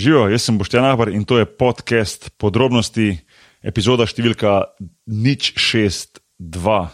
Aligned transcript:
Živijo, 0.00 0.28
jaz 0.28 0.42
sem 0.42 0.58
Boštjan 0.58 0.84
Ahbar 0.84 1.08
in 1.12 1.24
to 1.28 1.36
je 1.38 1.44
podcast 1.44 2.30
podrobnosti, 2.40 3.18
epizoda 3.60 4.06
številka 4.08 4.72
nič 5.12 5.50
šest 5.60 6.22
dva. 6.40 6.86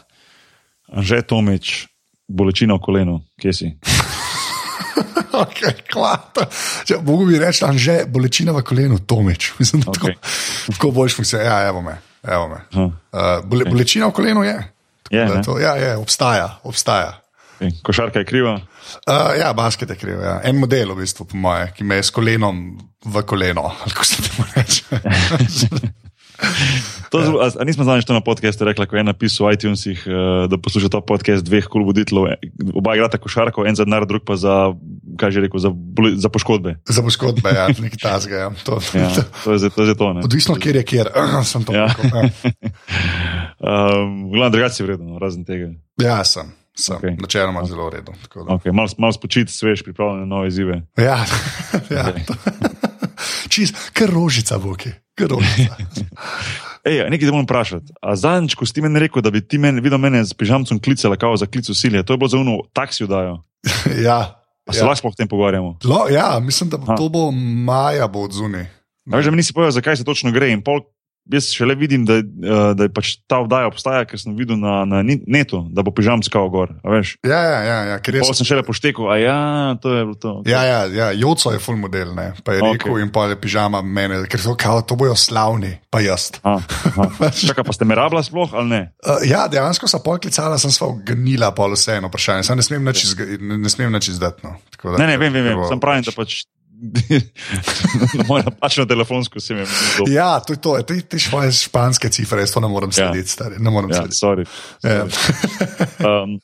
Anže 0.91 1.21
Tomič, 1.23 1.87
bolečina 2.27 2.75
v 2.75 2.83
kolenu, 2.83 3.15
kje 3.39 3.55
si? 3.55 3.71
Okay, 5.37 5.77
Mogoče 7.05 7.27
bi 7.29 7.39
rekel, 7.39 7.67
da 7.69 7.73
je 7.77 7.79
že 7.79 7.95
bolečina 8.09 8.57
v 8.57 8.63
kolenu, 8.65 8.99
Tomič. 8.99 9.53
Mislim, 9.61 9.85
da 9.85 9.93
okay. 9.93 10.17
tako, 10.17 10.73
tako 10.73 10.91
boš 10.97 11.19
mi 11.21 11.29
se, 11.29 11.45
ja, 11.45 11.61
evo 11.69 11.85
me. 11.85 11.99
Evo 12.25 12.49
me. 12.49 12.63
Uh, 12.73 12.89
bole, 13.45 13.69
okay. 13.69 13.71
Bolečina 13.71 14.09
v 14.09 14.17
kolenu 14.17 14.43
je. 14.49 14.57
je 15.13 15.43
to, 15.45 15.61
ja, 15.61 15.77
je, 15.77 15.93
obstaja. 16.01 16.57
obstaja. 16.65 17.21
Okay. 17.61 17.77
Košarka 17.85 18.25
je 18.25 18.27
kriva. 18.27 18.57
Uh, 19.07 19.35
ja, 19.39 19.53
basket 19.53 19.91
je 19.91 19.97
kriv. 19.97 20.21
Ja. 20.23 20.41
En 20.45 20.59
model, 20.59 20.95
v 20.95 21.03
bistvu, 21.03 21.27
po 21.27 21.37
moje, 21.37 21.71
ki 21.77 21.85
me 21.85 22.01
je 22.01 22.09
s 22.09 22.15
kolenom 22.15 22.79
v 23.05 23.23
koleno. 23.23 23.71
Kako 23.85 24.05
se 24.05 24.23
temu 24.23 24.49
reče? 24.57 24.85
To, 27.11 27.19
a, 27.41 27.51
a 27.61 27.65
nismo 27.65 27.85
znali, 27.85 28.03
što 28.03 28.13
na 28.13 28.21
podkastu 28.21 28.65
rekla, 28.65 28.87
ko 28.87 28.97
je 28.97 29.05
napisal 29.05 29.47
v 29.49 29.53
iTunesih, 29.53 30.05
uh, 30.07 30.51
da 30.51 30.59
posluša 30.59 30.89
ta 30.89 31.01
podcast 31.01 31.45
dveh 31.45 31.65
kul 31.65 31.87
voditeljev, 31.87 32.37
oba 32.75 32.97
igrata 32.97 33.19
košarko, 33.19 33.65
en 33.67 33.75
za 33.75 33.85
denar, 33.85 34.07
drug 34.07 34.25
pa 34.27 34.37
za, 34.37 34.75
kaj 35.17 35.31
že 35.31 35.47
rekel, 35.47 35.61
za, 35.61 35.71
za 36.17 36.29
poškodbe. 36.29 36.77
Za 36.89 37.03
poškodbe, 37.03 37.55
ja, 37.55 37.69
nek 37.85 37.97
tasga. 38.03 38.37
Ja. 38.37 38.51
To, 38.65 38.81
ja, 38.95 39.09
to 39.45 39.55
je 39.55 39.87
za 39.87 39.95
to. 39.95 40.13
Ne. 40.13 40.25
Odvisno, 40.25 40.59
kjer 40.61 40.77
je 40.77 40.85
kjer, 40.85 41.11
sem 41.53 41.65
to. 41.65 41.73
Ja. 41.73 41.89
Ja. 41.89 42.21
um, 43.65 44.29
Glavno 44.33 44.51
drugače 44.51 44.83
je 44.83 44.87
vredno, 44.87 45.19
razen 45.19 45.45
tega. 45.45 45.73
Ja, 46.03 46.25
sem. 46.25 46.53
Okay. 46.77 47.17
Načeloma 47.21 47.61
okay. 47.61 47.69
zelo 47.69 47.91
redo. 47.91 48.13
Okay. 48.35 48.73
Malo 48.73 48.89
mal 48.99 49.13
spočiti, 49.13 49.53
svež, 49.53 49.83
pripravljen 49.83 50.29
na 50.29 50.37
nove 50.37 50.49
izzive. 50.49 50.83
Ja, 50.97 51.25
ja. 51.97 52.13
čist, 53.53 53.77
kar 53.97 54.13
rožica, 54.13 54.59
boki, 54.59 54.93
kar 55.17 55.33
rožica. 55.33 55.77
Ej, 56.87 57.09
nekaj 57.11 57.27
te 57.27 57.33
moram 57.33 57.47
vprašati. 57.49 57.97
Zadnjič, 58.15 58.55
ko 58.55 58.67
si 58.69 58.83
meni 58.85 59.01
rekel, 59.03 59.25
da 59.25 59.33
bi 59.35 59.41
ti 59.43 59.59
meni 59.59 59.83
videl 59.83 59.99
mene 59.99 60.21
z 60.25 60.37
pižamcem 60.39 60.79
klicala, 60.79 61.17
kao 61.19 61.35
za 61.37 61.49
klic 61.51 61.69
usilje, 61.69 62.05
to 62.07 62.15
je 62.15 62.21
bilo 62.21 62.29
za 62.29 62.39
uno 62.39 62.61
taksi 62.73 63.09
vdajo. 63.09 63.41
ja. 64.07 64.43
A 64.67 64.73
se 64.73 64.83
ja. 64.83 64.87
lahko 64.87 65.11
s 65.13 65.17
tem 65.17 65.29
pogovarjamo? 65.31 65.79
Lo, 65.87 66.07
ja, 66.11 66.39
mislim, 66.43 66.71
da 66.71 66.77
bo 66.77 66.95
to 66.99 67.09
bo 67.09 67.31
maja 67.31 68.09
bo 68.11 68.27
od 68.27 68.35
zunaj. 68.35 68.67
Veš, 69.07 69.25
da 69.25 69.31
mi 69.31 69.37
nisi 69.39 69.55
povedal, 69.55 69.71
zakaj 69.71 69.97
se 69.97 70.05
točno 70.05 70.33
gre. 70.35 70.51
In 70.51 70.63
pol 70.63 70.83
jaz 71.33 71.51
šele 71.55 71.75
vidim, 71.75 72.05
da, 72.07 72.19
uh, 72.21 72.71
da 72.77 72.87
je 72.87 72.93
pač 72.95 73.17
ta 73.31 73.41
vdaja 73.45 73.71
obstaja, 73.71 74.05
ker 74.09 74.21
sem 74.21 74.35
videl 74.39 74.59
na, 74.61 74.79
na 74.89 75.03
netu, 75.05 75.63
da 75.75 75.85
bo 75.87 75.93
pižam 75.95 76.23
skal 76.27 76.49
gor. 76.53 76.73
Ja, 76.85 77.41
ja, 77.41 77.61
ja. 77.67 77.79
ja 77.93 77.99
ker 78.03 78.19
jaz 78.21 78.31
sem 78.39 78.49
šele 78.49 78.65
poštekel, 78.67 79.09
a 79.11 79.19
ja, 79.21 79.39
to 79.83 79.95
je 79.95 80.05
bilo 80.05 80.19
to. 80.21 80.35
Ja, 80.49 80.63
ja, 80.69 80.81
ja 80.91 81.11
Joco 81.17 81.53
je 81.55 81.61
full 81.63 81.81
model, 81.81 82.15
ne? 82.17 82.33
pa 82.45 82.57
je 82.57 82.63
rekel 82.63 82.95
okay. 82.95 83.05
in 83.05 83.13
pa 83.15 83.27
je 83.33 83.39
pižama 83.41 83.83
mene, 83.83 84.23
ker 84.31 84.43
so 84.43 84.57
kao, 84.59 84.83
to 84.87 84.99
bojo 84.99 85.17
slavni, 85.19 85.77
pa 85.91 86.03
jaz. 86.05 86.31
Čakaj, 86.41 87.65
pa 87.67 87.75
ste 87.75 87.89
me 87.89 87.99
rabila 87.99 88.23
sploh 88.27 88.55
ali 88.57 88.73
ne? 88.73 88.83
Uh, 89.03 89.23
ja, 89.33 89.47
dejansko 89.51 89.91
sem 89.91 90.03
pol 90.05 90.21
klicala, 90.23 90.61
sem 90.63 90.75
sva 90.75 90.93
gnila 91.07 91.53
pol 91.57 91.75
vseeno 91.77 92.11
vprašanje, 92.13 92.47
sem 92.47 92.59
ne 92.59 92.67
smem 93.71 93.91
nič 93.93 94.13
izdati. 94.15 94.47
No. 94.47 94.57
Ne, 94.97 95.07
ne, 95.07 95.17
vem, 95.19 95.33
vem, 95.33 95.51
vem. 95.51 95.65
sem 95.67 95.81
pravi, 95.83 96.07
da 96.07 96.15
pač 96.15 96.45
Moje 98.29 98.45
napačno 98.45 98.85
telefonsko 98.87 99.41
se 99.41 99.55
mi 99.55 99.61
je 99.61 99.67
zgodilo. 99.67 100.17
Ja, 100.17 100.41
to 100.41 100.53
je 100.53 100.61
to, 100.61 100.83
ti, 100.83 101.01
ti 101.03 101.19
svoje 101.19 101.53
španske 101.53 102.09
cifre, 102.09 102.41
jaz 102.41 102.53
to 102.53 102.61
ne 102.61 102.69
morem 102.69 102.91
ja. 102.91 102.93
slediti, 102.93 103.29
stari. 103.29 103.57
Ne 103.59 103.71
morem 103.71 103.91
ja, 103.91 103.97
slediti. 103.97 104.19
Sorry. 104.21 104.45
Ja. 104.85 105.07
Sorry. 105.07 106.25
um, 106.25 106.39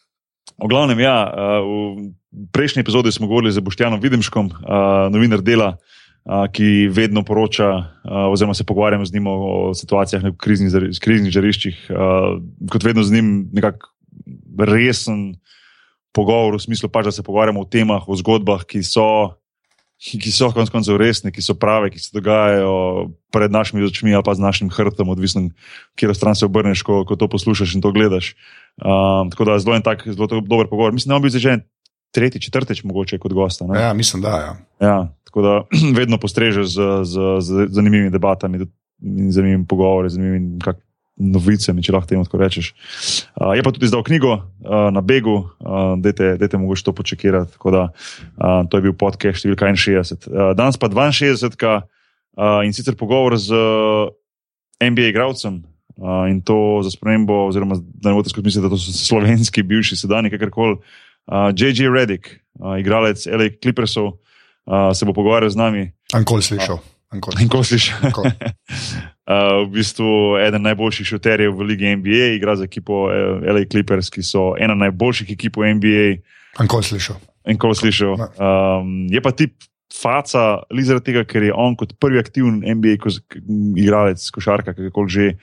v 0.65 0.69
glavnem, 0.69 1.01
ja, 1.01 1.17
uh, 1.27 2.13
v 2.33 2.49
prejšnji 2.53 2.81
epizodi 2.81 3.13
smo 3.13 3.27
govorili 3.27 3.53
z 3.53 3.61
Boštjanom 3.61 4.01
Videmškom, 4.01 4.47
uh, 4.47 5.13
novinar 5.13 5.45
dela, 5.45 5.77
uh, 5.77 6.47
ki 6.53 6.89
vedno 6.89 7.25
poroča, 7.25 8.01
oziroma 8.31 8.55
se 8.55 8.65
pogovarjamo 8.65 9.05
z 9.05 9.13
njim 9.15 9.27
o 9.27 9.75
situacijah 9.75 10.23
na 10.23 10.33
kriznih, 10.37 10.73
kriznih 11.01 11.33
žariščih. 11.33 11.91
Kot 12.71 12.85
vedno 12.85 13.03
z 13.03 13.13
njim 13.13 13.51
nekako 13.53 13.91
resen 14.59 15.35
pogovor, 16.13 16.57
v 16.57 16.63
smislu 16.63 16.89
pač, 16.93 17.09
da 17.09 17.13
se 17.13 17.25
pogovarjamo 17.25 17.61
o 17.61 17.69
temah, 17.69 18.07
o 18.07 18.17
zgodbah, 18.17 18.65
ki 18.69 18.85
so 18.87 19.42
ki 20.03 20.33
so 20.35 20.51
konec 20.51 20.71
koncev 20.75 20.99
resni, 20.99 21.31
ki 21.31 21.43
so 21.45 21.55
prave, 21.55 21.93
ki 21.95 22.01
se 22.03 22.11
dogajajo 22.17 23.11
pred 23.31 23.53
našimi 23.55 23.85
očmi 23.87 24.15
ali 24.15 24.25
pa 24.27 24.35
z 24.35 24.43
našim 24.43 24.71
hrbtom, 24.71 25.09
odvisno, 25.15 25.47
kje 25.95 26.15
stran 26.15 26.35
se 26.35 26.47
obrneš, 26.47 26.83
ko, 26.83 27.05
ko 27.07 27.17
to 27.17 27.29
poslušaš 27.31 27.77
in 27.79 27.85
to 27.85 27.93
gledaš. 27.95 28.35
Um, 28.83 29.31
tako 29.31 29.47
da 29.47 29.61
zelo 29.63 29.77
en 29.79 29.85
tak, 29.87 30.03
zelo 30.09 30.27
dober 30.27 30.67
pogovor. 30.67 30.93
Mislim, 30.93 31.15
da 31.15 31.21
bi 31.23 31.31
bil 31.31 31.39
že 31.39 31.59
tretji, 32.13 32.41
četrtič, 32.41 32.83
mogoče 32.85 33.19
kot 33.19 33.33
gosta. 33.33 33.67
Ne? 33.67 33.81
Ja, 33.81 33.93
mislim, 33.95 34.23
da. 34.23 34.35
Ja. 34.41 34.53
Ja, 34.81 34.97
tako 35.25 35.43
da 35.43 35.55
vedno 35.99 36.19
postrežeš 36.19 36.67
z, 36.67 36.89
z, 37.05 37.15
z 37.41 37.67
zanimivimi 37.71 38.11
debatami 38.11 38.67
in 39.03 39.31
zanimivimi 39.33 39.67
pogovori, 39.67 40.11
zanimivimi 40.11 40.59
novicami, 41.23 41.83
če 41.85 41.95
lahko 41.95 42.11
temu 42.11 42.27
tako 42.27 42.41
rečeš. 42.43 42.73
Uh, 43.39 43.53
je 43.57 43.63
pa 43.63 43.73
tudi 43.75 43.87
izdal 43.87 44.03
knjigo 44.07 44.35
uh, 44.35 44.91
na 44.95 45.01
Begu, 45.05 45.37
uh, 45.63 45.95
da 46.01 46.13
te 46.49 46.59
mogoče 46.59 46.85
to 46.89 46.95
počekirati. 46.97 47.57
Da, 47.73 47.89
uh, 47.89 48.63
to 48.67 48.79
je 48.79 48.87
bil 48.89 48.97
podcast 48.99 49.43
številka 49.43 49.71
61. 49.71 50.29
Uh, 50.29 50.53
danes 50.59 50.81
pa 50.81 50.91
62, 50.91 51.83
uh, 52.37 52.61
in 52.67 52.75
sicer 52.75 52.99
pogovor 52.99 53.39
z 53.41 53.55
NBA 54.83 55.13
igravcem. 55.13 55.63
Uh, 55.97 56.27
in 56.31 56.41
to 56.41 56.81
za 56.83 56.91
spremembo, 56.91 57.47
oziroma 57.47 57.77
da 57.79 58.11
ne 58.11 58.17
boste 58.17 58.33
skozi 58.33 58.49
mislili, 58.49 58.67
da 58.67 58.73
to 58.73 58.81
so 58.81 58.95
slovenski, 58.97 59.63
bivši, 59.63 60.01
sedajni, 60.01 60.33
kakorkoli. 60.33 60.81
Uh, 61.29 61.53
J.J. 61.55 61.93
Reddick, 61.93 62.41
uh, 62.59 62.81
igralec 62.81 63.27
L.A. 63.29 63.53
Clippersov, 63.63 64.17
uh, 64.67 64.91
se 64.97 65.07
bo 65.07 65.15
pogovarjal 65.15 65.53
z 65.53 65.61
nami. 65.61 65.85
Ankoli 66.17 66.43
slišal. 66.43 66.81
Uh, 66.81 66.92
Ko 67.21 67.61
si 67.67 67.77
še. 67.83 67.99
Uh, 68.09 68.25
v 69.67 69.69
bistvu 69.75 70.39
eden 70.41 70.65
najboljših 70.65 71.13
šuterjev 71.13 71.53
v 71.57 71.67
Ligi 71.73 71.91
NBA, 71.99 72.37
igra 72.39 72.57
za 72.57 72.65
ekipo 72.65 73.07
uh, 73.09 73.43
LA 73.45 73.67
Clippers, 73.69 74.09
ki 74.13 74.25
so 74.25 74.53
ena 74.57 74.77
najboljših 74.87 75.35
ekip 75.37 75.61
v 75.61 75.75
NBA. 75.77 76.07
In 76.63 76.71
ko 76.71 76.81
slišal. 76.85 77.21
In 77.49 77.61
ko 77.61 77.73
slišal. 77.77 78.17
Um, 78.39 79.11
je 79.13 79.21
pa 79.21 79.35
tip 79.37 79.59
faca, 79.93 80.63
li 80.73 80.87
zaradi 80.89 81.13
tega, 81.13 81.27
ker 81.29 81.45
je 81.45 81.53
on 81.53 81.77
kot 81.77 81.93
prvi 82.01 82.23
aktiven 82.23 82.63
NBA 82.65 82.97
ko, 83.03 83.13
igralec, 83.77 84.25
košarka, 84.33 84.73
kako 84.73 85.05
že 85.05 85.35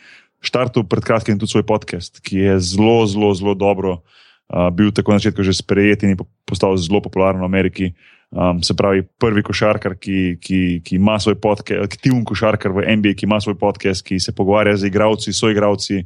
štartil 0.42 0.88
pred 0.90 1.06
kratkim 1.06 1.38
tudi 1.38 1.54
svoj 1.54 1.68
podcast, 1.68 2.24
ki 2.24 2.48
je 2.48 2.54
zelo, 2.64 3.04
zelo, 3.06 3.30
zelo 3.38 3.54
dobro 3.54 4.00
uh, 4.00 4.72
bil 4.74 4.90
tako 4.96 5.14
na 5.14 5.22
začetku 5.22 5.46
že 5.46 5.54
sprejet 5.54 6.02
in 6.08 6.18
postal 6.50 6.74
zelo 6.82 7.04
popularen 7.04 7.44
v 7.44 7.46
Ameriki. 7.46 7.94
Uh, 7.94 8.19
Um, 8.30 8.62
se 8.64 8.76
pravi, 8.78 9.02
prvi 9.18 9.42
košarkar, 9.42 9.96
ki, 9.98 10.38
ki, 10.42 10.82
ki 10.86 10.96
ima 11.00 11.16
svoj 11.20 11.40
podcast, 11.42 11.82
aktiven 11.82 12.22
košarkar 12.30 12.76
v 12.76 12.84
NBA, 13.00 13.16
ki 13.18 13.26
ima 13.26 13.40
svoj 13.42 13.56
podcast, 13.58 14.04
ki 14.06 14.20
se 14.22 14.36
pogovarja 14.38 14.76
z 14.78 14.92
igravci, 14.92 15.34
so 15.34 15.50
igravci, 15.50 16.04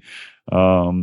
um, 0.47 1.01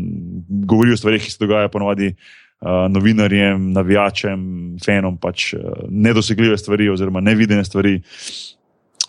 govori 0.65 0.95
o 0.97 0.97
stvarih, 0.97 1.21
ki 1.21 1.35
se 1.35 1.43
dogajajo 1.43 1.69
ponovadi 1.75 2.09
uh, 2.15 2.87
novinarjem, 2.89 3.69
navijačem, 3.77 4.41
fenom, 4.81 5.21
pač 5.21 5.53
uh, 5.59 5.85
nedosegljive 5.91 6.57
stvari 6.59 6.89
oziroma 6.89 7.21
nevidene 7.21 7.69
stvari. 7.69 7.99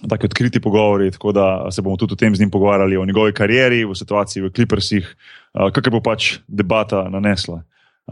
Tako 0.01 0.25
odkriti 0.25 0.59
pogovori, 0.59 1.11
tako 1.13 1.31
da 1.31 1.45
se 1.71 1.81
bomo 1.85 1.95
tudi 1.95 2.13
o 2.13 2.17
tem 2.17 2.35
z 2.35 2.41
njim 2.41 2.51
pogovarjali, 2.51 2.97
o 2.97 3.05
njegovi 3.05 3.33
karieri, 3.37 3.83
o 3.85 3.95
situaciji 3.95 4.43
v 4.43 4.49
Clippersih, 4.51 5.07
uh, 5.53 5.69
kakor 5.71 5.95
bo 5.95 6.03
pač 6.03 6.39
debata 6.47 7.05
nanesla. 7.07 7.61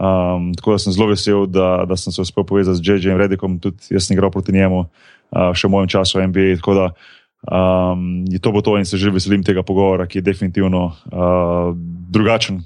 Um, 0.00 0.54
tako 0.56 0.72
da 0.72 0.78
sem 0.80 0.92
zelo 0.92 1.10
vesel, 1.10 1.46
da, 1.46 1.84
da 1.88 1.96
sem 1.96 2.12
se 2.12 2.22
uspel 2.22 2.44
povezati 2.44 2.80
z 2.80 2.88
J.J. 2.88 3.16
Redikom, 3.20 3.58
tudi 3.60 3.76
jaz 3.92 4.06
sem 4.06 4.16
igral 4.16 4.30
proti 4.32 4.52
njemu, 4.56 4.86
uh, 4.86 5.52
še 5.52 5.68
v 5.68 5.72
mojem 5.76 5.90
času 5.92 6.16
v 6.16 6.28
NBA. 6.30 6.56
Tako 6.62 6.76
da 6.78 6.86
um, 7.44 8.24
je 8.24 8.40
to 8.40 8.48
bo 8.48 8.64
to 8.64 8.78
in 8.80 8.88
se 8.88 8.96
že 8.96 9.12
veselim 9.12 9.44
tega 9.44 9.60
pogovora, 9.60 10.08
ki 10.08 10.22
je 10.22 10.28
definitivno 10.32 10.88
uh, 10.88 11.76
drugačen. 12.08 12.64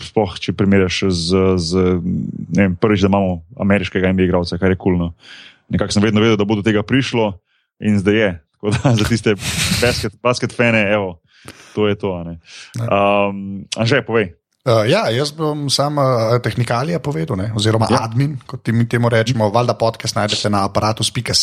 Sploh, 0.00 0.40
če 0.40 0.56
primerjaš 0.56 1.12
z, 1.12 1.44
z 1.60 2.00
vem, 2.56 2.80
prvič, 2.80 3.04
da 3.04 3.12
imamo 3.12 3.44
ameriškega 3.60 4.16
NBA 4.16 4.32
igralca, 4.32 4.56
kar 4.56 4.72
je 4.72 4.80
kulno. 4.80 5.12
Nekako 5.68 5.92
sem 5.92 6.02
vedno 6.02 6.24
vedel, 6.24 6.40
da 6.40 6.48
bo 6.48 6.56
do 6.56 6.64
tega 6.64 6.80
prišlo 6.80 7.36
in 7.84 8.00
zdaj 8.00 8.16
je. 8.16 8.30
Tako 8.56 8.72
da 8.72 8.78
za 9.04 9.04
tiste 9.04 9.36
basket, 9.84 10.16
basket 10.24 10.56
fane, 10.56 10.80
evo, 10.88 11.20
to 11.76 11.92
je 11.92 12.00
to. 12.00 12.16
Um, 12.88 13.68
Anže, 13.76 14.00
povej. 14.00 14.32
Uh, 14.62 14.84
ja, 14.86 15.08
jaz 15.10 15.32
bom 15.34 15.66
samo 15.70 16.02
uh, 16.02 16.36
tehnikalije 16.38 16.98
povedal, 17.02 17.34
ne? 17.36 17.48
oziroma 17.56 17.88
ja. 17.90 18.04
admin, 18.06 18.36
kot 18.46 18.68
mi 18.70 18.86
temu 18.88 19.08
rečemo. 19.10 19.48
Valjda 19.50 19.74
podcast 19.74 20.14
najdete 20.14 20.50
na 20.50 20.64
aparatu.ca, 20.64 21.34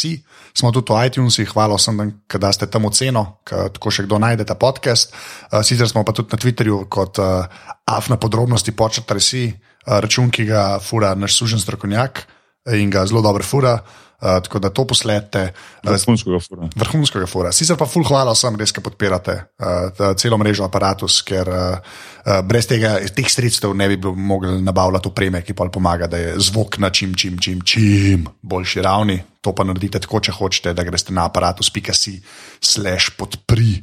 smo 0.54 0.72
tudi 0.72 0.94
v 0.94 1.06
iTunesih, 1.08 1.52
hvala 1.52 1.76
vsem, 1.76 2.00
da 2.32 2.52
ste 2.56 2.70
tam 2.72 2.88
oceno, 2.88 3.44
tako 3.44 3.92
še 3.92 4.08
kdo 4.08 4.22
najde 4.24 4.48
ta 4.48 4.56
podcast. 4.56 5.12
Uh, 5.52 5.60
sicer 5.68 5.92
smo 5.92 6.06
pa 6.08 6.16
tudi 6.16 6.32
na 6.32 6.40
Twitterju 6.40 6.86
kot 6.88 7.20
uh, 7.20 7.44
afna 7.84 8.16
podrobnosti 8.16 8.72
počrtali 8.72 9.20
si 9.20 9.50
uh, 9.52 10.00
račun, 10.00 10.32
ki 10.32 10.48
ga 10.48 10.64
fura 10.80 11.12
naš 11.12 11.42
sužen 11.42 11.60
strokovnjak 11.60 12.24
in 12.72 12.88
ga 12.88 13.04
zelo 13.04 13.20
dobro 13.26 13.44
fura. 13.44 13.82
Uh, 13.84 14.09
tako 14.20 14.60
da 14.60 14.70
to 14.70 14.86
posledite. 14.88 15.54
Uh, 15.84 15.92
Vrhunskega 15.92 16.40
fura. 16.44 16.70
vrhunskega 16.76 17.26
fora. 17.26 17.52
Sicer 17.56 17.78
pa 17.80 17.88
ful 17.88 18.04
hvala 18.04 18.34
vsem, 18.36 18.58
res, 18.60 18.74
ki 18.76 18.84
podpirate 18.84 19.36
uh, 19.64 20.14
celo 20.20 20.38
mrežo 20.38 20.66
aparatus, 20.68 21.22
ker 21.24 21.48
uh, 21.48 21.80
uh, 22.26 22.40
brez 22.46 22.68
tega, 22.68 22.98
teh 23.16 23.30
sredstev 23.32 23.74
ne 23.78 23.88
bi 23.88 23.98
bilo 23.98 24.16
mogli 24.16 24.58
nabavljati 24.62 25.12
opreme, 25.12 25.44
ki 25.46 25.56
pa 25.56 25.70
pomaga, 25.72 26.08
da 26.12 26.20
je 26.20 26.36
zvok 26.50 26.80
na 26.84 26.92
čim, 26.92 27.16
čim, 27.16 27.40
čim, 27.40 27.62
čim 27.64 28.28
boljši 28.42 28.84
ravni. 28.84 29.20
To 29.42 29.56
pa 29.56 29.64
naredite 29.64 30.02
tako, 30.04 30.20
če 30.20 30.36
hočete, 30.36 30.74
da 30.76 30.84
greste 30.84 31.16
na 31.16 31.30
aparatus.si 31.30 32.20
slash 32.60 33.16
podpri. 33.18 33.80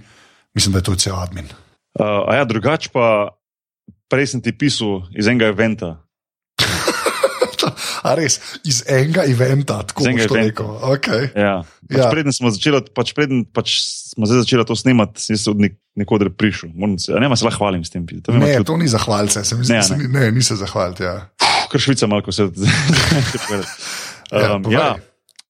Mislim, 0.57 0.73
da 0.73 0.85
je 0.85 0.89
to 0.91 0.97
cel 1.01 1.17
admin. 1.17 1.49
Uh, 1.97 2.29
a 2.29 2.37
ja, 2.37 2.45
drugače 2.45 2.93
pa, 2.93 3.33
prej 4.13 4.35
sem 4.35 4.43
ti 4.45 4.53
pisal 4.53 5.07
iz 5.17 5.29
enega 5.29 5.49
eventa. 5.53 5.97
A 8.07 8.15
res, 8.15 8.39
iz 8.63 8.85
enega 8.87 9.25
eventa, 9.25 9.83
tako 9.83 10.07
to 10.23 10.37
eventa. 10.37 10.63
rekel. 10.63 10.69
Okay. 10.93 11.23
Ja. 11.35 11.55
Pač 11.83 11.99
Ja. 11.99 12.09
Preden 12.09 12.31
smo 12.31 12.51
začeli, 12.51 12.81
pač 12.89 13.11
preden 13.13 13.43
pač 13.45 13.83
smo 13.83 14.25
zdaj 14.25 14.43
začeli 14.43 14.63
to 14.65 14.75
snemati, 14.75 15.19
sem 15.19 15.37
se 15.37 15.51
od 15.51 15.59
nek, 15.59 15.75
nekoder 15.95 16.31
prišel. 16.31 16.71
Moram 16.73 16.95
Se, 16.97 17.13
ne, 17.13 17.27
se 17.33 17.45
lahko 17.45 17.59
hvalim 17.59 17.83
s 17.83 17.91
tem. 17.91 18.03
To 18.05 18.31
Ne, 18.33 18.55
tudi- 18.55 18.65
to 18.65 18.77
ni 18.77 18.87
zahvalce, 18.87 19.43
se 19.43 19.55
mi 19.55 19.63
zdi, 19.63 19.75
Ne, 19.75 19.83
ne, 20.11 20.25
ni 20.31 20.43
se 20.43 20.55
zahvaliti. 20.55 21.03
Ja. 21.03 21.29
Kar 21.67 21.79
švica 21.79 22.07
malo, 22.07 22.23
se. 22.31 22.47
Ja, 24.33 24.57
um, 24.57 24.63
povej. 24.63 24.75
ja, 24.75 24.89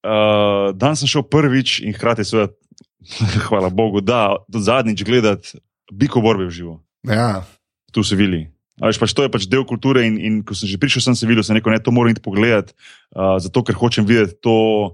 uh, 0.03 0.69
dan 0.71 0.93
sem 0.93 1.07
šel 1.07 1.23
prvič 1.23 1.81
in 1.81 1.93
hkrati, 1.93 2.21
seveda, 2.21 2.53
hvala 3.47 3.69
Bogu, 3.69 4.01
da 4.01 4.37
zadnjič 4.51 5.01
gledati 5.01 5.57
biko 5.87 6.21
borbe 6.21 6.45
v 6.45 6.51
živo, 6.51 6.75
Ja. 7.03 7.41
tu 7.89 8.01
v 8.01 8.05
Sevili. 8.05 8.41
Veš, 8.77 8.99
pač 9.01 9.11
to 9.17 9.25
je 9.25 9.31
pač 9.33 9.47
del 9.49 9.65
kulture 9.65 10.05
in, 10.05 10.21
in 10.21 10.33
ko 10.45 10.53
sem 10.53 10.69
že 10.69 10.77
prišel, 10.77 11.01
sem 11.01 11.17
se 11.17 11.25
videl, 11.25 11.41
rekel, 11.41 11.73
ne, 11.73 11.81
to 11.81 11.89
moram 11.89 12.13
iti 12.13 12.21
pogledati, 12.21 12.77
uh, 13.17 13.41
zato 13.41 13.65
ker 13.65 13.73
hočem 13.73 14.05
videti 14.05 14.37
to, 14.37 14.93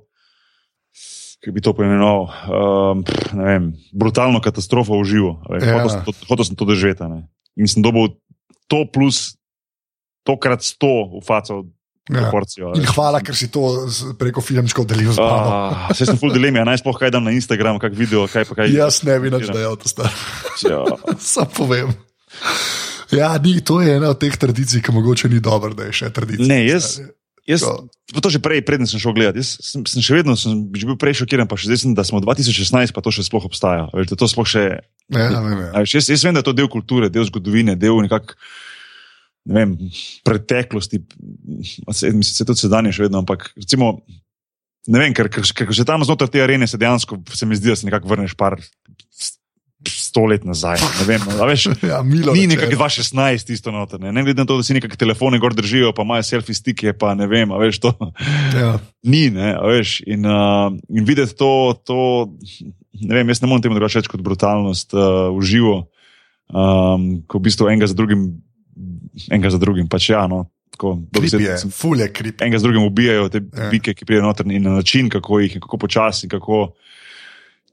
kako 1.43 1.51
bi 1.51 1.59
to 1.59 1.75
poimenoval, 1.75 2.31
um, 2.47 3.03
vem, 3.35 3.75
brutalno 3.91 4.39
katastrofo 4.39 4.95
v 4.95 5.03
živo. 5.03 5.31
Ja. 5.51 5.83
Hotel 5.83 5.89
sem 5.91 6.01
to, 6.07 6.11
hotel 6.31 6.45
sem 6.47 6.55
to 6.55 6.63
doživeti. 6.63 7.03
ne. 7.11 7.27
In 7.59 7.67
sem 7.67 7.83
dobil 7.83 8.15
to 8.71 8.87
plus 8.87 9.35
tokrat 10.23 10.63
sto 10.63 11.19
v 11.19 11.23
faco 11.23 11.67
Ja. 12.11 12.27
veš. 12.27 12.83
hvala, 12.99 13.23
ker 13.23 13.31
si 13.31 13.47
to 13.47 13.87
preko 14.19 14.43
filmčkov 14.43 14.83
delil 14.83 15.15
z 15.15 15.23
mano. 15.23 15.47
Ah, 15.71 15.87
Saj 15.95 16.11
sem 16.11 16.19
full 16.19 16.35
dilemi, 16.35 16.59
a 16.59 16.67
naj 16.67 16.83
sploh 16.83 16.99
kaj 16.99 17.15
dam 17.15 17.23
na 17.23 17.31
Instagram, 17.31 17.79
kak 17.79 17.95
video, 17.95 18.27
kaj 18.27 18.43
pa 18.43 18.59
kaj. 18.59 18.75
Jaz 18.75 19.07
ne 19.07 19.15
bi 19.23 19.31
več 19.31 19.47
dejal, 19.47 19.79
to 19.79 19.87
star. 19.87 20.11
Ja. 20.67 20.83
Sam 21.15 21.47
povem. 21.55 21.95
Ja, 23.13 23.33
ni, 23.37 23.57
to 23.61 23.81
je 23.81 23.97
ena 23.97 24.13
od 24.13 24.19
teh 24.21 24.35
tradicij, 24.37 24.81
ki 24.83 24.95
mogoče 24.95 25.29
ni 25.29 25.41
dobro, 25.43 25.73
da 25.77 25.89
je 25.89 25.93
še 26.03 26.09
tradicija. 26.13 26.47
Ne, 26.49 26.63
jaz-. 26.67 26.97
Jaz, 27.43 27.59
To. 27.59 28.21
to 28.23 28.29
že 28.31 28.39
prej, 28.39 28.63
preden 28.63 28.87
sem 28.87 29.01
šel 29.03 29.11
gledati. 29.11 29.43
Jaz 29.43 29.57
sem, 29.59 29.83
sem 29.83 29.99
še 29.99 30.15
vedno 30.15 30.31
sem 30.39 30.63
že 30.71 30.87
bil 30.87 30.95
prej 30.95 31.19
šokiran, 31.19 31.43
pa 31.43 31.59
še 31.59 31.67
zdaj 31.67 31.79
sem, 31.81 31.91
da 31.91 32.05
smo 32.07 32.23
2016, 32.23 32.95
pa 32.95 33.03
to 33.03 33.11
še 33.11 33.25
sploh 33.27 33.43
obstaja. 33.43 33.89
Veš, 33.91 34.13
da 34.13 34.15
to 34.15 34.29
sploh 34.31 34.47
še, 34.47 34.63
Ja, 35.11 35.27
vem, 35.43 35.59
ja. 35.59 35.71
a 35.75 35.83
veš, 35.83 35.97
jaz, 35.99 36.07
jaz 36.07 36.23
vem, 36.23 36.37
da 36.37 36.39
je 36.39 36.47
to 36.47 36.55
del 36.55 36.71
kulture, 36.71 37.11
del 37.11 37.27
zgodovine, 37.27 37.75
del 37.75 37.99
nekak, 38.05 38.37
ne 39.51 39.59
vem, 39.59 39.73
preteklosti. 40.23 41.01
Se, 41.91 42.13
mislim, 42.15 42.31
se 42.31 42.47
tudi 42.47 42.63
sedanje 42.63 42.95
še 42.95 43.09
vedno, 43.09 43.19
ampak 43.25 43.51
recimo. 43.59 43.97
Ne 44.87 44.99
vem, 44.99 45.11
ker, 45.15 45.27
ker, 45.31 45.43
ker 45.43 45.69
že 45.71 45.83
tam 45.87 46.03
znotraj 46.03 46.31
te 46.31 46.41
arene 46.43 46.67
se 46.67 46.79
dejansko, 46.79 47.21
se 47.31 47.47
mi 47.47 47.55
zdi, 47.55 47.71
da 47.71 47.75
se 47.79 47.87
nekako 47.87 48.07
vrneš 48.11 48.33
par 48.39 48.55
sto 49.89 50.25
let 50.29 50.45
nazaj. 50.45 50.77
Ne 50.99 51.05
vem, 51.07 51.23
a 51.39 51.45
veš, 51.49 51.67
Ja, 51.91 52.01
milo 52.05 52.33
Ni 52.35 52.45
nekakšnih 52.47 52.77
2-16 52.79 53.47
tisto 53.47 53.73
noter, 53.73 53.99
ne, 53.99 54.11
ne 54.15 54.23
glede 54.23 54.43
na 54.43 54.47
to, 54.49 54.57
da 54.59 54.65
si 54.65 54.75
nekakšne 54.77 54.99
telefone 54.99 55.39
gor 55.41 55.55
držijo, 55.57 55.93
pa 55.95 56.05
imajo 56.05 56.23
selfie 56.27 56.55
stike, 56.55 56.93
pa 56.93 57.13
ne 57.17 57.27
vem, 57.27 57.51
a 57.51 57.59
veš 57.61 57.81
to. 57.83 57.93
Ja. 58.55 58.77
Ni, 59.11 59.27
ne, 59.33 59.55
veš. 59.59 59.99
In, 60.07 60.27
uh, 60.29 60.71
in 60.89 61.07
videti 61.07 61.35
to, 61.39 61.73
to, 61.83 61.99
ne 63.01 63.19
vem, 63.19 63.33
jaz 63.33 63.43
ne 63.43 63.51
morem 63.51 63.65
temu 63.65 63.79
drugače 63.79 64.01
reči 64.01 64.13
kot 64.13 64.23
brutalnost 64.23 64.95
uh, 64.95 65.31
v 65.35 65.45
živo, 65.47 65.77
um, 66.53 67.23
ko 67.27 67.41
v 67.41 67.45
bistvu 67.49 67.71
enega 67.73 67.89
za 67.89 67.97
drugim, 67.97 68.29
enega 69.31 69.51
za 69.53 69.59
drugim, 69.61 69.89
pač 69.91 70.11
ja, 70.13 70.23
no, 70.31 70.45
tako, 70.73 70.95
Krip 71.11 71.33
dobesedno 71.35 71.97
je, 71.99 72.07
krip. 72.13 72.41
enega 72.41 72.61
z 72.61 72.69
drugim 72.69 72.87
ubijajo 72.87 73.29
te 73.29 73.43
Ja. 73.43 73.65
ja. 73.65 73.69
bike, 73.73 73.93
ki 73.93 74.05
pridejo 74.05 74.25
noter 74.25 74.47
in 74.49 74.63
na 74.63 74.77
način, 74.79 75.09
kako 75.09 75.39
jih, 75.43 75.59
kako 75.61 75.77
počasi, 75.77 76.29
kako. 76.31 76.73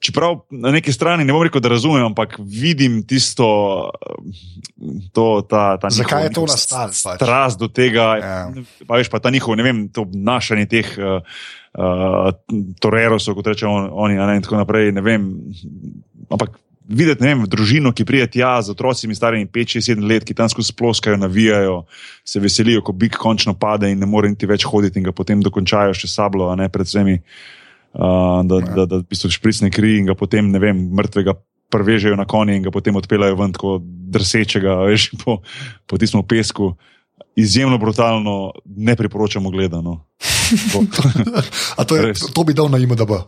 Čeprav 0.00 0.38
na 0.50 0.70
neki 0.72 0.92
strani 0.92 1.24
ne 1.28 1.32
bom 1.32 1.42
rekel, 1.44 1.60
da 1.60 1.68
razumem, 1.68 2.00
ampak 2.08 2.38
vidim 2.40 3.02
tisto, 3.04 3.44
to, 5.12 5.42
ta, 5.44 5.76
ta 5.76 5.90
Zakaj 5.90 6.22
njihov- 6.22 6.24
je 6.24 6.32
to 6.32 6.44
nastalo, 6.48 6.88
pač? 7.04 7.16
Strast 7.20 7.58
do 7.60 7.68
tega, 7.68 8.06
Ja. 8.16 8.52
pa 8.88 8.96
veš, 8.96 9.10
pa 9.12 9.20
ta 9.20 9.30
njihov, 9.30 9.56
ne 9.56 9.62
vem, 9.62 9.88
to 9.92 10.08
obnašanje 10.08 10.66
teh 10.66 10.88
uh, 10.96 11.20
uh, 11.76 12.32
torerosov, 12.80 13.36
kot 13.36 13.52
rečemo 13.52 13.92
oni, 13.92 14.16
a 14.16 14.24
ne, 14.26 14.40
in 14.40 14.42
tako 14.42 14.56
naprej, 14.56 14.88
vem. 15.04 15.36
Ampak 16.32 16.56
videti, 16.88 17.20
ne 17.20 17.34
vem, 17.34 17.44
družino, 17.44 17.92
ki 17.92 18.08
prije 18.08 18.26
tja 18.40 18.56
z 18.64 18.72
otroci, 18.72 19.04
starimi 19.14 19.52
5-6-7 19.52 20.00
let, 20.00 20.24
ki 20.24 20.32
tam 20.34 20.48
skozi 20.48 20.72
sploskajo, 20.72 21.20
navijajo, 21.20 21.84
se 22.24 22.40
veselijo, 22.40 22.80
ko 22.80 22.96
bik 22.96 23.20
končno 23.20 23.52
pade 23.52 23.92
in 23.92 24.00
ne 24.00 24.08
more 24.08 24.32
niti 24.32 24.48
več 24.48 24.64
hoditi 24.64 24.96
in 24.96 25.04
ga 25.04 25.12
potem 25.12 25.44
dokončajo 25.44 25.92
še 25.92 26.08
sablo, 26.08 26.48
a 26.48 26.56
ne 26.56 26.72
pred 26.72 26.88
vsemi, 26.88 27.20
uh, 27.20 27.59
da, 27.92 28.56
Ja. 28.56 28.74
da, 28.74 28.86
da 28.86 28.96
v 28.96 29.06
bistvu 29.10 29.30
špricne 29.30 29.70
kri 29.70 29.98
in 29.98 30.06
ga 30.06 30.14
potem, 30.14 30.50
ne 30.50 30.58
vem, 30.58 30.90
mrtvega. 30.94 31.34
Prvežejo 31.70 32.16
na 32.18 32.26
konje 32.26 32.56
in 32.58 32.64
ga 32.66 32.70
potem 32.74 32.96
odpeljajo 32.98 33.36
ven, 33.38 33.52
tako 33.54 33.78
drsečega, 33.82 34.74
veš, 34.90 35.10
po, 35.22 35.38
po 35.86 35.98
tistem 35.98 36.22
pesku. 36.26 36.74
Izjemno 37.38 37.78
brutalno, 37.78 38.50
ne 38.66 38.96
priporočamo 38.98 39.50
gledano. 39.50 40.02
A 41.78 41.84
to, 41.86 41.94
je, 41.96 42.02
Res. 42.10 42.20
to 42.34 42.42
bi 42.42 42.54
dal 42.54 42.66
na 42.66 42.78
IMDB. 42.78 43.22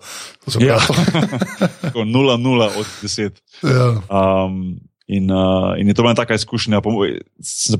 To 0.45 0.51
se 0.51 0.59
Ja. 0.59 0.79
pravi. 0.83 2.03
0-0 2.05 2.67
od 2.81 2.87
10. 3.03 3.31
Ja. 3.63 4.03
Um, 4.11 4.81
in, 5.07 5.31
uh, 5.31 5.75
in 5.79 5.89
je 5.89 5.95
to 5.95 6.03
bila 6.03 6.15
taka 6.15 6.35
izkušnja. 6.35 6.81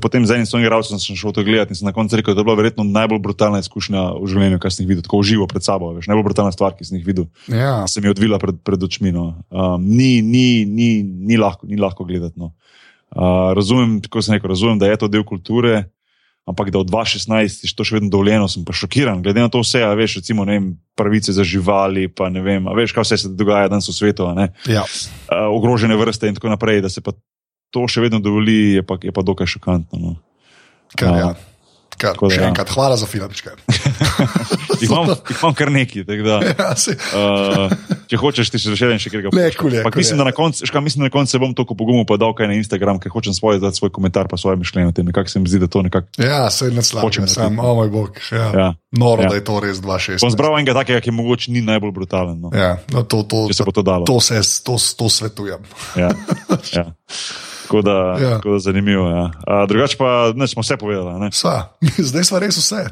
Potem 0.01 0.25
z 0.25 0.31
enim 0.35 0.45
svojim 0.45 0.65
igralcem 0.65 0.99
sem 0.99 1.15
šel 1.15 1.31
to 1.31 1.43
gledati 1.43 1.71
in 1.71 1.75
sem 1.75 1.85
na 1.87 1.93
koncu 1.95 2.15
rekel, 2.19 2.35
da 2.35 2.41
je 2.41 2.47
bila 2.47 2.55
verjetno 2.59 2.83
najbolj 2.83 3.19
brutalna 3.19 3.59
izkušnja 3.63 4.19
v 4.19 4.27
življenju, 4.27 4.59
kar 4.59 4.73
sem 4.73 4.83
jih 4.83 4.89
videl, 4.91 5.05
tako 5.07 5.21
v 5.23 5.27
živo 5.31 5.47
pred 5.47 5.63
sabo. 5.63 5.93
Veš, 5.95 6.07
najbolj 6.11 6.27
brutalna 6.29 6.51
stvar, 6.51 6.75
ki 6.75 6.85
sem 6.85 6.97
jih 6.99 7.07
videl, 7.07 7.29
Ja. 7.47 7.87
se 7.87 8.01
mi 8.01 8.07
je 8.07 8.15
odvila 8.15 8.39
pred, 8.39 8.59
pred 8.63 8.83
očmi. 8.83 9.11
No. 9.15 9.39
Um, 9.49 9.83
ni, 9.87 10.21
ni, 10.21 10.65
ni, 10.65 11.03
ni, 11.03 11.37
lahko, 11.37 11.67
ni 11.67 11.79
lahko 11.79 12.03
gledati. 12.05 12.35
No. 12.39 12.51
Uh, 13.13 13.53
razumem, 13.53 14.01
kako 14.01 14.21
sem 14.21 14.35
rekel, 14.35 14.49
razumem, 14.49 14.79
da 14.79 14.87
je 14.89 14.97
to 14.97 15.07
del 15.07 15.23
kulture. 15.23 15.89
Ampak 16.43 16.73
da 16.75 16.81
od 16.83 16.89
2016 16.91 17.63
je 17.63 17.71
to 17.71 17.85
še 17.87 17.95
vedno 17.95 18.11
dovoljeno, 18.11 18.49
sem 18.51 18.65
pa 18.67 18.75
šokiran. 18.75 19.21
Glede 19.23 19.39
na 19.39 19.47
to 19.47 19.61
vse, 19.63 19.79
a 19.87 19.93
veš, 19.95 20.17
recimo, 20.19 20.43
vem, 20.43 20.73
pravice 20.99 21.31
za 21.31 21.45
živali, 21.47 22.09
pa 22.11 22.27
ne 22.27 22.43
vem, 22.43 22.67
veš, 22.75 22.91
kaj 22.91 23.07
vse 23.07 23.17
se 23.21 23.31
dogaja 23.31 23.71
danes 23.71 23.87
v 23.87 23.95
svetu. 23.95 24.27
Ja. 24.67 24.83
uh, 24.83 25.47
ogrožene 25.55 25.95
vrste 25.95 26.27
in 26.27 26.35
tako 26.35 26.51
naprej, 26.51 26.83
da 26.83 26.91
se 26.91 26.99
pa 26.99 27.15
to 27.71 27.87
še 27.87 28.03
vedno 28.03 28.19
dovoli, 28.19 28.75
je 28.79 28.83
pa, 28.83 28.99
je 28.99 29.15
pa 29.15 29.23
dokaj 29.23 29.47
šokantno. 29.55 29.97
No. 29.97 30.11
Kar, 30.99 31.15
ja. 31.15 31.31
A, 31.31 31.95
Kar, 31.95 32.19
da 32.19 32.29
še 32.35 32.43
ja. 32.43 32.51
enkrat, 32.51 32.75
hvala 32.75 32.99
za 32.99 33.07
filmčke. 33.07 33.55
Jih 34.81 34.89
imam, 34.89 35.09
jih 35.29 35.37
imam 35.39 35.53
kar 35.53 35.71
neki. 35.71 36.03
tako 36.07 36.23
Da, 36.23 36.37
uh, 37.17 37.73
če 38.09 38.19
hočeš, 38.19 38.51
ti 38.53 38.59
še 38.61 38.89
en 38.91 38.99
še 39.01 39.11
Ampak 39.13 39.57
kul 39.59 39.71
mislim, 39.99 40.19
da 40.19 40.27
na 40.27 40.33
koncu, 40.35 40.67
koncu 41.13 41.31
se 41.31 41.41
bom 41.41 41.53
toliko 41.55 41.77
pogumil 41.79 42.05
pa 42.09 42.17
dal 42.21 42.35
kaj 42.37 42.51
na 42.51 42.57
Instagram, 42.59 42.99
ker 43.03 43.13
hočem 43.13 43.35
svoje 43.35 43.61
dati 43.63 43.79
svoj 43.79 43.93
komentar 43.95 44.27
pa 44.27 44.37
svoje 44.37 44.59
mišljenje 44.61 44.91
o 44.91 44.95
tem. 44.95 45.05
Nekako 45.09 45.29
se 45.29 45.39
mi 45.39 45.49
zdi, 45.49 45.61
da 45.63 45.67
to 45.71 45.81
nekako. 45.85 46.07
ja, 46.19 46.49
se 46.51 46.71
ne 46.71 46.83
slabo. 46.83 47.07
Hočem 47.07 47.27
Sam, 47.27 47.59
o 47.59 47.75
moj 47.75 47.89
bog. 47.93 48.19
Ja. 48.31 48.49
Ja. 48.53 48.69
Noro, 48.91 49.23
Ja. 49.23 49.29
da 49.29 49.35
je 49.35 49.43
to 49.43 49.59
res 49.59 49.77
2-6. 49.81 50.21
Bom 50.21 50.31
zbral 50.33 50.57
enega 50.59 50.73
takega, 50.77 51.01
ki 51.01 51.11
mogoče 51.11 51.51
ni 51.51 51.61
najbolj 51.65 51.91
brutalen. 51.91 52.37
No. 52.41 52.51
Ja, 52.53 52.77
no, 52.93 53.03
to, 53.03 53.23
to, 53.23 53.47
se 53.53 53.63
to 53.65 53.83
to, 54.05 54.19
se, 54.21 54.41
to, 54.63 54.77
to 54.77 55.09
svetujem. 55.09 55.63
Ja. 55.97 56.11
Ja. 56.73 56.89
Tako 57.73 57.81
da, 57.81 57.97
Ja. 58.21 58.29
ja. 58.29 58.35
tako 58.37 58.51
da 58.51 58.59
zanimivo. 58.59 59.09
Ja. 59.09 59.23
Uh, 59.25 59.67
drugače 59.67 59.97
pa 59.97 60.31
ne, 60.35 60.47
smo 60.47 60.61
vse 60.61 60.77
povedali. 60.77 61.19
ne? 61.19 61.31
Sva. 61.41 61.73
Zdaj 62.09 62.23
smo 62.23 62.39
res 62.39 62.57
vse. 62.57 62.85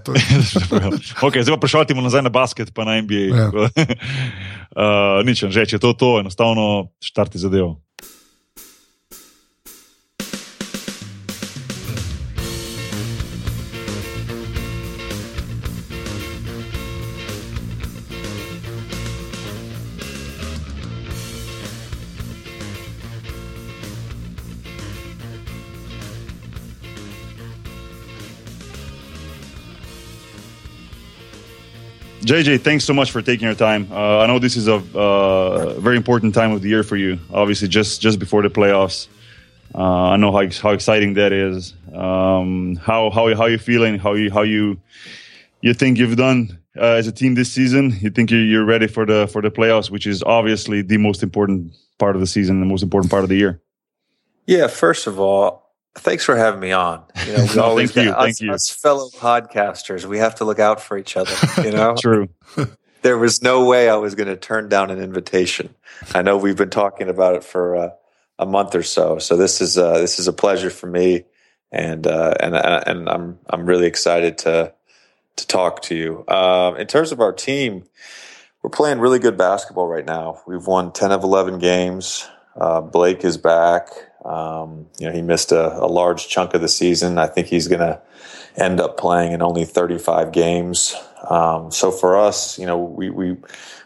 Okay, 1.22 1.42
zdaj 1.46 1.54
pa 1.56 1.60
prešaltimo 1.62 2.02
nazaj 2.02 2.26
na 2.26 2.30
basket, 2.34 2.74
pa 2.74 2.82
na 2.86 2.98
NBA. 3.02 3.30
Ja. 3.30 3.48
Uh, 3.54 5.22
nič, 5.28 5.46
že 5.54 5.66
če 5.70 5.76
je 5.78 5.80
to, 5.80 5.94
to 5.94 6.18
enostavno 6.20 6.90
štarti 6.98 7.38
zadevo. 7.38 7.78
JJ, 32.32 32.62
thanks 32.62 32.86
so 32.86 32.94
much 32.94 33.12
for 33.12 33.22
taking 33.22 33.46
your 33.46 33.56
time. 33.56 33.90
Uh, 33.92 34.20
I 34.20 34.26
know 34.26 34.40
this 34.40 34.56
is 34.56 34.70
a 34.70 34.76
uh, 34.76 35.74
very 35.82 35.98
important 35.98 36.34
time 36.34 36.54
of 36.54 36.62
the 36.62 36.70
year 36.70 36.82
for 36.82 36.96
you. 36.96 37.20
Obviously, 37.34 37.68
just 37.68 38.00
just 38.00 38.20
before 38.20 38.42
the 38.42 38.50
playoffs. 38.50 39.10
Uh, 39.76 40.12
I 40.12 40.16
know 40.16 40.32
how 40.32 40.50
how 40.50 40.70
exciting 40.70 41.16
that 41.16 41.34
is. 41.34 41.74
Um, 41.94 42.78
how 42.78 43.10
how 43.10 43.36
how 43.36 43.48
you 43.48 43.58
feeling? 43.58 44.00
How 44.00 44.14
you 44.14 44.32
how 44.32 44.44
you 44.44 44.80
you 45.60 45.74
think 45.74 45.98
you've 45.98 46.16
done 46.16 46.58
uh, 46.78 46.96
as 47.00 47.06
a 47.06 47.12
team 47.12 47.36
this 47.36 47.52
season? 47.52 47.98
You 48.00 48.10
think 48.10 48.32
you're, 48.32 48.46
you're 48.46 48.66
ready 48.66 48.88
for 48.88 49.06
the 49.06 49.28
for 49.28 49.42
the 49.42 49.52
playoffs, 49.52 49.90
which 49.90 50.08
is 50.08 50.24
obviously 50.24 50.82
the 50.82 50.96
most 50.96 51.24
important 51.24 51.74
part 52.00 52.16
of 52.16 52.22
the 52.22 52.28
season, 52.28 52.62
the 52.62 52.66
most 52.66 52.82
important 52.82 53.12
part 53.12 53.24
of 53.24 53.30
the 53.30 53.36
year. 53.36 53.60
Yeah, 54.46 54.68
first 54.68 55.06
of 55.06 55.20
all, 55.20 55.71
thanks 55.96 56.24
for 56.24 56.36
having 56.36 56.60
me 56.60 56.72
on. 56.72 57.04
You 57.26 57.34
know, 57.38 57.44
we 57.50 57.50
No, 57.56 57.64
always 57.64 57.92
thank 57.92 58.06
you, 58.08 58.12
us, 58.14 58.24
thank 58.24 58.42
you. 58.42 58.52
us 58.54 58.70
fellow 58.70 59.10
podcasters, 59.10 60.06
we 60.06 60.20
have 60.20 60.36
to 60.36 60.46
look 60.46 60.60
out 60.60 60.82
for 60.82 60.98
each 60.98 61.18
other. 61.18 61.34
You 61.64 61.72
know, 61.76 61.96
True. 62.00 62.30
there 63.02 63.18
was 63.18 63.42
no 63.42 63.66
way 63.66 63.90
I 63.90 63.96
was 63.96 64.16
going 64.16 64.28
to 64.30 64.38
turn 64.38 64.70
down 64.70 64.90
an 64.92 65.00
invitation. 65.00 65.76
I 66.14 66.22
know 66.22 66.38
we've 66.38 66.58
been 66.58 66.70
talking 66.70 67.10
about 67.10 67.36
it 67.36 67.44
for 67.44 67.76
uh, 67.76 67.90
a 68.40 68.46
month 68.46 68.76
or 68.76 68.84
so, 68.84 69.20
so 69.20 69.38
this 69.38 69.62
is 69.62 69.78
uh, 69.78 70.00
this 70.00 70.20
is 70.20 70.28
a 70.28 70.34
pleasure 70.34 70.70
for 70.70 70.88
me, 70.88 71.26
and 71.72 72.08
uh, 72.08 72.34
and 72.40 72.56
and 72.56 73.10
I'm 73.10 73.40
I'm 73.50 73.66
really 73.66 73.88
excited 73.88 74.40
to 74.40 74.74
to 75.38 75.48
talk 75.48 75.82
to 75.84 75.96
you. 75.96 76.26
Um, 76.28 76.78
in 76.78 76.88
terms 76.88 77.12
of 77.12 77.20
our 77.20 77.34
team, 77.34 77.84
we're 78.64 78.70
playing 78.70 79.00
really 79.00 79.20
good 79.20 79.38
basketball 79.38 79.88
right 79.88 80.06
now. 80.06 80.42
We've 80.48 80.66
won 80.66 80.92
ten 80.92 81.12
of 81.12 81.24
eleven 81.24 81.60
games. 81.60 82.28
Uh, 82.60 82.82
Blake 82.82 83.24
is 83.24 83.38
back. 83.38 83.86
Um, 84.26 84.88
you 85.00 85.08
know, 85.08 85.14
he 85.14 85.22
missed 85.22 85.52
a, 85.52 85.78
a 85.78 85.88
large 85.88 86.28
chunk 86.28 86.54
of 86.54 86.62
the 86.62 86.68
season. 86.68 87.18
I 87.18 87.28
think 87.28 87.48
he's 87.48 87.68
going 87.68 87.80
to 87.80 88.02
end 88.56 88.80
up 88.80 88.98
playing 88.98 89.32
in 89.32 89.42
only 89.42 89.66
35 89.66 90.32
games. 90.32 90.96
Um, 91.30 91.72
so 91.72 91.92
for 91.92 92.20
us, 92.20 92.60
you 92.60 92.66
know, 92.66 92.78
we, 92.78 93.10
we, 93.10 93.38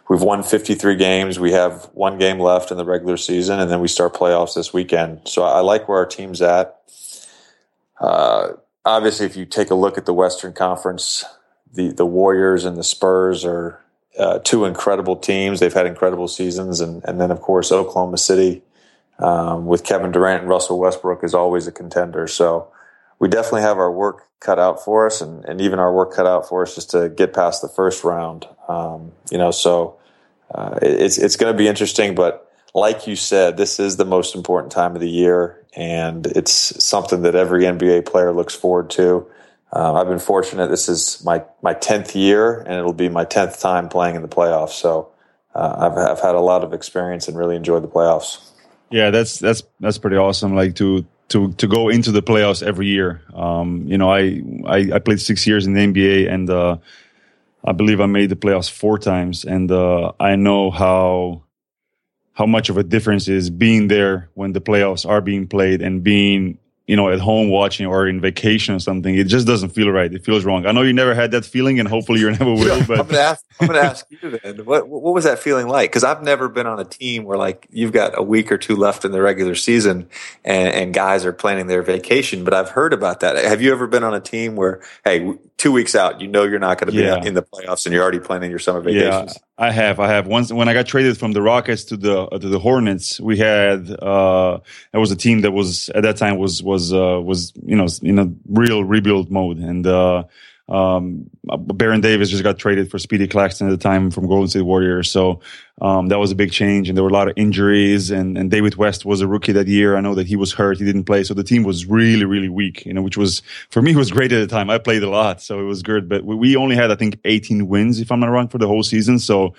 we've 0.09 0.21
won 0.21 0.43
53 0.43 0.95
games. 0.95 1.39
We 1.39 1.51
have 1.51 1.89
one 1.93 2.17
game 2.17 2.39
left 2.39 2.71
in 2.71 2.77
the 2.77 2.85
regular 2.85 3.17
season 3.17 3.59
and 3.59 3.69
then 3.69 3.79
we 3.79 3.87
start 3.87 4.13
playoffs 4.13 4.55
this 4.55 4.73
weekend. 4.73 5.21
So 5.25 5.43
I 5.43 5.59
like 5.59 5.87
where 5.87 5.99
our 5.99 6.05
team's 6.05 6.41
at. 6.41 6.79
Uh, 7.99 8.53
obviously, 8.83 9.25
if 9.25 9.37
you 9.37 9.45
take 9.45 9.69
a 9.69 9.75
look 9.75 9.97
at 9.97 10.05
the 10.05 10.13
Western 10.13 10.53
Conference, 10.53 11.23
the, 11.73 11.91
the 11.91 12.05
Warriors 12.05 12.65
and 12.65 12.77
the 12.77 12.83
Spurs 12.83 13.45
are 13.45 13.81
uh, 14.17 14.39
two 14.39 14.65
incredible 14.65 15.15
teams. 15.15 15.59
They've 15.59 15.73
had 15.73 15.85
incredible 15.85 16.27
seasons. 16.27 16.79
And, 16.79 17.03
and 17.05 17.19
then, 17.19 17.31
of 17.31 17.41
course, 17.41 17.71
Oklahoma 17.71 18.17
City 18.17 18.63
um, 19.19 19.65
with 19.65 19.83
Kevin 19.83 20.11
Durant 20.11 20.41
and 20.41 20.49
Russell 20.49 20.79
Westbrook 20.79 21.23
is 21.23 21.33
always 21.33 21.67
a 21.67 21.71
contender. 21.71 22.27
So 22.27 22.71
we 23.19 23.29
definitely 23.29 23.61
have 23.61 23.77
our 23.77 23.91
work 23.91 24.23
cut 24.39 24.59
out 24.59 24.83
for 24.83 25.05
us, 25.07 25.21
and, 25.21 25.43
and 25.45 25.61
even 25.61 25.79
our 25.79 25.93
work 25.93 26.13
cut 26.13 26.27
out 26.27 26.47
for 26.47 26.61
us 26.63 26.75
just 26.75 26.91
to 26.91 27.09
get 27.09 27.33
past 27.33 27.61
the 27.61 27.69
first 27.69 28.03
round. 28.03 28.45
Um, 28.67 29.11
you 29.31 29.37
know, 29.37 29.51
so 29.51 29.97
uh, 30.53 30.77
it- 30.81 31.01
it's 31.01 31.17
it's 31.17 31.35
going 31.37 31.53
to 31.53 31.57
be 31.57 31.67
interesting. 31.67 32.15
But 32.15 32.51
like 32.73 33.07
you 33.07 33.15
said, 33.15 33.57
this 33.57 33.79
is 33.79 33.97
the 33.97 34.05
most 34.05 34.35
important 34.35 34.71
time 34.71 34.95
of 34.95 35.01
the 35.01 35.09
year, 35.09 35.63
and 35.75 36.27
it's 36.27 36.83
something 36.83 37.21
that 37.23 37.35
every 37.35 37.63
NBA 37.63 38.05
player 38.05 38.33
looks 38.33 38.53
forward 38.53 38.89
to. 38.91 39.25
Um, 39.71 39.95
I've 39.95 40.07
been 40.07 40.19
fortunate. 40.19 40.69
This 40.69 40.87
is 40.89 41.21
my 41.25 41.43
my 41.61 41.73
tenth 41.73 42.15
year, 42.15 42.59
and 42.61 42.73
it'll 42.75 42.93
be 42.93 43.09
my 43.09 43.23
tenth 43.25 43.59
time 43.59 43.89
playing 43.89 44.15
in 44.15 44.21
the 44.21 44.27
playoffs. 44.27 44.71
So 44.71 45.09
uh, 45.55 45.75
I've 45.79 45.97
I've 45.97 46.21
had 46.21 46.35
a 46.35 46.41
lot 46.41 46.63
of 46.63 46.73
experience 46.73 47.27
and 47.27 47.37
really 47.37 47.55
enjoyed 47.55 47.83
the 47.83 47.87
playoffs. 47.87 48.51
Yeah, 48.95 49.09
that's 49.11 49.39
that's 49.39 49.61
that's 49.81 49.97
pretty 49.97 50.15
awesome. 50.15 50.55
Like 50.55 50.75
to 50.75 51.05
to 51.27 51.51
to 51.51 51.67
go 51.67 51.89
into 51.89 52.13
the 52.13 52.23
playoffs 52.23 52.63
every 52.63 52.87
year. 52.87 53.21
Um, 53.33 53.83
you 53.87 53.97
know, 53.97 54.09
I, 54.09 54.41
I 54.65 54.89
I 54.93 54.99
played 54.99 55.19
six 55.19 55.45
years 55.45 55.65
in 55.67 55.73
the 55.73 55.81
NBA, 55.81 56.31
and 56.31 56.49
uh, 56.49 56.77
I 57.65 57.73
believe 57.73 57.99
I 57.99 58.05
made 58.05 58.29
the 58.29 58.37
playoffs 58.37 58.71
four 58.71 58.97
times, 58.97 59.43
and 59.43 59.69
uh, 59.69 60.13
I 60.17 60.37
know 60.37 60.71
how 60.71 61.43
how 62.31 62.45
much 62.45 62.69
of 62.69 62.77
a 62.77 62.83
difference 62.83 63.27
is 63.27 63.49
being 63.49 63.89
there 63.89 64.29
when 64.33 64.53
the 64.53 64.61
playoffs 64.61 65.05
are 65.05 65.19
being 65.19 65.45
played 65.45 65.81
and 65.81 66.01
being 66.01 66.57
you 66.87 66.95
know 66.95 67.09
at 67.09 67.19
home 67.19 67.49
watching 67.49 67.85
or 67.85 68.07
in 68.07 68.21
vacation 68.21 68.75
or 68.75 68.79
something. 68.79 69.15
It 69.15 69.25
just 69.27 69.47
doesn't 69.47 69.69
feel 69.69 69.89
right. 69.91 70.13
It 70.13 70.25
feels 70.25 70.45
wrong. 70.45 70.65
I 70.65 70.71
know 70.71 70.81
you 70.83 70.93
never 70.93 71.15
had 71.15 71.31
that 71.31 71.45
feeling, 71.45 71.79
and 71.79 71.87
hopefully 71.89 72.19
you 72.21 72.31
never 72.31 72.53
will. 72.53 72.85
I'm 72.97 73.07
But 73.07 73.07
gonna 73.07 73.19
ask. 73.19 73.45
I'm 73.59 73.67
gonna 73.67 73.79
ask 73.79 74.05
you 74.09 74.39
then. 74.43 74.65
What 74.65 74.89
what 74.89 75.13
was 75.13 75.25
that 75.25 75.39
feeling 75.39 75.67
like? 75.67 75.91
Because 75.91 76.03
I've 76.03 76.23
never 76.23 76.49
been 76.49 76.67
on 76.67 76.79
a 76.79 76.85
team 76.85 77.25
where 77.25 77.37
like 77.37 77.67
you've 77.71 77.91
got 77.93 78.17
a 78.17 78.23
week 78.23 78.51
or 78.51 78.57
two 78.57 78.75
left 78.75 79.05
in 79.05 79.11
the 79.11 79.21
regular 79.21 79.55
season, 79.55 80.09
and, 80.43 80.69
and 80.73 80.93
guys 80.93 81.25
are 81.25 81.33
planning 81.33 81.67
their 81.67 81.83
vacation. 81.83 82.43
But 82.43 82.53
I've 82.53 82.69
heard 82.69 82.93
about 82.93 83.21
that. 83.21 83.37
Have 83.43 83.61
you 83.61 83.71
ever 83.71 83.87
been 83.87 84.03
on 84.03 84.13
a 84.13 84.21
team 84.21 84.55
where 84.55 84.81
hey, 85.05 85.33
two 85.57 85.71
weeks 85.71 85.95
out, 85.95 86.19
you 86.21 86.27
know 86.27 86.43
you're 86.43 86.59
not 86.59 86.77
going 86.77 86.87
to 86.91 86.91
be 86.97 87.03
Yeah. 87.03 87.23
in 87.23 87.33
the 87.33 87.41
playoffs, 87.41 87.85
and 87.85 87.93
you're 87.93 88.03
already 88.03 88.19
planning 88.19 88.49
your 88.49 88.59
summer 88.59 88.81
vacations? 88.81 89.33
Yeah, 89.35 89.65
I 89.67 89.71
have. 89.71 89.99
I 89.99 90.07
have. 90.09 90.27
Once 90.27 90.51
when 90.51 90.67
I 90.67 90.73
got 90.73 90.85
traded 90.85 91.17
from 91.17 91.31
the 91.31 91.41
Rockets 91.41 91.85
to 91.85 91.97
the 91.97 92.23
uh, 92.23 92.37
to 92.39 92.49
the 92.49 92.59
Hornets, 92.59 93.19
we 93.21 93.37
had 93.37 93.89
uh 94.01 94.59
there 94.91 95.01
was 95.01 95.11
a 95.11 95.15
team 95.15 95.41
that 95.41 95.51
was 95.51 95.89
at 95.89 96.03
that 96.03 96.17
time 96.17 96.37
was 96.37 96.61
was 96.61 96.91
uh 96.93 97.19
was 97.23 97.53
you 97.65 97.75
know 97.75 97.87
in 98.03 98.19
a 98.19 98.27
real 98.47 98.83
rebuild 98.83 99.31
mode 99.31 99.57
and 99.57 99.87
uh 99.87 100.23
um 100.67 101.29
Baron 101.43 102.01
Davis 102.01 102.31
just 102.31 102.41
got 102.41 102.57
traded 102.57 102.89
for 102.89 102.97
Speedy 102.97 103.27
Claxton 103.27 103.67
at 103.67 103.69
the 103.69 103.77
time 103.77 104.09
from 104.09 104.27
Golden 104.27 104.47
State 104.47 104.63
Warriors. 104.63 105.11
So 105.11 105.41
um 105.79 106.07
that 106.07 106.17
was 106.17 106.31
a 106.31 106.35
big 106.35 106.51
change 106.51 106.89
and 106.89 106.97
there 106.97 107.03
were 107.03 107.09
a 107.09 107.13
lot 107.13 107.27
of 107.27 107.35
injuries 107.37 108.09
and 108.09 108.37
and 108.37 108.49
David 108.49 108.75
West 108.75 109.05
was 109.05 109.21
a 109.21 109.27
rookie 109.27 109.51
that 109.51 109.67
year. 109.67 109.95
I 109.95 110.01
know 110.01 110.15
that 110.15 110.25
he 110.25 110.35
was 110.35 110.53
hurt, 110.53 110.79
he 110.79 110.85
didn't 110.85 111.03
play. 111.03 111.23
So 111.23 111.35
the 111.35 111.43
team 111.43 111.63
was 111.63 111.85
really 111.85 112.25
really 112.25 112.49
weak, 112.49 112.85
you 112.85 112.93
know, 112.93 113.03
which 113.03 113.17
was 113.17 113.43
for 113.69 113.81
me 113.81 113.95
was 113.95 114.09
great 114.09 114.31
at 114.31 114.39
the 114.39 114.47
time. 114.47 114.69
I 114.69 114.79
played 114.79 115.03
a 115.03 115.09
lot, 115.09 115.41
so 115.41 115.59
it 115.59 115.65
was 115.65 115.83
good, 115.83 116.09
but 116.09 116.23
we, 116.25 116.55
only 116.55 116.75
had 116.75 116.89
I 116.89 116.95
think 116.95 117.19
18 117.25 117.67
wins 117.67 117.99
if 117.99 118.11
I'm 118.11 118.19
not 118.19 118.27
wrong 118.27 118.47
for 118.47 118.57
the 118.57 118.67
whole 118.67 118.83
season. 118.83 119.19
So 119.19 119.53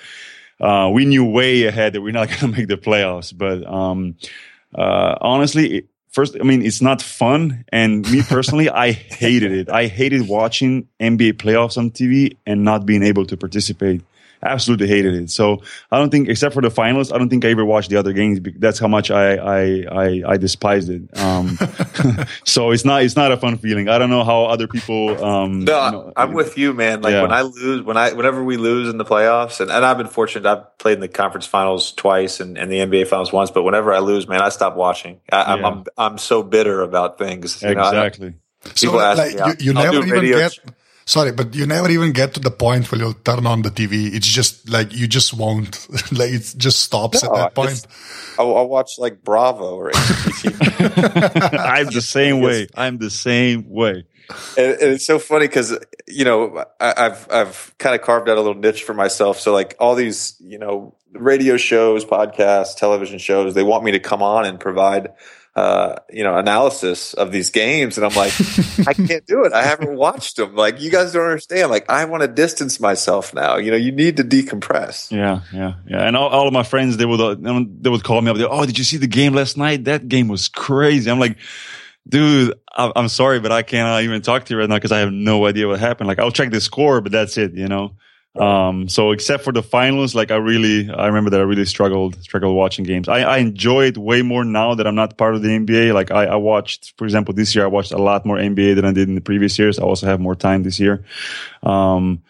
uh, 0.61 0.91
we 0.93 1.05
knew 1.05 1.25
way 1.25 1.65
ahead 1.65 1.93
that 1.93 2.01
we're 2.01 2.13
not 2.13 2.29
going 2.41 2.41
to 2.41 2.49
make 2.49 2.69
the 2.69 2.77
playoffs. 2.77 3.37
But 3.37 3.67
um, 3.67 4.17
uh, 4.75 5.17
honestly, 5.21 5.87
first, 6.17 6.35
I 6.41 6.45
mean, 6.45 6.63
it's 6.63 6.81
not 6.81 7.03
fun. 7.03 7.65
And 7.69 8.11
me 8.11 8.23
personally, 8.23 8.71
I 8.71 8.93
hated 8.93 9.53
it. 9.53 9.69
I 9.69 9.87
hated 9.87 10.27
watching 10.27 10.89
NBA 10.99 11.35
playoffs 11.35 11.77
on 11.77 11.91
TV 11.91 12.39
and 12.47 12.65
not 12.65 12.87
being 12.87 13.03
able 13.03 13.27
to 13.27 13.37
participate. 13.37 14.01
Absolutely 14.43 14.87
hated 14.89 15.15
it. 15.15 15.31
So 15.31 15.63
I 15.91 15.99
don't 15.99 16.11
think, 16.11 16.29
except 16.29 16.55
for 16.55 16.61
the 16.63 16.71
finals, 16.71 17.11
I 17.13 17.19
don't 17.19 17.29
think 17.29 17.45
I 17.45 17.49
ever 17.51 17.65
watched 17.65 17.91
the 17.91 17.97
other 17.97 18.13
games. 18.13 18.39
bec- 18.41 18.55
That's 18.59 18.79
how 18.79 18.89
much 18.89 19.11
I 19.11 19.37
I 19.37 19.85
I, 19.91 20.23
I 20.33 20.37
despised 20.37 20.91
it. 20.91 21.03
Um, 21.19 21.59
so 22.45 22.71
it's 22.71 22.85
not 22.85 23.03
it's 23.03 23.17
not 23.17 23.33
a 23.33 23.37
fun 23.37 23.59
feeling. 23.59 23.89
I 23.89 23.99
don't 23.99 24.11
know 24.11 24.25
how 24.25 24.45
other 24.45 24.69
people. 24.69 25.23
Um, 25.25 25.61
No, 25.65 25.85
you 25.87 25.93
know, 25.93 26.13
I'm 26.17 26.33
with 26.33 26.59
you, 26.59 26.73
man. 26.75 27.01
Like 27.03 27.13
Yeah. 27.13 27.23
when 27.23 27.33
I 27.33 27.43
lose, 27.43 27.83
when 27.83 27.97
I, 27.97 28.13
whenever 28.13 28.43
we 28.45 28.57
lose 28.57 28.89
in 28.89 28.99
the 28.99 29.05
playoffs, 29.05 29.61
and, 29.61 29.71
and 29.71 29.85
I've 29.85 29.99
been 29.99 30.07
fortunate. 30.09 30.47
I've 30.47 30.79
played 30.79 30.95
in 30.95 31.01
the 31.01 31.09
conference 31.09 31.47
finals 31.47 31.93
twice 31.93 32.41
and, 32.41 32.57
and 32.59 32.71
the 32.71 32.77
NBA 32.79 33.07
finals 33.09 33.33
once. 33.33 33.51
But 33.51 33.63
whenever 33.63 33.93
I 33.93 33.99
lose, 34.01 34.29
man, 34.29 34.41
I 34.43 34.51
stop 34.51 34.77
watching. 34.77 35.21
I, 35.33 35.43
I'm, 35.55 35.61
Yeah. 35.61 35.67
I'm 35.69 35.85
I'm 35.97 36.19
so 36.19 36.43
bitter 36.43 36.83
about 36.83 37.19
things. 37.19 37.63
you 37.63 37.75
know, 37.75 37.81
I- 37.83 37.89
Exactly. 38.07 38.35
People 38.75 39.01
ask 39.01 39.19
like, 39.19 39.35
me, 39.59 39.65
you, 39.65 39.67
you 39.69 39.73
never 39.75 39.97
even 39.99 40.11
radio 40.11 40.39
get. 40.39 40.59
Sorry, 41.09 41.31
but 41.31 41.55
you 41.55 41.67
never 41.67 41.89
even 41.89 42.11
get 42.11 42.35
to 42.35 42.41
the 42.41 42.51
point 42.51 42.91
where 42.91 43.01
you'll 43.01 43.15
turn 43.15 43.47
on 43.47 43.63
the 43.63 43.71
TV. 43.71 44.13
It's 44.13 44.27
just 44.27 44.69
like 44.69 44.93
you 44.93 45.07
just 45.07 45.33
won't. 45.33 45.87
like 46.13 46.33
it 46.33 46.53
just 46.57 46.81
stops 46.81 47.23
No, 47.23 47.31
at 47.31 47.35
that 47.37 47.55
point. 47.55 47.87
I'll, 48.41 48.57
I'll 48.57 48.69
watch 48.69 48.99
like 48.99 49.23
Bravo 49.23 49.77
or 49.77 49.93
HGTV. 49.93 51.59
I'm 51.61 51.87
the 51.87 52.03
same 52.03 52.41
way. 52.41 52.67
I'm 52.75 52.99
the 52.99 53.11
same 53.11 53.71
way. 53.71 54.05
and, 54.59 54.73
and 54.73 54.91
it's 54.95 55.07
so 55.07 55.21
funny 55.21 55.47
because 55.47 55.79
you 56.09 56.25
know 56.25 56.65
I, 56.81 56.95
I've 56.97 57.31
I've 57.31 57.75
kind 57.79 57.95
of 57.95 58.03
carved 58.03 58.29
out 58.29 58.37
a 58.37 58.41
little 58.41 58.61
niche 58.61 58.83
for 58.83 58.93
myself. 58.93 59.39
So 59.39 59.53
like 59.53 59.77
all 59.79 59.95
these 59.95 60.35
you 60.41 60.59
know 60.59 60.97
radio 61.13 61.57
shows, 61.57 62.05
podcasts, 62.05 62.77
television 62.77 63.21
shows, 63.21 63.55
they 63.55 63.63
want 63.63 63.85
me 63.85 63.93
to 63.93 64.01
come 64.01 64.23
on 64.23 64.45
and 64.45 64.59
provide 64.59 65.11
uh, 65.57 65.97
you 66.11 66.23
know 66.23 66.37
analysis 66.37 67.15
of 67.15 67.33
these 67.33 67.49
games, 67.49 67.97
and 67.97 68.05
I'm 68.05 68.15
like, 68.15 68.35
I 68.87 68.93
can't 69.09 69.27
do 69.27 69.45
it. 69.45 69.55
I 69.55 69.63
haven't 69.63 69.97
watched 69.97 70.37
them. 70.37 70.55
Like 70.55 70.83
you 70.83 70.91
guys 70.91 71.15
don't 71.15 71.25
understand. 71.25 71.71
Like 71.71 71.89
I 71.89 72.05
want 72.05 72.21
to 72.21 72.29
distance 72.29 72.79
myself 72.79 73.33
now. 73.33 73.57
You 73.57 73.71
know, 73.71 73.79
you 73.79 73.91
need 73.91 74.19
to 74.19 74.23
decompress. 74.23 75.11
Yeah, 75.11 75.41
yeah, 75.55 75.75
yeah. 75.89 76.07
And 76.07 76.15
all, 76.15 76.29
all 76.29 76.47
of 76.47 76.53
my 76.53 76.63
friends, 76.63 76.99
they 76.99 77.07
would 77.07 77.21
uh, 77.21 77.37
they 77.81 77.89
would 77.89 78.05
call 78.05 78.21
me 78.21 78.31
up. 78.31 78.37
They, 78.37 78.45
oh, 78.45 78.67
did 78.67 78.77
you 78.77 78.85
see 78.85 78.99
the 78.99 79.07
game 79.07 79.33
last 79.33 79.57
night? 79.57 79.85
That 79.85 80.09
game 80.09 80.29
was 80.29 80.49
crazy. 80.49 81.11
I'm 81.11 81.19
like, 81.19 81.39
dude, 82.07 82.53
I'm 82.75 83.09
sorry, 83.09 83.41
but 83.41 83.51
I 83.51 83.63
cannot 83.63 84.03
even 84.03 84.21
talk 84.21 84.45
to 84.45 84.55
you 84.55 84.61
right 84.61 84.69
now 84.69 84.77
because 84.77 84.93
I 84.93 84.99
have 84.99 85.13
no 85.13 85.47
idea 85.47 85.67
what 85.67 85.81
happened. 85.81 86.07
Like, 86.07 86.19
I'll 86.19 86.31
check 86.31 86.51
the 86.51 86.61
score, 86.61 87.01
but 87.01 87.13
that's 87.13 87.39
it. 87.39 87.55
You 87.55 87.69
know. 87.69 87.97
Um, 88.39 88.89
so 88.89 89.13
except 89.13 89.45
for 89.45 89.53
the 89.53 89.63
finals, 89.63 90.15
like 90.15 90.31
I 90.31 90.37
really, 90.37 90.91
I 90.91 91.07
remember 91.07 91.31
that 91.31 91.41
I 91.41 91.45
really 91.45 91.65
struggled, 91.65 92.23
struggled 92.23 92.55
watching 92.55 92.85
games. 92.85 93.09
I, 93.09 93.21
I 93.21 93.39
enjoy 93.39 93.87
it 93.87 93.99
way 93.99 94.23
more 94.23 94.45
now 94.45 94.75
that 94.75 94.87
I'm 94.87 94.95
not 94.95 95.17
part 95.17 95.35
of 95.35 95.43
the 95.43 95.49
NBA. 95.49 95.95
Like 95.95 96.11
I, 96.11 96.27
I 96.27 96.37
watched, 96.37 96.95
for 96.99 97.05
example, 97.05 97.35
this 97.35 97.55
year 97.55 97.65
I 97.65 97.69
watched 97.69 97.93
a 97.93 97.99
lot 97.99 98.27
more 98.27 98.37
NBA 98.37 98.75
than 98.75 98.85
I 98.85 98.93
did 98.93 99.09
in 99.09 99.15
the 99.15 99.21
previous 99.21 99.59
years. 99.59 99.79
I 99.79 99.83
also 99.83 100.07
have 100.07 100.21
more 100.21 100.35
time 100.35 100.63
this 100.63 100.79
year. 100.79 101.05
Um, 101.63 102.23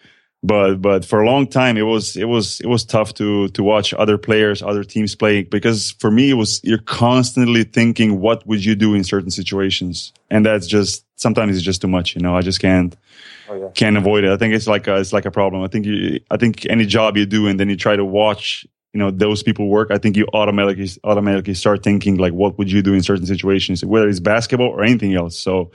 but 0.43 0.75
but 0.75 1.03
for 1.03 1.21
a 1.21 1.25
long 1.25 1.47
time 1.47 1.77
it 1.77 1.81
was 1.81 2.15
it 2.15 2.25
was 2.25 2.61
it 2.61 2.67
was 2.67 2.85
tough 2.85 3.13
to 3.15 3.47
to 3.49 3.63
watch 3.63 3.93
other 3.95 4.17
players 4.17 4.61
other 4.61 4.83
teams 4.83 5.15
play 5.15 5.41
because 5.43 5.91
for 5.99 6.11
me 6.11 6.29
it 6.29 6.35
was 6.35 6.61
you're 6.63 6.77
constantly 6.77 7.63
thinking 7.63 8.21
what 8.21 8.45
would 8.45 8.63
you 8.63 8.75
do 8.75 8.93
in 8.93 9.03
certain 9.03 9.31
situations 9.31 10.13
and 10.29 10.45
that's 10.45 10.67
just 10.67 11.06
sometimes 11.17 11.55
it's 11.55 11.65
just 11.65 11.81
too 11.81 11.87
much 11.87 12.15
you 12.15 12.21
know 12.21 12.35
i 12.37 12.41
just 12.41 12.59
can't 12.61 12.95
Oh, 13.49 13.55
yeah. 13.55 13.69
can't 13.69 13.95
avoid 13.95 14.25
it. 14.25 14.31
I 14.31 14.35
think 14.35 14.53
it's 14.53 14.67
like 14.67 14.87
a, 14.87 14.97
it's 14.97 15.13
like 15.13 15.25
a 15.25 15.31
problem. 15.31 15.63
I 15.63 15.67
think 15.67 15.85
you 15.85 16.19
i 16.31 16.37
think 16.37 16.65
any 16.69 16.85
job 16.85 17.15
you 17.15 17.25
do 17.25 17.47
and 17.47 17.57
then 17.59 17.69
you 17.69 17.77
try 17.77 17.95
to 17.95 18.03
watch 18.03 18.67
you 18.93 18.99
know 18.99 19.09
those 19.11 19.43
people 19.43 19.67
work 19.69 19.89
i 19.91 19.97
think 19.97 20.17
you 20.17 20.25
automatically 20.33 20.89
automatically 21.03 21.53
start 21.53 21.83
thinking 21.83 22.17
like 22.17 22.33
what 22.33 22.57
would 22.57 22.69
you 22.71 22.81
do 22.81 22.93
in 22.93 23.03
certain 23.03 23.25
situations 23.25 23.85
whether 23.85 24.09
it's 24.09 24.19
basketball 24.19 24.67
or 24.69 24.83
anything 24.83 25.13
else. 25.15 25.37
So 25.39 25.71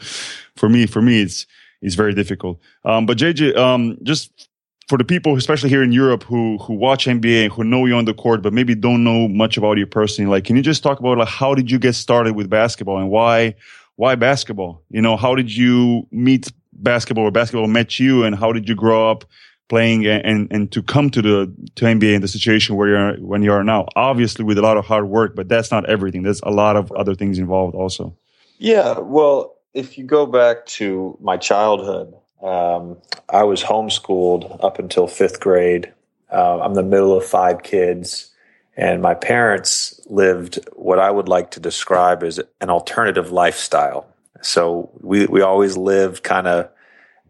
for 0.56 0.68
me 0.68 0.86
for 0.86 1.00
me 1.00 1.22
it's 1.22 1.46
it's 1.80 1.94
very 1.94 2.14
difficult. 2.14 2.58
Um 2.84 3.06
but 3.06 3.16
jj 3.16 3.56
um 3.56 3.96
just 4.02 4.48
for 4.88 4.98
the 4.98 5.04
people, 5.04 5.36
especially 5.36 5.70
here 5.70 5.82
in 5.82 5.92
Europe, 5.92 6.22
who 6.24 6.58
who 6.58 6.74
watch 6.74 7.06
NBA, 7.06 7.44
and 7.44 7.52
who 7.52 7.64
know 7.64 7.86
you 7.86 7.94
on 7.94 8.04
the 8.04 8.12
court, 8.12 8.42
but 8.42 8.52
maybe 8.52 8.74
don't 8.74 9.02
know 9.04 9.28
much 9.28 9.56
about 9.56 9.78
you 9.78 9.86
personally, 9.86 10.30
like, 10.30 10.44
can 10.44 10.56
you 10.56 10.62
just 10.62 10.82
talk 10.82 10.98
about 11.00 11.16
like 11.16 11.28
how 11.28 11.54
did 11.54 11.70
you 11.70 11.78
get 11.78 11.94
started 11.94 12.34
with 12.34 12.50
basketball 12.50 12.98
and 12.98 13.08
why 13.08 13.54
why 13.96 14.14
basketball? 14.14 14.82
You 14.90 15.02
know, 15.02 15.16
how 15.16 15.34
did 15.34 15.54
you 15.54 16.06
meet 16.10 16.50
basketball 16.72 17.24
or 17.24 17.30
basketball 17.30 17.66
met 17.68 17.98
you, 17.98 18.24
and 18.24 18.34
how 18.34 18.52
did 18.52 18.68
you 18.68 18.74
grow 18.74 19.10
up 19.10 19.24
playing 19.68 20.06
and 20.06 20.24
and, 20.24 20.48
and 20.50 20.72
to 20.72 20.82
come 20.82 21.10
to 21.10 21.22
the 21.22 21.54
to 21.76 21.84
NBA 21.84 22.14
in 22.14 22.20
the 22.20 22.28
situation 22.28 22.76
where 22.76 22.88
you're 22.88 23.16
when 23.16 23.42
you 23.42 23.52
are 23.52 23.64
now? 23.64 23.86
Obviously, 23.96 24.44
with 24.44 24.58
a 24.58 24.62
lot 24.62 24.76
of 24.76 24.84
hard 24.84 25.08
work, 25.08 25.34
but 25.36 25.48
that's 25.48 25.70
not 25.70 25.88
everything. 25.88 26.22
There's 26.22 26.40
a 26.42 26.50
lot 26.50 26.76
of 26.76 26.90
other 26.92 27.14
things 27.14 27.38
involved 27.38 27.74
also. 27.74 28.16
Yeah, 28.58 28.98
well, 28.98 29.56
if 29.74 29.98
you 29.98 30.04
go 30.04 30.26
back 30.26 30.66
to 30.66 31.18
my 31.20 31.36
childhood, 31.36 32.14
um, 32.42 32.98
I 33.28 33.44
was 33.44 33.62
homeschooled 33.62 34.62
up 34.62 34.78
until 34.78 35.06
fifth 35.06 35.40
grade. 35.40 35.92
Uh, 36.30 36.60
I'm 36.60 36.74
the 36.74 36.82
middle 36.82 37.16
of 37.16 37.24
five 37.24 37.62
kids, 37.62 38.31
and 38.76 39.02
my 39.02 39.14
parents 39.14 40.00
lived 40.06 40.58
what 40.74 40.98
I 40.98 41.10
would 41.10 41.28
like 41.28 41.50
to 41.52 41.60
describe 41.60 42.22
as 42.22 42.40
an 42.60 42.70
alternative 42.70 43.30
lifestyle. 43.30 44.06
So 44.40 44.90
we 45.00 45.26
we 45.26 45.42
always 45.42 45.76
lived 45.76 46.22
kind 46.22 46.46
of 46.46 46.68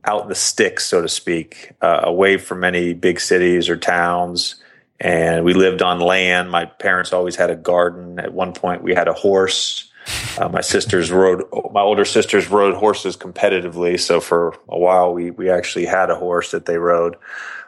out 0.05 0.23
in 0.23 0.29
the 0.29 0.35
sticks, 0.35 0.85
so 0.85 1.03
to 1.03 1.09
speak, 1.09 1.73
uh, 1.81 2.01
away 2.05 2.37
from 2.37 2.65
any 2.65 2.93
big 2.93 3.21
cities 3.21 3.69
or 3.69 3.77
towns. 3.77 4.57
And 4.99 5.45
we 5.45 5.53
lived 5.53 5.83
on 5.83 6.01
land. 6.01 6.51
My 6.51 6.65
parents 6.65 7.13
always 7.13 7.37
had 7.37 7.51
a 7.51 7.57
garden. 7.57 8.19
At 8.21 8.33
one 8.33 8.53
point, 8.53 8.83
we 8.83 8.95
had 8.95 9.09
a 9.09 9.13
horse. 9.13 9.91
Uh, 10.39 10.49
my 10.49 10.61
sisters 10.61 11.11
rode, 11.11 11.45
my 11.73 11.81
older 11.81 12.05
sisters 12.05 12.49
rode 12.49 12.75
horses 12.75 13.17
competitively. 13.17 13.99
So 13.99 14.21
for 14.21 14.57
a 14.69 14.79
while, 14.79 15.13
we 15.13 15.31
we 15.31 15.51
actually 15.51 15.87
had 15.87 16.11
a 16.11 16.15
horse 16.15 16.53
that 16.53 16.67
they 16.67 16.79
rode. 16.79 17.17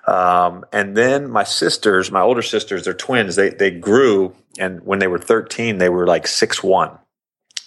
Um, 0.06 0.64
and 0.73 0.96
then 0.96 1.30
my 1.30 1.44
sisters, 1.44 2.11
my 2.11 2.20
older 2.20 2.42
sisters, 2.42 2.84
they're 2.84 2.94
twins. 2.94 3.37
They 3.37 3.50
they 3.50 3.70
grew, 3.70 4.34
and 4.58 4.84
when 4.84 4.99
they 4.99 5.06
were 5.06 5.18
thirteen, 5.18 5.78
they 5.78 5.88
were 5.88 6.06
like 6.06 6.26
six 6.26 6.62
one. 6.62 6.99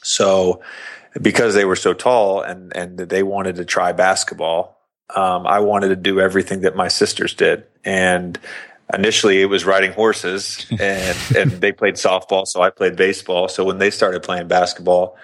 So 0.03 0.61
because 1.19 1.55
they 1.55 1.65
were 1.65 1.75
so 1.75 1.93
tall 1.93 2.41
and 2.41 2.75
and 2.75 2.97
they 2.97 3.23
wanted 3.23 3.55
to 3.55 3.65
try 3.65 3.91
basketball, 3.91 4.77
um, 5.15 5.47
I 5.47 5.59
wanted 5.59 5.89
to 5.89 5.95
do 5.95 6.19
everything 6.19 6.61
that 6.61 6.75
my 6.75 6.89
sisters 6.89 7.33
did, 7.33 7.65
and 7.83 8.39
initially 8.93 9.41
it 9.41 9.45
was 9.45 9.65
riding 9.65 9.91
horses 9.91 10.65
and 10.79 11.17
and 11.35 11.51
they 11.51 11.71
played 11.71 11.95
softball 11.95 12.45
so 12.47 12.61
i 12.61 12.69
played 12.69 12.95
baseball 12.95 13.47
so 13.47 13.65
when 13.65 13.79
they 13.79 13.89
started 13.89 14.23
playing 14.23 14.47
basketball 14.47 15.17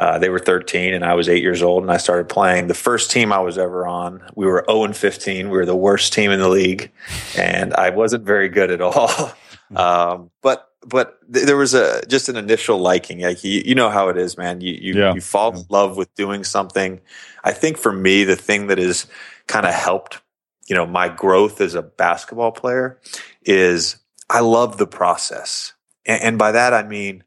uh, 0.00 0.18
they 0.18 0.28
were 0.30 0.40
13 0.40 0.94
and 0.94 1.04
i 1.04 1.14
was 1.14 1.28
8 1.28 1.40
years 1.42 1.62
old 1.62 1.82
and 1.84 1.92
i 1.92 1.96
started 1.98 2.28
playing. 2.28 2.66
The 2.66 2.74
first 2.74 3.10
team 3.10 3.32
i 3.32 3.38
was 3.38 3.58
ever 3.58 3.86
on 3.86 4.22
we 4.34 4.46
were 4.46 4.64
0 4.68 4.84
and 4.84 4.96
15 4.96 5.50
we 5.50 5.56
were 5.56 5.66
the 5.66 5.76
worst 5.76 6.12
team 6.12 6.30
in 6.32 6.40
the 6.40 6.48
league 6.48 6.90
and 7.36 7.72
i 7.74 7.90
wasn't 7.90 8.24
very 8.24 8.48
good 8.48 8.70
at 8.72 8.80
all. 8.80 9.32
Um, 9.76 10.32
but 10.42 10.66
but 10.84 11.20
th- 11.32 11.46
there 11.46 11.56
was 11.56 11.74
a 11.74 12.04
just 12.08 12.28
an 12.28 12.36
initial 12.36 12.78
liking. 12.78 13.20
Like 13.20 13.44
you, 13.44 13.62
you 13.64 13.76
know 13.76 13.88
how 13.88 14.08
it 14.08 14.16
is 14.16 14.36
man. 14.36 14.60
You 14.60 14.72
you, 14.72 14.94
Yeah. 14.98 15.14
you 15.14 15.20
fall 15.20 15.54
in 15.56 15.64
love 15.68 15.96
with 15.96 16.12
doing 16.16 16.42
something. 16.42 17.00
I 17.44 17.52
think 17.52 17.78
for 17.78 17.92
me 17.92 18.24
the 18.24 18.34
thing 18.34 18.66
that 18.66 18.78
has 18.78 19.06
kind 19.46 19.64
of 19.66 19.72
helped 19.72 20.20
you 20.66 20.74
know 20.74 20.86
my 20.86 21.08
growth 21.08 21.60
as 21.60 21.76
a 21.76 21.82
basketball 21.82 22.50
player 22.50 22.98
is 23.44 23.96
I 24.28 24.40
love 24.40 24.76
the 24.76 24.88
process. 24.88 25.72
And, 26.04 26.20
and 26.20 26.36
by 26.38 26.50
that 26.50 26.74
I 26.74 26.82
mean 26.82 27.22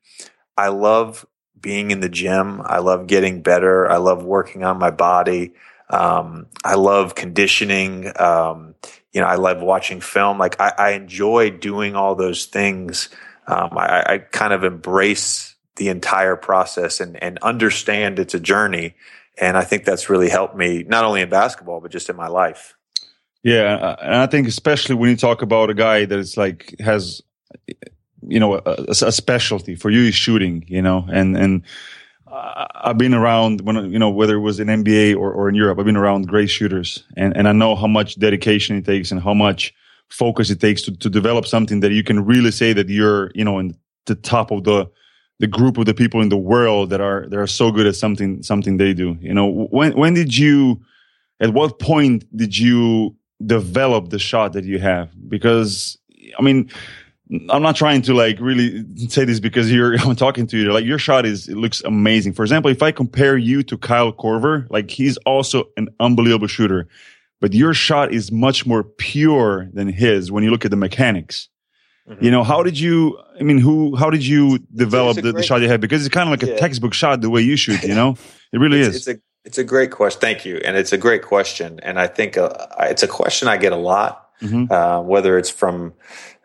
I 0.57 0.67
love 0.67 1.25
being 1.63 1.89
in 1.89 2.01
the 2.01 2.09
gym. 2.09 2.61
I 2.63 2.77
love 2.77 3.07
getting 3.07 3.41
better. 3.41 3.89
I 3.89 3.97
love 3.97 4.23
working 4.23 4.63
on 4.63 4.77
my 4.77 4.91
body. 4.91 5.53
Um, 5.89 6.45
I 6.63 6.75
love 6.75 7.15
conditioning. 7.15 8.11
Um, 8.19 8.75
you 9.11 9.21
know, 9.21 9.27
I 9.27 9.35
love 9.35 9.61
watching 9.61 10.01
film. 10.01 10.37
Like 10.37 10.61
I, 10.61 10.73
I 10.77 10.89
enjoy 10.91 11.49
doing 11.49 11.95
all 11.95 12.13
those 12.13 12.45
things. 12.45 13.09
Um, 13.47 13.77
I, 13.77 14.03
I 14.05 14.17
kind 14.19 14.53
of 14.53 14.63
embrace 14.63 15.55
the 15.77 15.89
entire 15.89 16.35
process 16.35 16.99
and, 16.99 17.21
and 17.23 17.39
understand 17.39 18.19
it's 18.19 18.35
a 18.35 18.39
journey. 18.39 18.95
And 19.39 19.57
I 19.57 19.63
think 19.63 19.85
that's 19.85 20.09
really 20.09 20.29
helped 20.29 20.55
me 20.55 20.83
not 20.83 21.05
only 21.05 21.21
in 21.21 21.29
basketball, 21.29 21.81
but 21.81 21.91
just 21.91 22.09
in 22.09 22.15
my 22.15 22.27
life. 22.27 22.75
Yeah, 23.43 23.97
and 24.01 24.15
I 24.15 24.27
think 24.27 24.47
especially 24.47 24.95
when 24.95 25.09
you 25.09 25.17
talk 25.17 25.41
about 25.41 25.69
a 25.69 25.73
guy 25.73 26.05
that 26.05 26.17
is 26.17 26.37
like 26.37 26.75
has, 26.79 27.21
you 28.27 28.39
know, 28.39 28.55
a, 28.65 28.85
a 28.89 29.11
specialty 29.11 29.75
for 29.75 29.89
you 29.89 30.03
is 30.03 30.15
shooting, 30.15 30.63
you 30.67 30.81
know, 30.81 31.05
and 31.11 31.37
and 31.37 31.63
I've 32.27 32.97
been 32.97 33.13
around 33.13 33.61
when 33.61 33.91
you 33.91 33.99
know 33.99 34.09
whether 34.09 34.35
it 34.35 34.41
was 34.41 34.59
in 34.59 34.67
NBA 34.67 35.15
or, 35.15 35.31
or 35.31 35.49
in 35.49 35.55
Europe, 35.55 35.77
I've 35.79 35.85
been 35.85 35.97
around 35.97 36.27
great 36.27 36.49
shooters, 36.49 37.03
and 37.15 37.35
and 37.37 37.47
I 37.47 37.51
know 37.51 37.75
how 37.75 37.87
much 37.87 38.17
dedication 38.17 38.75
it 38.77 38.85
takes 38.85 39.11
and 39.11 39.21
how 39.21 39.33
much 39.33 39.73
focus 40.09 40.49
it 40.49 40.59
takes 40.59 40.81
to 40.83 40.95
to 40.97 41.09
develop 41.09 41.45
something 41.45 41.79
that 41.81 41.91
you 41.91 42.03
can 42.03 42.25
really 42.25 42.51
say 42.51 42.73
that 42.73 42.89
you're 42.89 43.31
you 43.35 43.45
know 43.45 43.59
in 43.59 43.75
the 44.05 44.15
top 44.15 44.51
of 44.51 44.63
the 44.63 44.89
the 45.39 45.47
group 45.47 45.77
of 45.77 45.85
the 45.85 45.93
people 45.93 46.21
in 46.21 46.29
the 46.29 46.37
world 46.37 46.89
that 46.89 47.01
are 47.01 47.27
that 47.29 47.39
are 47.39 47.47
so 47.47 47.71
good 47.71 47.85
at 47.85 47.95
something 47.95 48.41
something 48.41 48.77
they 48.77 48.93
do. 48.93 49.17
You 49.21 49.33
know, 49.33 49.67
when 49.71 49.93
when 49.93 50.13
did 50.13 50.35
you? 50.35 50.81
At 51.39 51.53
what 51.53 51.79
point 51.79 52.25
did 52.35 52.57
you 52.57 53.15
develop 53.45 54.09
the 54.09 54.19
shot 54.19 54.53
that 54.53 54.63
you 54.63 54.79
have 54.79 55.09
because 55.27 55.97
i 56.39 56.41
mean 56.41 56.69
i'm 57.49 57.61
not 57.61 57.75
trying 57.75 58.01
to 58.01 58.13
like 58.13 58.37
really 58.39 58.85
say 59.07 59.25
this 59.25 59.39
because 59.39 59.71
you're 59.71 59.95
i'm 60.01 60.15
talking 60.15 60.45
to 60.47 60.57
you. 60.57 60.71
Like 60.71 60.85
your 60.85 60.99
shot 60.99 61.25
is 61.25 61.47
it 61.47 61.55
looks 61.55 61.81
amazing. 61.83 62.33
For 62.33 62.43
example 62.43 62.69
if 62.69 62.81
i 62.83 62.91
compare 62.91 63.37
you 63.37 63.63
to 63.63 63.77
kyle 63.77 64.11
korver 64.11 64.67
like 64.69 64.91
he's 64.91 65.17
also 65.25 65.65
an 65.77 65.89
unbelievable 65.99 66.47
shooter 66.47 66.87
but 67.41 67.53
your 67.53 67.73
shot 67.73 68.13
is 68.13 68.31
much 68.31 68.65
more 68.65 68.83
pure 68.83 69.69
than 69.73 69.89
his 69.89 70.31
when 70.31 70.43
you 70.45 70.51
look 70.51 70.63
at 70.63 70.71
the 70.71 70.77
mechanics. 70.77 71.49
You 72.21 72.31
know 72.31 72.43
how 72.43 72.63
did 72.63 72.77
you 72.77 73.17
i 73.39 73.43
mean 73.43 73.57
who 73.59 73.95
how 73.95 74.09
did 74.09 74.25
you 74.25 74.59
develop 74.75 75.15
the, 75.15 75.31
the 75.31 75.41
shot 75.43 75.61
you 75.61 75.69
had? 75.69 75.79
Because 75.79 76.05
it's 76.05 76.13
kind 76.13 76.27
of 76.27 76.31
like 76.31 76.43
a 76.49 76.57
textbook 76.59 76.93
shot 76.93 77.21
the 77.21 77.29
way 77.29 77.41
you 77.41 77.55
shoot 77.55 77.81
you 77.83 77.95
know? 78.01 78.17
It 78.51 78.59
really 78.59 78.81
it's, 78.81 78.89
is. 78.89 79.07
It's 79.07 79.07
a 79.07 79.21
it's 79.45 79.57
a 79.57 79.63
great 79.63 79.91
question. 79.91 80.19
Thank 80.21 80.45
you, 80.45 80.57
and 80.65 80.75
it's 80.77 80.91
a 80.93 80.97
great 80.97 81.21
question. 81.21 81.79
And 81.81 81.99
I 81.99 82.07
think 82.07 82.37
uh, 82.37 82.49
it's 82.81 83.03
a 83.03 83.07
question 83.07 83.47
I 83.47 83.57
get 83.57 83.71
a 83.73 83.77
lot, 83.77 84.29
Mhm. 84.41 84.69
uh, 84.71 85.01
whether 85.01 85.37
it's 85.37 85.49
from 85.49 85.93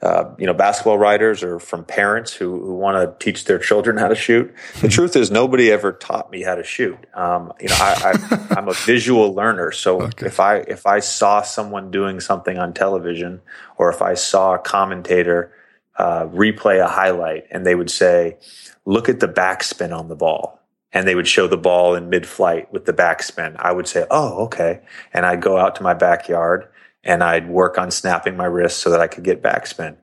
uh, 0.00 0.32
you 0.38 0.46
know 0.46 0.54
basketball 0.54 0.96
writers 0.96 1.42
or 1.42 1.58
from 1.58 1.84
parents 1.84 2.32
who 2.32 2.60
who 2.64 2.74
want 2.74 2.96
to 2.96 3.24
teach 3.24 3.44
their 3.46 3.58
children 3.58 3.96
how 3.96 4.06
to 4.08 4.14
shoot. 4.14 4.54
The 4.80 4.88
truth 4.88 5.16
is, 5.16 5.30
nobody 5.30 5.72
ever 5.72 5.92
taught 5.92 6.30
me 6.30 6.42
how 6.42 6.54
to 6.54 6.62
shoot. 6.62 6.98
Um, 7.14 7.52
you 7.60 7.68
know, 7.68 7.74
I, 7.78 8.14
I, 8.30 8.46
I'm 8.56 8.68
a 8.68 8.74
visual 8.74 9.34
learner, 9.34 9.72
so 9.72 10.02
Okay. 10.02 10.26
if 10.26 10.38
I 10.38 10.56
if 10.58 10.86
I 10.86 11.00
saw 11.00 11.42
someone 11.42 11.90
doing 11.90 12.20
something 12.20 12.58
on 12.58 12.72
television, 12.74 13.40
or 13.76 13.90
if 13.90 14.00
I 14.00 14.14
saw 14.14 14.54
a 14.54 14.58
commentator 14.58 15.52
uh, 15.96 16.26
replay 16.26 16.80
a 16.80 16.86
highlight, 16.88 17.46
and 17.50 17.66
they 17.66 17.74
would 17.74 17.90
say, 17.90 18.36
"Look 18.84 19.08
at 19.08 19.18
the 19.20 19.28
backspin 19.28 19.96
on 19.96 20.08
the 20.08 20.16
ball." 20.16 20.54
and 20.90 21.06
they 21.06 21.14
would 21.14 21.28
show 21.28 21.46
the 21.46 21.54
ball 21.58 21.94
in 21.94 22.08
mid-flight 22.08 22.72
with 22.72 22.86
the 22.86 22.94
backspin. 22.94 23.54
I 23.58 23.72
would 23.72 23.86
say, 23.86 24.06
"Oh, 24.10 24.44
okay," 24.44 24.80
and 25.12 25.26
I'd 25.26 25.42
go 25.42 25.58
out 25.58 25.74
to 25.76 25.82
my 25.82 25.92
backyard 25.92 26.66
and 27.08 27.24
I'd 27.24 27.48
work 27.48 27.78
on 27.78 27.90
snapping 27.90 28.36
my 28.36 28.44
wrist 28.44 28.78
so 28.78 28.90
that 28.90 29.00
I 29.00 29.08
could 29.08 29.24
get 29.24 29.42
backspin. 29.42 29.96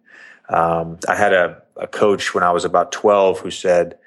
Um, 0.49 0.99
I 1.07 1.15
had 1.15 1.33
a, 1.33 1.61
a 1.77 1.87
coach 1.87 2.33
when 2.33 2.43
I 2.43 2.51
was 2.51 2.65
about 2.65 2.91
twelve 2.91 3.39
who 3.39 3.51
said, 3.51 3.97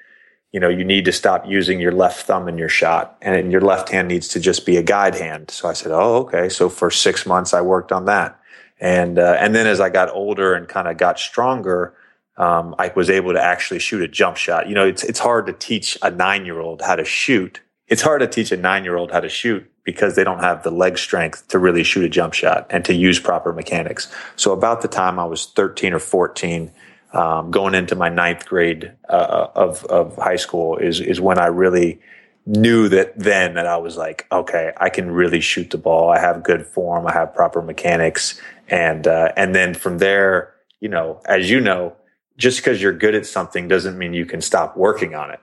"You 0.51 0.59
know, 0.59 0.69
you 0.69 0.83
need 0.83 1.05
to 1.05 1.11
stop 1.11 1.47
using 1.47 1.79
your 1.79 1.91
left 1.91 2.27
thumb 2.27 2.47
in 2.47 2.57
your 2.57 2.69
shot, 2.69 3.17
and 3.21 3.51
your 3.51 3.61
left 3.61 3.89
hand 3.89 4.07
needs 4.09 4.27
to 4.29 4.39
just 4.39 4.65
be 4.65 4.77
a 4.77 4.83
guide 4.83 5.15
hand." 5.15 5.49
So 5.49 5.67
I 5.67 5.73
said, 5.73 5.91
"Oh, 5.91 6.17
okay." 6.17 6.49
So 6.49 6.69
for 6.69 6.91
six 6.91 7.25
months, 7.25 7.53
I 7.53 7.61
worked 7.61 7.91
on 7.91 8.05
that, 8.05 8.39
and 8.79 9.17
uh, 9.17 9.37
and 9.39 9.55
then 9.55 9.65
as 9.65 9.79
I 9.79 9.89
got 9.89 10.13
older 10.13 10.53
and 10.53 10.67
kind 10.67 10.87
of 10.87 10.97
got 10.97 11.17
stronger 11.17 11.95
um, 12.39 12.73
I 12.79 12.91
was 12.95 13.09
able 13.09 13.33
to 13.33 13.41
actually 13.41 13.79
shoot 13.79 14.01
a 14.01 14.07
jump 14.07 14.37
shot. 14.37 14.69
You 14.69 14.75
know, 14.75 14.87
it's 14.87 15.03
it's 15.03 15.19
hard 15.19 15.45
to 15.47 15.53
teach 15.53 15.97
a 16.01 16.09
nine 16.09 16.45
year 16.45 16.59
old 16.59 16.81
how 16.81 16.95
to 16.95 17.03
shoot. 17.03 17.59
It's 17.89 18.03
hard 18.03 18.21
to 18.21 18.27
teach 18.27 18.51
a 18.51 18.57
nine 18.57 18.83
year 18.83 18.95
old 18.95 19.11
how 19.11 19.19
to 19.19 19.29
shoot 19.29 19.69
because 19.83 20.15
they 20.15 20.23
don't 20.23 20.39
have 20.39 20.61
the 20.61 20.69
leg 20.69 20.97
strength 20.97 21.47
to 21.47 21.57
really 21.57 21.83
shoot 21.83 22.05
a 22.05 22.09
jump 22.09 22.33
shot 22.33 22.67
and 22.69 22.85
to 22.85 22.93
use 22.93 23.19
proper 23.19 23.51
mechanics. 23.51 24.13
So 24.35 24.53
about 24.53 24.81
the 24.81 24.87
time 24.87 25.17
I 25.19 25.25
was 25.25 25.47
thirteen 25.47 25.93
or 25.93 25.99
fourteen, 25.99 26.71
um, 27.13 27.49
going 27.49 27.73
into 27.73 27.95
my 27.95 28.09
ninth 28.09 28.45
grade 28.45 28.93
uh, 29.09 29.47
of 29.55 29.83
of 29.85 30.15
high 30.17 30.35
school 30.35 30.77
is 30.77 31.01
is 31.01 31.19
when 31.19 31.39
I 31.39 31.47
really 31.47 31.99
knew 32.45 32.89
that 32.89 33.17
then 33.17 33.55
that 33.55 33.67
I 33.67 33.77
was 33.77 33.97
like, 33.97 34.27
okay, 34.31 34.71
I 34.77 34.89
can 34.89 35.11
really 35.11 35.41
shoot 35.41 35.71
the 35.71 35.77
ball. 35.77 36.09
I 36.11 36.19
have 36.19 36.43
good 36.43 36.65
form. 36.65 37.07
I 37.07 37.13
have 37.13 37.33
proper 37.33 37.61
mechanics, 37.61 38.39
and 38.67 39.07
uh, 39.07 39.31
and 39.35 39.55
then 39.55 39.73
from 39.73 39.97
there, 39.97 40.53
you 40.79 40.89
know, 40.89 41.21
as 41.25 41.49
you 41.49 41.59
know, 41.59 41.95
just 42.37 42.59
because 42.59 42.81
you're 42.81 42.93
good 42.93 43.15
at 43.15 43.25
something 43.25 43.67
doesn't 43.67 43.97
mean 43.97 44.13
you 44.13 44.25
can 44.25 44.41
stop 44.41 44.77
working 44.77 45.15
on 45.15 45.31
it. 45.31 45.39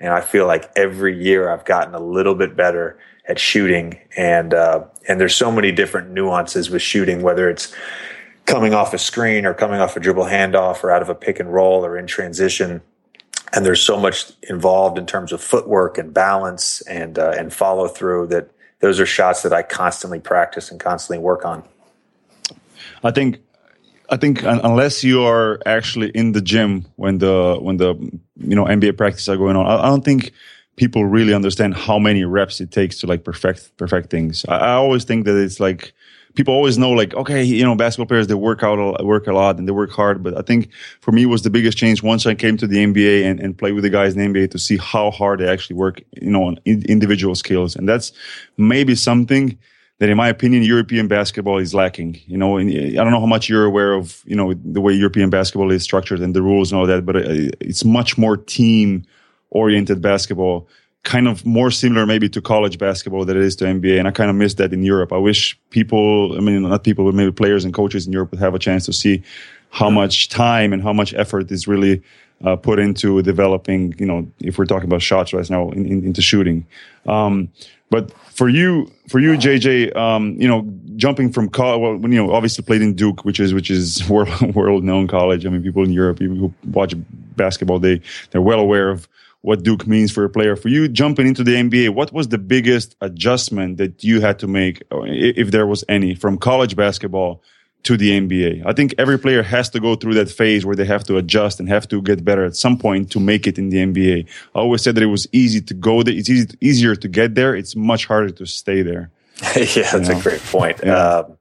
And 0.00 0.12
I 0.12 0.20
feel 0.20 0.46
like 0.46 0.70
every 0.76 1.20
year 1.20 1.50
I've 1.50 1.64
gotten 1.64 1.94
a 1.94 2.00
little 2.00 2.34
bit 2.34 2.56
better 2.56 2.98
at 3.26 3.38
shooting, 3.38 3.98
and 4.16 4.54
uh, 4.54 4.84
and 5.08 5.20
there's 5.20 5.34
so 5.34 5.50
many 5.50 5.72
different 5.72 6.10
nuances 6.10 6.70
with 6.70 6.82
shooting, 6.82 7.22
whether 7.22 7.50
it's 7.50 7.74
coming 8.46 8.72
off 8.72 8.94
a 8.94 8.98
screen 8.98 9.44
or 9.44 9.52
coming 9.52 9.80
off 9.80 9.96
a 9.96 10.00
dribble 10.00 10.24
handoff 10.24 10.82
or 10.82 10.90
out 10.90 11.02
of 11.02 11.08
a 11.08 11.14
pick 11.14 11.38
and 11.38 11.52
roll 11.52 11.84
or 11.84 11.98
in 11.98 12.06
transition. 12.06 12.80
And 13.52 13.64
there's 13.66 13.82
so 13.82 13.98
much 13.98 14.32
involved 14.48 14.98
in 14.98 15.06
terms 15.06 15.32
of 15.32 15.42
footwork 15.42 15.98
and 15.98 16.14
balance 16.14 16.80
and 16.82 17.18
uh, 17.18 17.34
and 17.36 17.52
follow 17.52 17.88
through 17.88 18.28
that 18.28 18.50
those 18.80 19.00
are 19.00 19.06
shots 19.06 19.42
that 19.42 19.52
I 19.52 19.62
constantly 19.62 20.20
practice 20.20 20.70
and 20.70 20.78
constantly 20.78 21.18
work 21.18 21.44
on. 21.44 21.64
I 23.02 23.10
think 23.10 23.40
I 24.10 24.16
think 24.16 24.42
unless 24.42 25.04
you 25.04 25.22
are 25.24 25.60
actually 25.66 26.08
in 26.10 26.32
the 26.32 26.40
gym 26.40 26.86
when 26.96 27.18
the 27.18 27.58
when 27.60 27.76
the 27.76 27.94
you 28.36 28.56
know 28.56 28.64
NBA 28.64 28.96
practices 28.96 29.28
are 29.28 29.36
going 29.36 29.56
on, 29.56 29.66
I, 29.66 29.84
I 29.84 29.88
don't 29.88 30.04
think 30.04 30.32
people 30.76 31.04
really 31.04 31.34
understand 31.34 31.74
how 31.74 31.98
many 31.98 32.24
reps 32.24 32.60
it 32.60 32.70
takes 32.70 32.98
to 33.00 33.06
like 33.06 33.24
perfect 33.24 33.76
perfect 33.76 34.10
things. 34.10 34.44
I, 34.48 34.56
I, 34.56 34.72
always 34.72 35.04
think 35.04 35.26
that 35.26 35.36
it's 35.36 35.60
like 35.60 35.92
people 36.36 36.54
always 36.54 36.78
know 36.78 36.90
like 36.92 37.12
okay, 37.14 37.42
you 37.42 37.64
know, 37.64 37.74
basketball 37.74 38.06
players 38.06 38.28
they 38.28 38.34
work 38.34 38.62
out 38.62 39.04
work 39.04 39.26
a 39.26 39.32
lot 39.32 39.58
and 39.58 39.68
they 39.68 39.72
work 39.72 39.90
hard. 39.90 40.22
But 40.22 40.38
I 40.38 40.42
think 40.42 40.72
for 41.00 41.12
me 41.12 41.26
was 41.26 41.42
the 41.42 41.50
biggest 41.50 41.76
change 41.76 42.02
once 42.02 42.24
I 42.26 42.34
came 42.34 42.56
to 42.58 42.66
the 42.66 42.78
NBA 42.78 43.24
and, 43.24 43.38
and 43.40 43.58
play 43.58 43.72
with 43.72 43.84
the 43.84 43.90
guys 43.90 44.14
in 44.14 44.32
the 44.32 44.40
NBA 44.40 44.52
to 44.52 44.58
see 44.58 44.78
how 44.78 45.10
hard 45.10 45.40
they 45.40 45.48
actually 45.48 45.76
work, 45.76 46.00
you 46.18 46.30
know, 46.30 46.44
on 46.44 46.58
individual 46.64 47.34
skills, 47.34 47.76
and 47.76 47.86
that's 47.86 48.12
maybe 48.56 48.94
something 48.94 49.58
that 49.98 50.08
in 50.08 50.16
my 50.16 50.28
opinion 50.28 50.62
European 50.62 51.08
basketball 51.08 51.58
is 51.58 51.74
lacking. 51.74 52.20
You 52.26 52.38
know, 52.38 52.58
I 52.58 52.62
don't 52.62 53.10
know 53.10 53.20
how 53.20 53.26
much 53.26 53.48
you're 53.48 53.64
aware 53.64 53.92
of, 53.92 54.22
you 54.24 54.36
know, 54.36 54.54
the 54.54 54.80
way 54.80 54.92
European 54.92 55.28
basketball 55.28 55.70
is 55.72 55.82
structured 55.82 56.20
and 56.20 56.34
the 56.34 56.42
rules 56.42 56.70
and 56.70 56.80
all 56.80 56.86
that, 56.86 57.04
but 57.04 57.16
uh, 57.16 57.50
it's 57.60 57.84
much 57.84 58.16
more 58.16 58.36
team 58.36 59.04
oriented 59.50 60.00
basketball, 60.00 60.68
kind 61.02 61.26
of 61.26 61.44
more 61.44 61.70
similar 61.70 62.06
maybe 62.06 62.28
to 62.28 62.40
college 62.40 62.78
basketball 62.78 63.24
than 63.24 63.36
it 63.36 63.42
is 63.42 63.56
to 63.56 63.64
NBA. 63.64 63.98
And 63.98 64.06
I 64.06 64.12
kind 64.12 64.30
of 64.30 64.36
miss 64.36 64.54
that 64.54 64.72
in 64.72 64.84
Europe. 64.84 65.12
I 65.12 65.18
wish 65.18 65.58
people, 65.70 66.36
I 66.36 66.40
mean, 66.40 66.62
not 66.62 66.84
people, 66.84 67.04
but 67.04 67.14
maybe 67.14 67.32
players 67.32 67.64
and 67.64 67.74
coaches 67.74 68.06
in 68.06 68.12
Europe 68.12 68.30
would 68.30 68.40
have 68.40 68.54
a 68.54 68.58
chance 68.58 68.86
to 68.86 68.92
see 68.92 69.22
how 69.70 69.90
much 69.90 70.28
time 70.28 70.72
and 70.72 70.82
how 70.82 70.92
much 70.92 71.12
effort 71.14 71.50
is 71.50 71.66
really 71.66 72.02
uh, 72.44 72.56
put 72.56 72.78
into 72.78 73.20
developing, 73.22 73.94
you 73.98 74.06
know, 74.06 74.30
if 74.40 74.58
we're 74.58 74.66
talking 74.66 74.88
about 74.88 75.02
shots 75.02 75.32
right 75.32 75.48
now, 75.50 75.70
in, 75.70 75.86
in, 75.86 76.04
into 76.04 76.22
shooting. 76.22 76.66
Um, 77.06 77.50
but 77.90 78.12
for 78.32 78.48
you, 78.48 78.90
for 79.08 79.18
you, 79.18 79.32
JJ, 79.32 79.96
um, 79.96 80.36
you 80.40 80.46
know, 80.46 80.70
jumping 80.96 81.32
from 81.32 81.48
college, 81.48 81.80
well, 81.80 82.10
you 82.10 82.16
know, 82.16 82.32
obviously 82.32 82.64
played 82.64 82.82
in 82.82 82.94
Duke, 82.94 83.24
which 83.24 83.40
is 83.40 83.54
which 83.54 83.70
is 83.70 84.08
world 84.10 84.54
world 84.54 84.84
known 84.84 85.08
college. 85.08 85.46
I 85.46 85.48
mean, 85.48 85.62
people 85.62 85.84
in 85.84 85.92
Europe, 85.92 86.18
people 86.18 86.36
who 86.36 86.54
watch 86.64 86.94
basketball, 87.36 87.78
they 87.78 88.00
they're 88.30 88.42
well 88.42 88.60
aware 88.60 88.90
of 88.90 89.08
what 89.40 89.62
Duke 89.62 89.86
means 89.86 90.10
for 90.12 90.24
a 90.24 90.28
player. 90.28 90.56
For 90.56 90.68
you, 90.68 90.88
jumping 90.88 91.26
into 91.26 91.44
the 91.44 91.52
NBA, 91.52 91.90
what 91.90 92.12
was 92.12 92.28
the 92.28 92.38
biggest 92.38 92.96
adjustment 93.00 93.78
that 93.78 94.04
you 94.04 94.20
had 94.20 94.38
to 94.40 94.46
make, 94.46 94.82
if 94.90 95.50
there 95.50 95.66
was 95.66 95.84
any, 95.88 96.14
from 96.14 96.38
college 96.38 96.76
basketball 96.76 97.42
to 97.88 97.96
the 97.96 98.10
NBA. 98.10 98.66
I 98.66 98.74
think 98.74 98.94
every 98.98 99.18
player 99.18 99.42
has 99.42 99.70
to 99.70 99.80
go 99.80 99.96
through 99.96 100.12
that 100.14 100.30
phase 100.30 100.66
where 100.66 100.76
they 100.76 100.84
have 100.84 101.04
to 101.04 101.16
adjust 101.16 101.58
and 101.58 101.70
have 101.70 101.88
to 101.88 102.02
get 102.02 102.22
better 102.22 102.44
at 102.44 102.54
some 102.54 102.76
point 102.76 103.10
to 103.12 103.18
make 103.18 103.46
it 103.46 103.58
in 103.58 103.70
the 103.70 103.78
NBA. 103.78 104.26
I 104.54 104.58
always 104.58 104.82
said 104.82 104.94
that 104.96 105.02
it 105.02 105.06
was 105.06 105.26
easy 105.32 105.62
to 105.62 105.72
go 105.72 106.02
there. 106.02 106.12
It's 106.12 106.28
easy, 106.28 106.48
easier 106.60 106.94
to 106.94 107.08
get 107.08 107.34
there. 107.34 107.56
It's 107.56 107.74
much 107.74 108.04
harder 108.04 108.28
to 108.28 108.44
stay 108.44 108.82
there. 108.82 109.10
yeah, 109.56 109.90
that's 109.90 110.10
know? 110.10 110.18
a 110.18 110.22
great 110.22 110.42
point. 110.42 110.80
Yeah. 110.84 111.02
Um, 111.02 111.38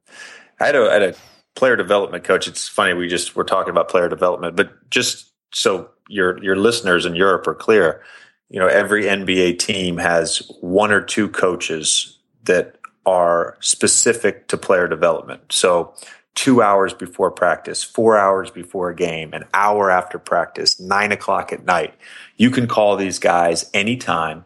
I, 0.62 0.68
had 0.68 0.76
a, 0.78 0.90
I 0.90 0.94
had 0.94 1.04
a 1.04 1.16
player 1.56 1.76
development 1.76 2.24
coach. 2.24 2.48
It's 2.48 2.66
funny. 2.66 2.94
We 2.94 3.10
just 3.10 3.36
were 3.36 3.44
talking 3.44 3.72
about 3.72 3.90
player 3.90 4.08
development, 4.08 4.56
but 4.56 4.90
just 4.90 5.34
so 5.54 5.90
your, 6.08 6.42
your 6.42 6.56
listeners 6.56 7.06
in 7.06 7.14
Europe 7.14 7.46
are 7.48 7.56
clear, 7.56 8.02
you 8.50 8.58
know, 8.62 8.68
every 8.68 9.04
NBA 9.04 9.60
team 9.60 9.98
has 9.98 10.50
one 10.62 10.94
or 10.94 11.02
two 11.02 11.28
coaches 11.28 12.18
that 12.46 12.78
are 13.06 13.58
specific 13.60 14.48
to 14.48 14.58
player 14.58 14.88
development. 14.88 15.42
So 15.50 15.94
two 16.38 16.62
hours 16.62 16.94
before 16.94 17.32
practice, 17.32 17.84
four 17.84 18.16
hours 18.16 18.52
before 18.52 18.92
a 18.92 18.96
game, 18.96 19.34
an 19.34 19.44
hour 19.56 19.90
after 19.90 20.20
practice, 20.20 20.80
nine 20.80 21.12
o'clock 21.12 21.52
at 21.52 21.66
night. 21.66 21.96
You 22.38 22.52
can 22.52 22.68
call 22.68 22.96
these 22.96 23.18
guys 23.18 23.70
anytime. 23.74 24.46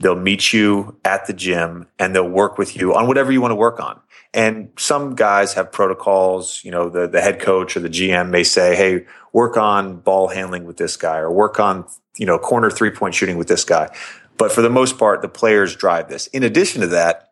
They'll 0.00 0.16
meet 0.16 0.54
you 0.54 0.96
at 1.04 1.26
the 1.26 1.34
gym 1.34 1.88
and 1.98 2.14
they'll 2.14 2.28
work 2.28 2.56
with 2.56 2.74
you 2.74 2.94
on 2.94 3.06
whatever 3.06 3.30
you 3.30 3.42
want 3.42 3.52
to 3.52 3.56
work 3.56 3.78
on. 3.78 4.00
And 4.32 4.70
some 4.78 5.14
guys 5.14 5.52
have 5.54 5.70
protocols, 5.70 6.62
you 6.64 6.70
know, 6.70 6.88
the, 6.88 7.06
the 7.06 7.20
head 7.20 7.38
coach 7.38 7.76
or 7.76 7.80
the 7.80 7.90
GM 7.90 8.30
may 8.30 8.42
say, 8.42 8.74
Hey, 8.74 9.04
work 9.34 9.58
on 9.58 9.98
ball 9.98 10.28
handling 10.28 10.64
with 10.64 10.78
this 10.78 10.96
guy 10.96 11.18
or 11.18 11.30
work 11.30 11.60
on, 11.60 11.86
you 12.16 12.24
know, 12.24 12.38
corner 12.38 12.70
three 12.70 12.90
point 12.90 13.14
shooting 13.14 13.36
with 13.36 13.48
this 13.48 13.64
guy. 13.64 13.94
But 14.38 14.52
for 14.52 14.62
the 14.62 14.70
most 14.70 14.98
part, 14.98 15.20
the 15.20 15.28
players 15.28 15.76
drive 15.76 16.08
this. 16.08 16.28
In 16.28 16.42
addition 16.42 16.80
to 16.80 16.86
that, 16.88 17.25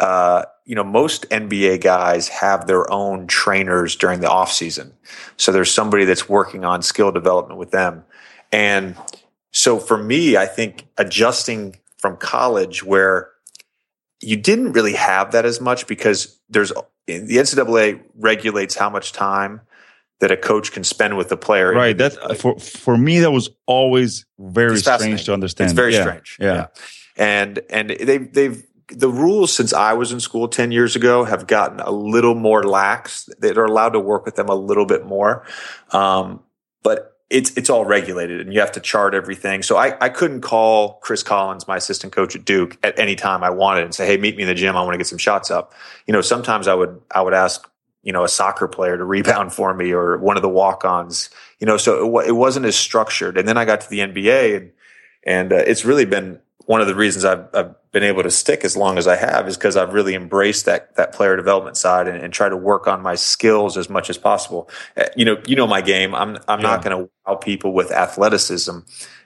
uh, 0.00 0.44
you 0.64 0.74
know, 0.74 0.84
most 0.84 1.28
NBA 1.28 1.82
guys 1.82 2.28
have 2.28 2.66
their 2.66 2.90
own 2.90 3.26
trainers 3.26 3.96
during 3.96 4.20
the 4.20 4.30
off 4.30 4.50
season. 4.50 4.94
So 5.36 5.52
there's 5.52 5.72
somebody 5.72 6.04
that's 6.04 6.28
working 6.28 6.64
on 6.64 6.82
skill 6.82 7.12
development 7.12 7.58
with 7.58 7.70
them. 7.70 8.04
And 8.50 8.96
so 9.52 9.78
for 9.78 9.98
me, 9.98 10.36
I 10.36 10.46
think 10.46 10.86
adjusting 10.96 11.76
from 11.98 12.16
college 12.16 12.82
where 12.82 13.30
you 14.20 14.36
didn't 14.36 14.72
really 14.72 14.94
have 14.94 15.32
that 15.32 15.44
as 15.44 15.60
much 15.60 15.86
because 15.86 16.38
there's 16.48 16.72
the 17.06 17.36
NCAA 17.36 18.02
regulates 18.14 18.74
how 18.74 18.90
much 18.90 19.12
time 19.12 19.60
that 20.20 20.30
a 20.30 20.36
coach 20.36 20.72
can 20.72 20.84
spend 20.84 21.16
with 21.16 21.28
the 21.28 21.36
player. 21.36 21.72
Right. 21.72 21.96
That's 21.96 22.16
for 22.40 22.58
for 22.58 22.96
me. 22.96 23.20
That 23.20 23.32
was 23.32 23.50
always 23.66 24.26
very 24.38 24.76
strange 24.78 25.24
to 25.24 25.34
understand. 25.34 25.70
It's 25.70 25.76
very 25.76 25.94
yeah. 25.94 26.02
strange. 26.02 26.36
Yeah. 26.38 26.54
yeah. 26.54 26.66
And 27.16 27.60
and 27.70 27.90
they 27.90 28.18
they've 28.18 28.62
the 28.92 29.08
rules 29.08 29.54
since 29.54 29.72
I 29.72 29.92
was 29.92 30.12
in 30.12 30.20
school 30.20 30.48
10 30.48 30.72
years 30.72 30.96
ago 30.96 31.24
have 31.24 31.46
gotten 31.46 31.80
a 31.80 31.90
little 31.90 32.34
more 32.34 32.62
lax. 32.62 33.28
They 33.38 33.50
are 33.50 33.64
allowed 33.64 33.90
to 33.90 34.00
work 34.00 34.24
with 34.24 34.36
them 34.36 34.48
a 34.48 34.54
little 34.54 34.86
bit 34.86 35.06
more. 35.06 35.46
Um, 35.90 36.42
but 36.82 37.18
it's, 37.30 37.56
it's 37.56 37.70
all 37.70 37.84
regulated 37.84 38.40
and 38.40 38.52
you 38.52 38.60
have 38.60 38.72
to 38.72 38.80
chart 38.80 39.14
everything. 39.14 39.62
So 39.62 39.76
I, 39.76 39.96
I 40.00 40.08
couldn't 40.08 40.40
call 40.40 40.94
Chris 41.00 41.22
Collins, 41.22 41.68
my 41.68 41.76
assistant 41.76 42.12
coach 42.12 42.34
at 42.34 42.44
Duke 42.44 42.76
at 42.82 42.98
any 42.98 43.14
time 43.14 43.44
I 43.44 43.50
wanted 43.50 43.84
and 43.84 43.94
say, 43.94 44.06
Hey, 44.06 44.16
meet 44.16 44.36
me 44.36 44.42
in 44.42 44.48
the 44.48 44.54
gym. 44.54 44.76
I 44.76 44.82
want 44.82 44.94
to 44.94 44.98
get 44.98 45.06
some 45.06 45.18
shots 45.18 45.50
up. 45.50 45.72
You 46.06 46.12
know, 46.12 46.20
sometimes 46.20 46.66
I 46.66 46.74
would, 46.74 47.00
I 47.10 47.22
would 47.22 47.34
ask, 47.34 47.68
you 48.02 48.12
know, 48.12 48.24
a 48.24 48.28
soccer 48.28 48.66
player 48.66 48.96
to 48.96 49.04
rebound 49.04 49.52
for 49.52 49.72
me 49.74 49.92
or 49.92 50.18
one 50.18 50.36
of 50.36 50.42
the 50.42 50.48
walk-ons, 50.48 51.30
you 51.60 51.66
know, 51.66 51.76
so 51.76 52.18
it, 52.18 52.28
it 52.28 52.32
wasn't 52.32 52.66
as 52.66 52.74
structured. 52.74 53.38
And 53.38 53.46
then 53.46 53.56
I 53.56 53.64
got 53.64 53.82
to 53.82 53.90
the 53.90 54.00
NBA 54.00 54.56
and, 54.56 54.72
and 55.22 55.52
uh, 55.52 55.56
it's 55.56 55.84
really 55.84 56.06
been 56.06 56.40
one 56.70 56.80
of 56.80 56.86
the 56.86 56.94
reasons 56.94 57.24
I've, 57.24 57.48
I've, 57.52 57.74
been 57.90 58.04
able 58.04 58.22
to 58.22 58.30
stick 58.30 58.64
as 58.64 58.76
long 58.76 58.96
as 58.98 59.08
I 59.08 59.16
have 59.16 59.48
is 59.48 59.56
because 59.56 59.76
I've 59.76 59.92
really 59.92 60.14
embraced 60.14 60.66
that 60.66 60.94
that 60.94 61.12
player 61.12 61.34
development 61.34 61.76
side 61.76 62.06
and, 62.06 62.22
and 62.22 62.32
try 62.32 62.48
to 62.48 62.56
work 62.56 62.86
on 62.86 63.02
my 63.02 63.16
skills 63.16 63.76
as 63.76 63.90
much 63.90 64.08
as 64.08 64.16
possible. 64.16 64.70
Uh, 64.96 65.06
you 65.16 65.24
know, 65.24 65.42
you 65.48 65.56
know 65.56 65.66
my 65.66 65.80
game. 65.80 66.14
I'm 66.14 66.38
I'm 66.46 66.60
yeah. 66.60 66.68
not 66.68 66.84
going 66.84 66.96
to 66.96 67.10
wow 67.26 67.34
people 67.34 67.72
with 67.72 67.90
athleticism. 67.90 68.78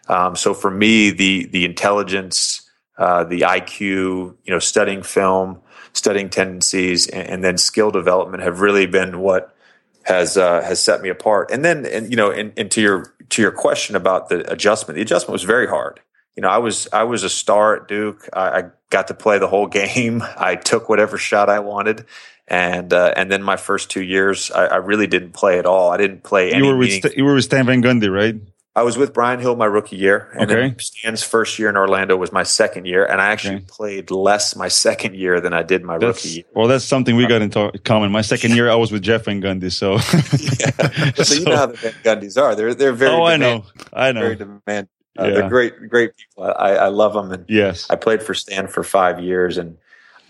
Um, 0.08 0.34
so 0.34 0.54
for 0.54 0.70
me, 0.70 1.10
the 1.10 1.44
the 1.44 1.66
intelligence, 1.66 2.66
uh, 2.96 3.24
the 3.24 3.42
IQ, 3.42 3.80
you 3.80 4.36
know, 4.46 4.58
studying 4.58 5.02
film, 5.02 5.60
studying 5.92 6.30
tendencies, 6.30 7.06
and, 7.08 7.28
and 7.28 7.44
then 7.44 7.58
skill 7.58 7.90
development 7.90 8.42
have 8.42 8.62
really 8.62 8.86
been 8.86 9.18
what 9.18 9.54
has 10.04 10.38
uh, 10.38 10.62
has 10.62 10.82
set 10.82 11.02
me 11.02 11.10
apart. 11.10 11.50
And 11.50 11.62
then, 11.62 11.84
and 11.84 12.10
you 12.10 12.16
know, 12.16 12.30
and, 12.30 12.54
and 12.56 12.70
to 12.70 12.80
your 12.80 13.14
to 13.28 13.42
your 13.42 13.52
question 13.52 13.94
about 13.94 14.30
the 14.30 14.50
adjustment, 14.50 14.96
the 14.96 15.02
adjustment 15.02 15.34
was 15.34 15.42
very 15.42 15.66
hard 15.66 16.00
you 16.36 16.42
know, 16.42 16.48
I 16.48 16.58
was 16.58 16.88
I 16.92 17.04
was 17.04 17.22
a 17.22 17.28
star 17.28 17.76
at 17.76 17.88
Duke. 17.88 18.28
I, 18.32 18.40
I 18.40 18.64
got 18.90 19.08
to 19.08 19.14
play 19.14 19.38
the 19.38 19.48
whole 19.48 19.66
game. 19.80 20.22
I 20.36 20.56
took 20.56 20.88
whatever 20.88 21.18
shot 21.18 21.48
I 21.48 21.60
wanted, 21.60 22.06
and 22.48 22.92
uh, 22.92 23.14
and 23.16 23.30
then 23.30 23.42
my 23.42 23.56
first 23.56 23.90
two 23.90 24.02
years, 24.02 24.50
I, 24.50 24.66
I, 24.66 24.76
really 24.76 25.06
didn't 25.06 25.32
play 25.32 25.58
at 25.58 25.66
all. 25.66 25.90
I 25.90 25.96
didn't 25.96 26.22
play. 26.22 26.54
You 26.54 26.66
were 26.66 26.76
with 26.76 26.92
St- 26.92 27.16
you 27.16 27.24
were 27.24 27.34
with 27.34 27.44
Stan 27.44 27.66
Van 27.66 27.82
Gundy, 27.82 28.12
right? 28.12 28.36
I 28.76 28.82
was 28.82 28.98
with 28.98 29.14
Brian 29.14 29.38
Hill 29.38 29.54
my 29.54 29.66
rookie 29.66 29.94
year, 29.94 30.30
and 30.36 30.50
okay. 30.50 30.74
Stan's 30.80 31.22
first 31.22 31.60
year 31.60 31.68
in 31.68 31.76
Orlando 31.76 32.16
was 32.16 32.32
my 32.32 32.42
second 32.42 32.86
year, 32.86 33.06
and 33.06 33.20
I 33.20 33.26
actually 33.26 33.56
okay. 33.56 33.66
played 33.68 34.10
less 34.10 34.56
my 34.56 34.66
second 34.66 35.14
year 35.14 35.40
than 35.40 35.52
I 35.52 35.62
did 35.62 35.84
my 35.84 35.96
that's, 35.96 36.24
rookie 36.24 36.36
year. 36.36 36.44
Well, 36.56 36.66
that's 36.66 36.84
something 36.84 37.14
we 37.14 37.28
got 37.28 37.40
in 37.40 37.50
common. 37.84 38.10
My 38.10 38.22
second 38.22 38.56
year, 38.56 38.68
I 38.68 38.74
was 38.74 38.90
with 38.90 39.02
Jeff 39.02 39.26
Van 39.26 39.40
Gundy, 39.40 39.70
so 39.70 39.92
yeah. 39.94 41.12
so, 41.12 41.22
so, 41.22 41.34
you 41.34 41.44
know 41.44 41.56
how 41.56 41.66
the 41.66 41.76
Van 41.76 41.94
Gundys 42.02 42.40
are. 42.40 42.56
They're 42.56 42.74
they're 42.74 42.92
very. 42.92 43.12
Oh, 43.12 43.30
demand, 43.30 43.44
I 43.44 43.46
know, 43.46 43.64
I 43.92 44.12
know. 44.12 44.20
Very 44.20 44.36
demand 44.36 44.88
uh, 45.18 45.24
yeah. 45.24 45.30
They're 45.30 45.48
great, 45.48 45.88
great 45.88 46.16
people. 46.16 46.44
I, 46.44 46.74
I 46.74 46.88
love 46.88 47.12
them. 47.12 47.30
And 47.30 47.44
yes, 47.48 47.88
I 47.88 47.96
played 47.96 48.22
for 48.22 48.34
Stan 48.34 48.66
for 48.66 48.82
five 48.82 49.20
years, 49.20 49.58
and 49.58 49.78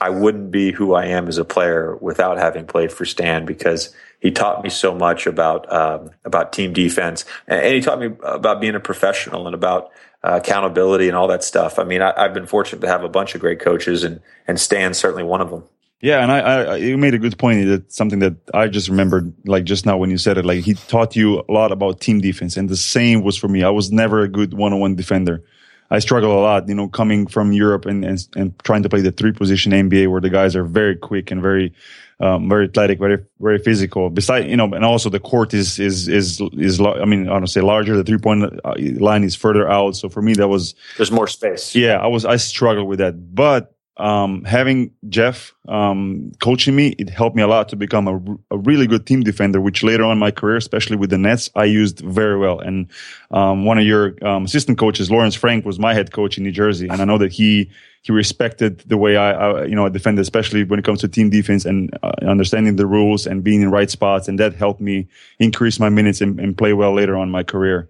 I 0.01 0.11
wouldn't 0.11 0.51
be 0.51 0.73
who 0.73 0.95
I 0.95 1.07
am 1.07 1.29
as 1.29 1.39
a 1.39 1.45
player 1.45 1.97
without 1.97 2.37
having 2.37 2.67
played 2.67 2.93
for 2.93 3.05
Stan 3.05 3.47
because 3.47 3.95
he 4.21 4.31
taught 4.31 4.63
me 4.63 4.71
so 4.71 4.95
much 4.95 5.27
about 5.27 5.71
um, 5.73 6.11
about 6.25 6.53
team 6.53 6.73
defense, 6.73 7.25
and, 7.47 7.61
and, 7.61 7.75
he 7.75 7.81
taught 7.81 7.99
me 7.99 8.11
about 8.23 8.61
being 8.61 8.75
a 8.75 8.81
professional 8.81 9.47
and 9.47 9.55
about 9.55 9.91
uh, 10.23 10.41
accountability 10.43 11.09
and 11.09 11.17
all 11.17 11.29
that 11.29 11.45
stuff. 11.45 11.79
I 11.79 11.85
mean, 11.85 12.03
I, 12.03 12.13
have 12.17 12.35
been 12.35 12.47
fortunate 12.47 12.81
to 12.81 12.89
have 12.89 13.05
a 13.05 13.09
bunch 13.09 13.35
of 13.35 13.41
great 13.41 13.61
coaches, 13.61 14.05
and 14.05 14.21
and 14.47 14.61
Stan's 14.61 14.99
certainly 14.99 15.25
one 15.25 15.41
of 15.41 15.51
them. 15.51 15.65
Yeah, 16.05 16.23
and 16.23 16.31
I, 16.31 16.39
I, 16.39 16.77
you 16.77 16.99
made 16.99 17.15
a 17.15 17.19
good 17.19 17.39
point. 17.39 17.67
That 17.67 17.91
something 17.91 18.19
that 18.19 18.37
I 18.53 18.69
just 18.69 18.91
remembered, 18.91 19.33
like 19.47 19.65
just 19.65 19.87
now 19.87 19.97
when 19.97 20.11
you 20.11 20.19
said 20.19 20.37
it. 20.37 20.45
Like 20.45 20.63
he 20.63 20.75
taught 20.75 21.17
you 21.17 21.43
a 21.49 21.51
lot 21.51 21.73
about 21.73 22.03
team 22.03 22.21
defense, 22.21 22.59
and 22.59 22.69
the 22.69 22.77
same 22.77 23.23
was 23.23 23.39
for 23.39 23.49
me. 23.49 23.63
I 23.63 23.71
was 23.71 23.91
never 23.91 24.21
a 24.21 24.29
good 24.29 24.53
one-on-one 24.53 24.97
defender. 24.97 25.43
I 25.91 26.01
struggle 26.01 26.39
a 26.39 26.43
lot, 26.43 26.69
you 26.69 26.75
know, 26.75 26.89
coming 26.89 27.27
from 27.27 27.53
Europe 27.53 27.87
and, 27.87 28.05
and 28.05 28.19
and 28.37 28.59
trying 28.65 28.83
to 28.83 28.91
play 28.91 29.01
the 29.01 29.13
three 29.13 29.33
position 29.33 29.73
NBA 29.73 30.11
where 30.11 30.21
the 30.21 30.29
guys 30.29 30.55
are 30.55 30.65
very 30.65 30.95
quick 30.95 31.31
and 31.31 31.41
very 31.41 31.73
um, 32.21 32.51
very 32.51 32.67
athletic, 32.67 32.99
very 32.99 33.25
very 33.41 33.59
physical. 33.59 34.11
Besides, 34.11 34.47
you 34.47 34.59
know, 34.59 34.71
and 34.75 34.85
also 34.85 35.09
the 35.09 35.21
court 35.21 35.55
is 35.55 35.79
is 35.79 36.07
is 36.07 36.39
is. 36.53 36.83
I 36.83 37.07
mean, 37.07 37.31
I 37.31 37.39
don't 37.39 37.47
say 37.47 37.63
larger. 37.63 37.97
The 37.97 38.05
three 38.05 38.19
point 38.19 38.45
uh, 38.63 38.75
line 38.77 39.25
is 39.25 39.35
further 39.35 39.71
out. 39.71 39.97
So 39.97 40.11
for 40.11 40.21
me, 40.21 40.35
that 40.35 40.49
was 40.49 40.75
there's 40.99 41.11
more 41.11 41.29
space. 41.29 41.75
Yeah, 41.75 41.97
I 41.97 42.09
was 42.09 42.27
I 42.27 42.37
struggled 42.37 42.89
with 42.89 42.99
that, 42.99 43.35
but 43.35 43.74
um, 43.97 44.43
having 44.45 44.91
Jeff 45.09 45.55
um, 45.69 46.33
coaching 46.43 46.75
me, 46.75 46.89
it 46.99 47.09
helped 47.09 47.37
me 47.37 47.43
a 47.43 47.47
lot 47.47 47.69
to 47.69 47.77
become 47.77 48.09
a, 48.09 48.55
a, 48.55 48.59
really 48.59 48.89
good 48.89 49.07
team 49.07 49.23
defender, 49.23 49.61
which 49.61 49.85
later 49.85 50.03
on 50.03 50.13
in 50.13 50.19
my 50.19 50.33
career, 50.33 50.57
especially 50.57 50.97
with 50.97 51.11
the 51.11 51.19
Nets, 51.19 51.49
I 51.55 51.65
used 51.65 52.01
very 52.01 52.37
well. 52.37 52.59
And 52.59 52.89
um, 53.31 53.65
one 53.65 53.79
of 53.79 53.85
your 53.85 54.17
um, 54.27 54.47
assistant 54.47 54.79
coaches, 54.79 55.13
Lawrence 55.13 55.37
Frank, 55.37 55.65
was 55.65 55.79
my 55.79 55.95
head 55.95 56.13
coach 56.13 56.37
in 56.39 56.43
New 56.43 56.51
Jersey, 56.51 56.89
and 56.89 57.01
I 57.01 57.05
know 57.05 57.19
that 57.19 57.33
he 57.33 57.71
he 58.03 58.13
respected 58.13 58.81
the 58.81 58.99
way 58.99 59.17
I, 59.17 59.31
I 59.31 59.65
you 59.65 59.77
know 59.77 59.87
I 59.87 59.91
defended, 59.91 60.23
especially 60.23 60.65
when 60.65 60.81
it 60.81 60.85
comes 60.85 61.01
to 61.01 61.09
team 61.09 61.31
defense 61.31 61.65
and 61.65 61.97
uh, 62.03 62.13
understanding 62.23 62.75
the 62.75 62.87
rules 62.87 63.27
and 63.27 63.45
being 63.45 63.63
in 63.63 63.71
right 63.71 63.91
spots, 63.91 64.27
and 64.27 64.41
that 64.41 64.55
helped 64.55 64.81
me 64.81 65.07
increase 65.39 65.79
my 65.79 65.89
minutes 65.89 66.21
and, 66.21 66.41
and 66.41 66.59
play 66.59 66.73
well 66.73 66.93
later 66.93 67.17
on 67.17 67.29
in 67.29 67.31
my 67.31 67.45
career. 67.45 67.89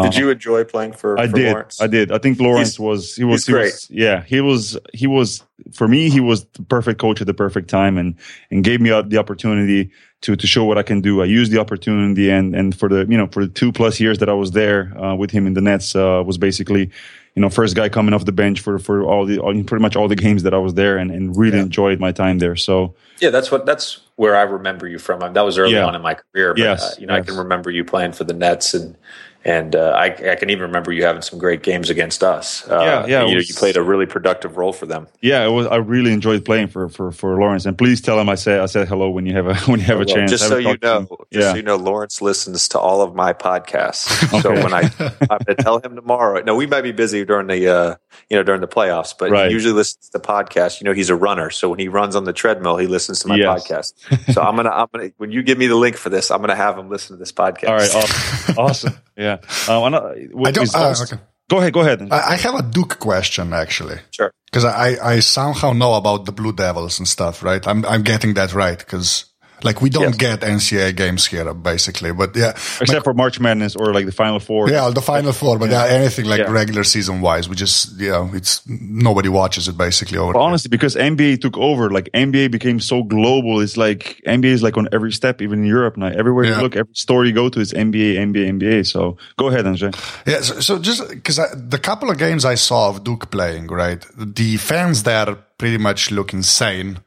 Did 0.00 0.16
you 0.16 0.30
enjoy 0.30 0.64
playing 0.64 0.92
for? 0.94 1.18
I 1.18 1.26
for 1.28 1.36
did. 1.36 1.52
Lawrence? 1.52 1.80
I 1.80 1.86
did. 1.86 2.10
I 2.10 2.18
think 2.18 2.40
Lawrence 2.40 2.76
He's- 2.76 2.78
was 2.78 3.14
he 3.14 3.24
was 3.24 3.40
he's 3.42 3.46
he 3.46 3.52
great. 3.52 3.64
was 3.72 3.90
yeah 3.90 4.22
he 4.24 4.40
was 4.40 4.78
he 4.94 5.06
was 5.06 5.42
for 5.74 5.86
me 5.86 6.08
he 6.08 6.18
was 6.20 6.44
the 6.54 6.62
perfect 6.62 6.98
coach 6.98 7.20
at 7.20 7.26
the 7.26 7.34
perfect 7.34 7.68
time 7.68 7.98
and 7.98 8.14
and 8.50 8.64
gave 8.64 8.80
me 8.80 8.90
uh, 8.90 9.02
the 9.02 9.18
opportunity 9.18 9.90
to 10.22 10.34
to 10.34 10.46
show 10.46 10.64
what 10.64 10.78
I 10.78 10.82
can 10.82 11.02
do. 11.02 11.20
I 11.20 11.26
used 11.26 11.52
the 11.52 11.58
opportunity 11.60 12.30
and 12.30 12.54
and 12.56 12.74
for 12.74 12.88
the 12.88 13.06
you 13.08 13.18
know 13.18 13.26
for 13.26 13.44
the 13.44 13.52
two 13.52 13.70
plus 13.70 14.00
years 14.00 14.18
that 14.20 14.30
I 14.30 14.32
was 14.32 14.52
there 14.52 14.96
uh, 14.98 15.14
with 15.14 15.30
him 15.30 15.46
in 15.46 15.52
the 15.54 15.60
Nets 15.60 15.94
uh, 15.94 16.22
was 16.24 16.38
basically 16.38 16.90
you 17.34 17.42
know 17.42 17.50
first 17.50 17.76
guy 17.76 17.90
coming 17.90 18.14
off 18.14 18.24
the 18.24 18.32
bench 18.32 18.60
for 18.60 18.78
for 18.78 19.02
all 19.04 19.26
the 19.26 19.38
all, 19.40 19.52
pretty 19.64 19.82
much 19.82 19.94
all 19.94 20.08
the 20.08 20.16
games 20.16 20.42
that 20.44 20.54
I 20.54 20.58
was 20.58 20.72
there 20.74 20.96
and 20.96 21.10
and 21.10 21.36
really 21.36 21.56
Yeah. 21.58 21.64
enjoyed 21.64 22.00
my 22.00 22.12
time 22.12 22.38
there. 22.38 22.56
So 22.56 22.94
Yeah, 23.20 23.28
that's 23.30 23.50
what 23.50 23.66
that's 23.66 24.00
where 24.16 24.36
I 24.36 24.42
remember 24.42 24.86
you 24.88 24.98
from. 24.98 25.22
I 25.22 25.26
mean, 25.26 25.34
that 25.34 25.44
was 25.44 25.58
early 25.58 25.74
Yeah. 25.74 25.84
on 25.86 25.94
in 25.94 26.00
my 26.02 26.14
career, 26.14 26.54
but 26.54 26.60
Yes, 26.62 26.82
uh, 26.82 26.94
you 27.00 27.06
know, 27.06 27.14
I 27.14 27.20
can 27.20 27.36
remember 27.36 27.70
you 27.70 27.84
playing 27.84 28.12
for 28.12 28.24
the 28.24 28.34
Nets 28.34 28.72
and 28.74 28.96
and 29.44 29.74
uh, 29.74 29.90
I, 29.96 30.06
I 30.32 30.34
can 30.36 30.50
even 30.50 30.62
remember 30.62 30.92
you 30.92 31.04
having 31.04 31.22
some 31.22 31.38
great 31.38 31.62
games 31.62 31.90
against 31.90 32.22
us. 32.22 32.66
Uh, 32.68 32.80
Yeah, 32.80 33.06
yeah, 33.06 33.24
You, 33.26 33.36
was- 33.36 33.48
you 33.48 33.54
played 33.54 33.76
a 33.76 33.82
really 33.82 34.06
productive 34.06 34.56
role 34.56 34.72
for 34.72 34.86
them. 34.86 35.08
yeah, 35.20 35.44
it 35.44 35.50
was 35.50 35.66
I 35.66 35.76
really 35.76 36.12
enjoyed 36.12 36.44
playing 36.44 36.68
for 36.68 36.88
for 36.88 37.12
for 37.12 37.38
Lawrence 37.40 37.66
and 37.66 37.76
please 37.76 38.00
tell 38.00 38.18
him 38.20 38.28
I 38.28 38.34
said 38.36 38.60
I 38.60 38.66
said 38.66 38.88
hello 38.88 39.10
when 39.10 39.26
you 39.26 39.34
have 39.34 39.46
a 39.46 39.54
when 39.70 39.80
you 39.80 39.86
have 39.86 40.00
a 40.00 40.04
chance. 40.04 40.30
just 40.30 40.48
so 40.48 40.56
you 40.58 40.76
know, 40.82 41.06
just 41.08 41.20
yeah. 41.30 41.50
so 41.50 41.56
you 41.56 41.62
know, 41.62 41.76
Lawrence 41.76 42.20
listens 42.22 42.68
to 42.68 42.78
all 42.78 43.02
of 43.02 43.14
my 43.14 43.32
podcasts. 43.32 44.08
So 44.42 44.50
when 44.52 44.72
I, 44.74 44.82
I'm 45.30 45.38
going 45.44 45.56
to 45.56 45.62
tell 45.62 45.78
him 45.78 45.94
tomorrow. 45.94 46.42
No, 46.42 46.56
we 46.56 46.66
might 46.66 46.80
be 46.82 46.90
busy 46.92 47.24
during 47.24 47.46
the, 47.46 47.68
uh, 47.68 47.94
you 48.30 48.36
know, 48.36 48.42
during 48.42 48.60
the 48.60 48.66
playoffs, 48.66 49.14
but 49.16 49.30
Right. 49.30 49.48
he 49.48 49.52
usually 49.52 49.74
listens 49.74 50.08
to 50.10 50.18
podcasts. 50.18 50.80
You 50.80 50.84
know, 50.86 50.92
he's 50.92 51.10
a 51.10 51.14
runner, 51.16 51.50
so 51.50 51.68
when 51.68 51.78
he 51.78 51.86
runs 51.88 52.16
on 52.16 52.24
the 52.24 52.32
treadmill, 52.32 52.76
he 52.76 52.86
listens 52.86 53.20
to 53.20 53.28
my 53.28 53.36
Yes. 53.36 53.48
podcast. 53.68 54.32
So 54.32 54.42
I'm 54.42 54.56
gonna, 54.56 54.70
I'm 54.70 54.86
gonna, 54.92 55.10
when 55.18 55.30
you 55.30 55.42
give 55.42 55.58
me 55.58 55.66
the 55.68 55.76
link 55.76 55.96
for 55.96 56.08
this, 56.08 56.30
I'm 56.30 56.40
gonna 56.40 56.56
have 56.56 56.76
him 56.78 56.88
listen 56.90 57.16
to 57.16 57.20
this 57.20 57.30
podcast. 57.32 57.68
All 57.68 57.74
right, 57.76 57.94
awesome. 57.94 58.58
awesome. 58.58 58.94
Yeah. 59.16 59.31
Um, 59.68 59.84
and, 59.84 59.94
uh, 59.94 60.48
I 60.48 60.50
don't. 60.50 60.74
Uh, 60.74 60.94
okay. 61.02 61.16
Go 61.50 61.58
ahead. 61.58 61.72
Go 61.72 61.80
ahead. 61.80 62.08
I, 62.10 62.32
I 62.32 62.36
have 62.36 62.54
a 62.54 62.62
Duke 62.62 62.98
question 62.98 63.52
actually. 63.52 63.98
Sure. 64.10 64.32
because 64.46 64.64
I, 64.64 64.96
I 65.02 65.20
somehow 65.20 65.72
know 65.72 65.94
about 65.94 66.26
the 66.26 66.32
Blue 66.32 66.52
Devils 66.52 66.98
and 66.98 67.08
stuff, 67.08 67.42
right? 67.42 67.66
I'm 67.66 67.84
I'm 67.86 68.02
getting 68.02 68.34
that 68.34 68.54
right 68.54 68.78
because 68.78 69.31
like 69.64 69.80
we 69.80 69.90
don't 69.90 70.02
Yes. 70.04 70.16
get 70.16 70.40
NCAA 70.40 70.94
games 70.96 71.26
here 71.26 71.52
basically, 71.54 72.12
but 72.12 72.34
yeah, 72.36 72.50
Except 72.80 73.04
for 73.04 73.14
March 73.14 73.38
Madness 73.40 73.76
or 73.76 73.92
like 73.94 74.06
the 74.06 74.12
Final 74.12 74.40
Four. 74.40 74.68
yeah, 74.68 74.90
the 74.90 75.00
Final 75.02 75.32
Four, 75.32 75.58
but 75.58 75.70
yeah, 75.70 75.86
anything 75.86 76.26
like 76.26 76.40
Yeah. 76.40 76.50
regular 76.50 76.84
season 76.84 77.20
wise, 77.20 77.48
we 77.48 77.54
just 77.56 77.98
you 78.00 78.10
know 78.10 78.30
it's 78.34 78.62
nobody 78.66 79.28
watches 79.28 79.68
it 79.68 79.76
basically 79.76 80.18
over. 80.18 80.36
Honestly, 80.38 80.68
because 80.68 80.96
NBA 80.96 81.40
took 81.40 81.56
over, 81.56 81.90
like 81.90 82.08
NBA 82.14 82.50
became 82.50 82.80
so 82.80 83.02
global. 83.02 83.60
It's 83.60 83.76
like 83.76 84.20
NBA 84.26 84.52
is 84.52 84.62
like 84.62 84.76
on 84.76 84.88
every 84.92 85.12
step, 85.12 85.40
even 85.42 85.60
in 85.60 85.66
Europe 85.66 85.96
now. 85.96 86.06
Everywhere 86.08 86.44
Yeah. 86.44 86.56
you 86.56 86.62
look, 86.62 86.76
every 86.76 86.94
store 86.94 87.24
you 87.24 87.32
go 87.32 87.48
to 87.48 87.60
is 87.60 87.72
NBA, 87.72 88.16
NBA, 88.18 88.48
NBA. 88.58 88.82
So 88.86 89.16
go 89.36 89.48
ahead, 89.48 89.64
Anže. 89.64 89.92
Yeah, 90.26 90.40
so, 90.42 90.60
so 90.60 90.78
just 90.78 91.08
because 91.08 91.38
the 91.54 91.78
couple 91.78 92.10
of 92.10 92.18
games 92.18 92.44
I 92.44 92.56
saw 92.56 92.88
of 92.90 93.04
Duke 93.04 93.30
playing, 93.30 93.66
right, 93.68 94.04
the 94.16 94.56
fans 94.56 95.02
there 95.04 95.36
pretty 95.58 95.78
much 95.78 96.10
look 96.10 96.32
insane 96.32 96.98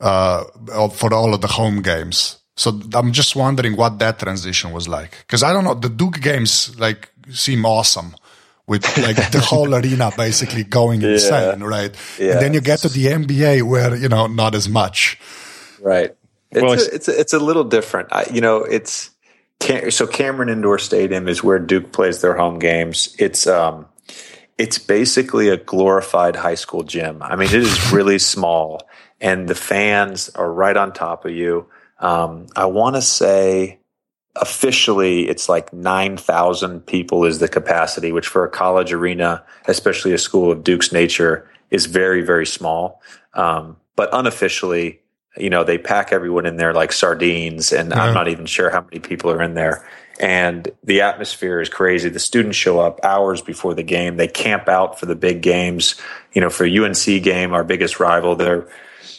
uh, 0.00 0.44
for 0.90 1.12
all 1.14 1.34
of 1.34 1.40
the 1.40 1.48
home 1.48 1.82
games. 1.82 2.38
So 2.56 2.80
I'm 2.94 3.12
just 3.12 3.36
wondering 3.36 3.76
what 3.76 3.98
that 3.98 4.18
transition 4.18 4.72
was 4.72 4.88
like. 4.88 5.18
Because 5.26 5.42
I 5.42 5.52
don't 5.52 5.64
know, 5.64 5.74
the 5.74 5.88
Duke 5.90 6.20
games 6.20 6.78
like 6.78 7.10
seem 7.30 7.66
awesome 7.66 8.14
with 8.66 8.82
like 8.98 9.16
the 9.30 9.40
whole 9.44 9.74
arena 9.74 10.10
basically 10.16 10.64
going 10.64 11.02
insane, 11.02 11.62
right? 11.62 11.94
Yeah. 12.18 12.32
And 12.32 12.40
then 12.40 12.54
you 12.54 12.60
get 12.60 12.80
to 12.80 12.88
the 12.88 13.06
NBA 13.06 13.62
where 13.62 13.94
you 13.94 14.08
know 14.08 14.26
not 14.26 14.54
as 14.54 14.68
much. 14.68 15.18
Right. 15.80 16.14
It's, 16.50 16.62
Well, 16.62 16.72
a, 16.72 16.76
it's- 16.76 16.88
it's 16.94 17.08
a, 17.08 17.20
it's 17.20 17.32
a 17.34 17.38
little 17.38 17.64
different. 17.64 18.08
I, 18.12 18.24
you 18.32 18.40
know, 18.40 18.58
it's 18.64 19.10
so 19.90 20.06
Cameron 20.06 20.48
Indoor 20.48 20.78
Stadium 20.78 21.28
is 21.28 21.42
where 21.42 21.58
Duke 21.58 21.92
plays 21.92 22.20
their 22.20 22.36
home 22.36 22.58
games. 22.58 23.14
It's 23.18 23.46
um, 23.46 23.86
it's 24.58 24.78
basically 24.78 25.48
a 25.48 25.56
glorified 25.56 26.36
high 26.36 26.54
school 26.54 26.82
gym. 26.82 27.22
I 27.22 27.36
mean, 27.36 27.48
it 27.48 27.54
is 27.54 27.92
really 27.92 28.18
small, 28.18 28.88
and 29.20 29.48
the 29.48 29.54
fans 29.54 30.30
are 30.30 30.50
right 30.50 30.76
on 30.76 30.92
top 30.92 31.24
of 31.24 31.32
you. 31.32 31.66
Um, 31.98 32.46
I 32.56 32.66
want 32.66 32.96
to 32.96 33.02
say 33.02 33.78
officially 34.36 35.28
it's 35.28 35.48
like 35.48 35.72
9,000 35.72 36.80
people 36.86 37.24
is 37.24 37.38
the 37.38 37.48
capacity, 37.48 38.12
which 38.12 38.26
for 38.26 38.44
a 38.44 38.50
college 38.50 38.92
arena, 38.92 39.42
especially 39.66 40.12
a 40.12 40.18
school 40.18 40.52
of 40.52 40.62
Duke's 40.62 40.92
nature, 40.92 41.48
is 41.70 41.86
very, 41.86 42.22
very 42.22 42.46
small. 42.46 43.00
Um, 43.34 43.76
but 43.96 44.10
unofficially, 44.12 45.00
you 45.36 45.50
know, 45.50 45.64
they 45.64 45.78
pack 45.78 46.12
everyone 46.12 46.46
in 46.46 46.56
there 46.56 46.72
like 46.72 46.92
sardines, 46.92 47.72
and 47.72 47.90
Yeah. 47.90 48.04
I'm 48.04 48.14
not 48.14 48.28
even 48.28 48.46
sure 48.46 48.70
how 48.70 48.82
many 48.82 49.00
people 49.00 49.30
are 49.30 49.42
in 49.42 49.54
there. 49.54 49.86
And 50.18 50.70
the 50.82 51.02
atmosphere 51.02 51.60
is 51.60 51.68
crazy. 51.68 52.08
The 52.08 52.18
students 52.18 52.56
show 52.56 52.80
up 52.80 53.00
hours 53.02 53.42
before 53.42 53.74
the 53.74 53.82
game. 53.82 54.16
They 54.16 54.28
camp 54.28 54.68
out 54.68 54.98
for 54.98 55.06
the 55.06 55.14
big 55.14 55.42
games. 55.42 55.94
You 56.32 56.40
know, 56.40 56.50
for 56.50 56.66
UNC 56.66 57.04
game, 57.22 57.52
our 57.52 57.64
biggest 57.64 58.00
rival, 58.00 58.34
they're 58.34 58.68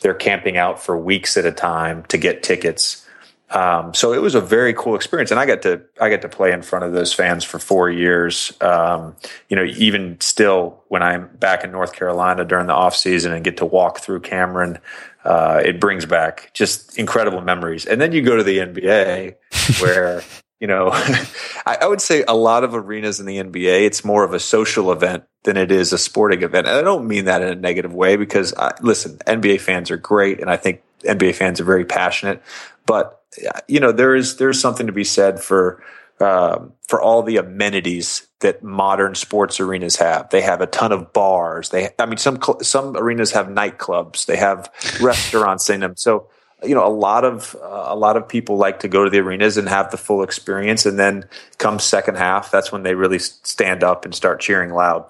they're 0.01 0.13
camping 0.13 0.57
out 0.57 0.81
for 0.81 0.97
weeks 0.97 1.37
at 1.37 1.45
a 1.45 1.51
time 1.51 2.03
to 2.05 2.17
get 2.17 2.43
tickets. 2.43 3.03
Um, 3.49 3.93
so 3.93 4.11
it 4.11 4.21
was 4.21 4.35
a 4.35 4.41
very 4.41 4.73
cool 4.73 4.95
experience, 4.95 5.31
and 5.31 5.39
I 5.39 5.45
got 5.45 5.61
to 5.61 5.81
I 6.01 6.09
got 6.09 6.21
to 6.23 6.29
play 6.29 6.51
in 6.51 6.61
front 6.61 6.83
of 6.83 6.91
those 6.91 7.13
fans 7.13 7.45
for 7.45 7.59
four 7.59 7.89
years. 7.89 8.51
Um, 8.59 9.15
you 9.47 9.55
know, 9.55 9.63
even 9.63 10.19
still, 10.19 10.83
when 10.89 11.01
I'm 11.01 11.29
back 11.37 11.63
in 11.63 11.71
North 11.71 11.93
Carolina 11.93 12.43
during 12.43 12.67
the 12.67 12.73
off 12.73 12.95
season 12.95 13.31
and 13.31 13.45
get 13.45 13.57
to 13.57 13.65
walk 13.65 13.99
through 13.99 14.21
Cameron, 14.21 14.79
uh, 15.23 15.61
it 15.63 15.79
brings 15.79 16.05
back 16.05 16.51
just 16.53 16.97
incredible 16.97 17.39
memories. 17.39 17.85
And 17.85 18.01
then 18.01 18.11
you 18.11 18.21
go 18.21 18.35
to 18.35 18.43
the 18.43 18.57
NBA, 18.57 19.35
where 19.81 20.23
you 20.59 20.67
know, 20.67 20.89
I, 21.65 21.77
I 21.81 21.87
would 21.87 22.01
say 22.01 22.23
a 22.27 22.35
lot 22.35 22.63
of 22.63 22.73
arenas 22.73 23.19
in 23.19 23.25
the 23.25 23.37
NBA, 23.37 23.85
it's 23.85 24.03
more 24.03 24.23
of 24.23 24.33
a 24.33 24.39
social 24.39 24.91
event 24.91 25.23
than 25.43 25.57
it 25.57 25.71
is 25.71 25.93
a 25.93 25.97
sporting 25.97 26.43
event. 26.43 26.67
And 26.67 26.77
I 26.77 26.81
don't 26.81 27.07
mean 27.07 27.25
that 27.25 27.41
in 27.41 27.49
a 27.49 27.55
negative 27.55 27.93
way 27.93 28.15
because, 28.15 28.53
I, 28.55 28.73
listen, 28.81 29.17
NBA 29.27 29.61
fans 29.61 29.91
are 29.91 29.97
great, 29.97 30.39
and 30.39 30.49
I 30.49 30.57
think 30.57 30.81
NBA 31.03 31.35
fans 31.35 31.59
are 31.59 31.65
very 31.65 31.85
passionate. 31.85 32.41
But 32.85 33.21
you 33.67 33.79
know, 33.79 33.91
there 33.91 34.15
is 34.15 34.37
there's 34.37 34.59
something 34.59 34.87
to 34.87 34.93
be 34.93 35.03
said 35.03 35.39
for 35.39 35.83
um, 36.19 36.73
for 36.87 37.01
all 37.01 37.21
the 37.21 37.37
amenities 37.37 38.27
that 38.39 38.63
modern 38.63 39.15
sports 39.15 39.59
arenas 39.59 39.97
have. 39.97 40.29
They 40.29 40.41
have 40.41 40.61
a 40.61 40.67
ton 40.67 40.91
of 40.91 41.13
bars. 41.13 41.69
They, 41.69 41.89
I 41.99 42.05
mean, 42.05 42.17
some 42.17 42.39
some 42.61 42.95
arenas 42.95 43.31
have 43.31 43.47
nightclubs. 43.47 44.25
They 44.25 44.37
have 44.37 44.71
restaurants 45.01 45.69
in 45.69 45.81
them. 45.81 45.95
So 45.95 46.29
you 46.63 46.73
know, 46.73 46.85
a 46.85 46.89
lot 46.89 47.23
of 47.23 47.55
uh, 47.61 47.85
a 47.87 47.95
lot 47.95 48.17
of 48.17 48.27
people 48.27 48.57
like 48.57 48.79
to 48.79 48.87
go 48.87 49.03
to 49.03 49.09
the 49.09 49.19
arenas 49.19 49.57
and 49.57 49.69
have 49.69 49.91
the 49.91 49.97
full 49.97 50.23
experience, 50.23 50.85
and 50.85 50.97
then 50.97 51.25
come 51.57 51.79
second 51.79 52.15
half, 52.15 52.49
that's 52.51 52.71
when 52.71 52.83
they 52.83 52.95
really 52.95 53.19
stand 53.19 53.83
up 53.83 54.05
and 54.05 54.15
start 54.15 54.39
cheering 54.39 54.71
loud. 54.71 55.05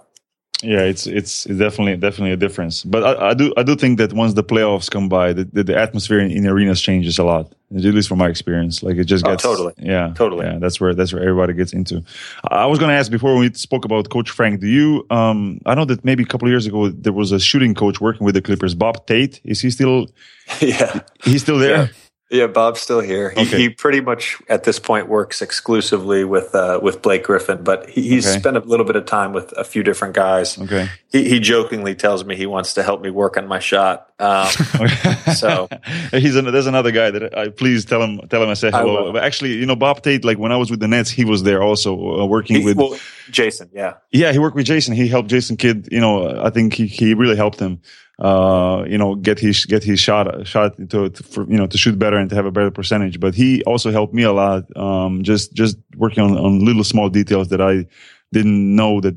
Yeah, 0.64 0.82
it's 0.82 1.06
it's 1.06 1.44
definitely 1.44 1.98
definitely 1.98 2.32
a 2.32 2.38
difference. 2.38 2.84
But 2.84 3.04
I, 3.04 3.30
I 3.30 3.34
do 3.36 3.54
I 3.58 3.62
do 3.64 3.76
think 3.76 4.00
that 4.00 4.12
once 4.14 4.34
the 4.34 4.44
playoffs 4.44 4.90
come 4.90 5.08
by, 5.08 5.32
the, 5.34 5.44
the, 5.44 5.64
the 5.64 5.78
atmosphere 5.78 6.20
in, 6.20 6.32
in 6.32 6.48
arenas 6.48 6.82
changes 6.82 7.20
a 7.20 7.24
lot. 7.24 7.54
At 7.76 7.84
least 7.84 8.08
from 8.08 8.18
my 8.20 8.30
experience, 8.30 8.82
like 8.82 8.96
it 8.96 9.04
just 9.04 9.26
Oh, 9.26 9.32
gets 9.32 9.44
totally. 9.44 9.74
Yeah, 9.78 10.14
Totally. 10.16 10.46
Yeah, 10.46 10.58
that's 10.58 10.80
where 10.80 10.96
that's 10.96 11.12
where 11.14 11.22
everybody 11.22 11.54
gets 11.54 11.74
into. 11.74 12.02
I 12.50 12.66
was 12.66 12.80
going 12.80 12.90
to 12.90 12.96
ask 12.96 13.12
before 13.12 13.36
we 13.38 13.54
spoke 13.54 13.84
about 13.86 14.10
Coach 14.10 14.30
Frank. 14.32 14.62
Do 14.62 14.68
you? 14.68 15.06
Um, 15.12 15.60
I 15.66 15.76
know 15.76 15.84
that 15.86 16.04
maybe 16.06 16.24
a 16.24 16.26
couple 16.26 16.48
of 16.48 16.52
years 16.52 16.66
ago 16.66 16.88
there 16.90 17.14
was 17.14 17.32
a 17.34 17.40
shooting 17.40 17.76
coach 17.76 18.00
working 18.02 18.24
with 18.26 18.36
the 18.36 18.42
Clippers, 18.42 18.74
Bob 18.74 19.06
Thate. 19.06 19.42
Is 19.44 19.60
he 19.62 19.70
still? 19.70 20.08
yeah. 20.62 21.02
He's 21.26 21.42
still 21.42 21.60
there. 21.60 21.78
Yeah. 21.78 21.88
Yeah, 22.30 22.48
Bob's 22.48 22.82
still 22.82 23.00
here. 23.00 23.30
He, 23.30 23.42
Okay. 23.42 23.58
he 23.58 23.70
pretty 23.70 24.02
much 24.02 24.38
at 24.50 24.66
this 24.66 24.80
point 24.80 25.08
works 25.08 25.42
exclusively 25.42 26.26
with 26.26 26.54
uh, 26.54 26.80
with 26.82 27.02
Blake 27.02 27.24
Griffin, 27.24 27.64
but 27.64 27.90
he, 27.90 28.02
he's 28.10 28.28
Okay. 28.28 28.40
spent 28.40 28.58
a 28.58 28.60
little 28.60 28.86
bit 28.86 28.98
of 28.98 29.06
time 29.06 29.32
with 29.32 29.54
a 29.58 29.64
few 29.64 29.82
different 29.82 30.14
guys. 30.14 30.60
Okay. 30.60 30.90
He, 31.12 31.30
he 31.30 31.40
jokingly 31.40 31.96
tells 31.96 32.26
me 32.26 32.36
he 32.36 32.46
wants 32.46 32.74
to 32.74 32.84
help 32.84 33.02
me 33.02 33.10
work 33.12 33.38
on 33.38 33.48
my 33.48 33.60
shot. 33.60 34.07
Um, 34.20 34.48
So- 35.36 35.68
he's 36.12 36.36
an, 36.36 36.46
there's 36.52 36.68
another 36.68 36.92
guy 36.92 37.12
that 37.12 37.38
I 37.38 37.50
please 37.50 37.86
tell 37.86 38.02
him 38.02 38.20
tell 38.30 38.42
him 38.42 38.50
I 38.50 38.56
said 38.56 38.74
hello. 38.74 39.12
But 39.14 39.24
actually, 39.24 39.54
you 39.54 39.66
know, 39.66 39.76
Bob 39.76 40.04
Thate. 40.04 40.26
Like 40.26 40.38
when 40.40 40.52
I 40.52 40.58
was 40.58 40.72
with 40.72 40.80
the 40.80 40.88
Nets, 40.88 41.10
he 41.10 41.26
was 41.26 41.44
there 41.44 41.62
also 41.62 42.22
uh, 42.22 42.26
working 42.26 42.58
he- 42.58 42.66
with. 42.66 42.78
well, 42.78 42.98
Jason, 43.30 43.70
yeah, 43.74 43.96
Yeah, 44.12 44.32
he 44.32 44.40
worked 44.40 44.56
with 44.56 44.66
Jason. 44.66 44.96
He 44.96 45.08
helped 45.08 45.30
Jason 45.30 45.58
Kidd. 45.58 45.90
You 45.92 46.00
know, 46.00 46.42
I 46.42 46.50
think 46.50 46.74
he, 46.74 46.88
he 46.88 47.14
really 47.14 47.36
helped 47.36 47.60
him. 47.60 47.82
Uh, 48.20 48.84
you 48.88 48.98
know, 48.98 49.14
get 49.14 49.38
his 49.38 49.66
get 49.66 49.84
his 49.84 50.00
shot 50.00 50.48
shot 50.48 50.76
to, 50.90 51.10
to 51.10 51.24
for, 51.24 51.44
you 51.48 51.58
know 51.58 51.68
to 51.68 51.78
shoot 51.78 52.00
better 52.00 52.18
and 52.18 52.30
to 52.32 52.36
have 52.36 52.48
a 52.48 52.52
better 52.52 52.72
percentage. 52.72 53.20
But 53.20 53.36
he 53.36 53.62
also 53.66 53.92
helped 53.92 54.16
me 54.16 54.24
a 54.24 54.32
lot. 54.34 54.64
Um, 54.76 55.22
just 55.22 55.54
just 55.54 55.78
working 55.96 56.24
on, 56.24 56.36
on 56.36 56.66
little 56.66 56.84
small 56.84 57.10
details 57.10 57.50
that 57.50 57.62
I 57.62 57.86
didn't 58.34 58.76
know 58.76 59.02
that 59.02 59.16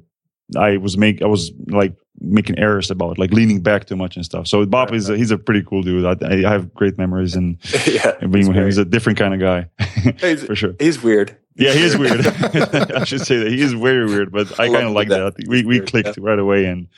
I 0.54 0.76
was 0.76 0.98
make 0.98 1.22
I 1.22 1.26
was 1.26 1.50
like 1.68 1.94
making 2.18 2.58
errors 2.58 2.90
about, 2.90 3.18
like 3.18 3.32
leaning 3.32 3.60
back 3.60 3.86
too 3.86 3.96
much 3.96 4.16
and 4.16 4.24
stuff. 4.24 4.46
So 4.46 4.64
Bob 4.66 4.90
right, 4.90 4.96
is 4.96 5.08
a, 5.08 5.16
he's 5.16 5.30
a 5.30 5.38
pretty 5.38 5.62
cool 5.62 5.82
dude. 5.82 6.04
I, 6.04 6.16
I 6.46 6.50
have 6.50 6.74
great 6.74 6.98
memories 6.98 7.36
and, 7.36 7.58
yeah, 7.86 8.16
being 8.18 8.48
with 8.48 8.56
him. 8.56 8.64
He's 8.64 8.78
a 8.78 8.84
different 8.84 9.18
kind 9.18 9.34
of 9.34 9.40
guy, 9.40 9.68
for 10.46 10.54
sure. 10.54 10.74
He's 10.78 11.02
weird. 11.02 11.36
Yeah, 11.56 11.72
he 11.72 11.82
is 11.82 11.98
weird. 11.98 12.26
I 12.26 13.04
should 13.04 13.20
say 13.20 13.38
that 13.38 13.48
he 13.48 13.60
is 13.60 13.72
very 13.72 14.06
weird, 14.06 14.32
but 14.32 14.58
I, 14.58 14.64
I 14.64 14.68
kind 14.68 14.86
of 14.86 14.92
like 14.92 15.08
that. 15.08 15.36
that. 15.36 15.48
We 15.48 15.64
we 15.64 15.80
clicked 15.80 16.16
yeah. 16.16 16.24
right 16.24 16.38
away, 16.38 16.64
and 16.64 16.88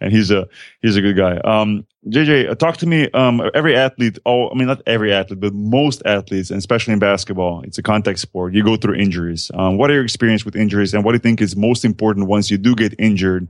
and 0.00 0.12
he's 0.12 0.30
a 0.30 0.46
he's 0.82 0.94
a 0.94 1.00
good 1.00 1.16
guy. 1.16 1.38
Um, 1.38 1.86
JJ, 2.08 2.50
uh, 2.50 2.54
talk 2.54 2.76
to 2.78 2.86
me. 2.86 3.10
Um, 3.12 3.42
every 3.54 3.74
athlete, 3.74 4.18
oh, 4.26 4.50
I 4.50 4.54
mean, 4.54 4.68
not 4.68 4.82
every 4.86 5.12
athlete, 5.12 5.40
but 5.40 5.54
most 5.54 6.02
athletes, 6.04 6.50
and 6.50 6.58
especially 6.58 6.92
in 6.92 6.98
basketball, 6.98 7.62
it's 7.62 7.78
a 7.78 7.82
contact 7.82 8.18
sport. 8.18 8.54
You 8.54 8.62
go 8.62 8.76
through 8.76 8.96
injuries. 8.96 9.50
Um, 9.54 9.78
what 9.78 9.90
are 9.90 9.94
your 9.94 10.04
experience 10.04 10.44
with 10.44 10.54
injuries, 10.54 10.94
and 10.94 11.04
what 11.04 11.12
do 11.12 11.16
you 11.16 11.20
think 11.20 11.40
is 11.40 11.56
most 11.56 11.84
important 11.84 12.26
once 12.26 12.50
you 12.50 12.58
do 12.58 12.74
get 12.74 12.94
injured? 12.98 13.48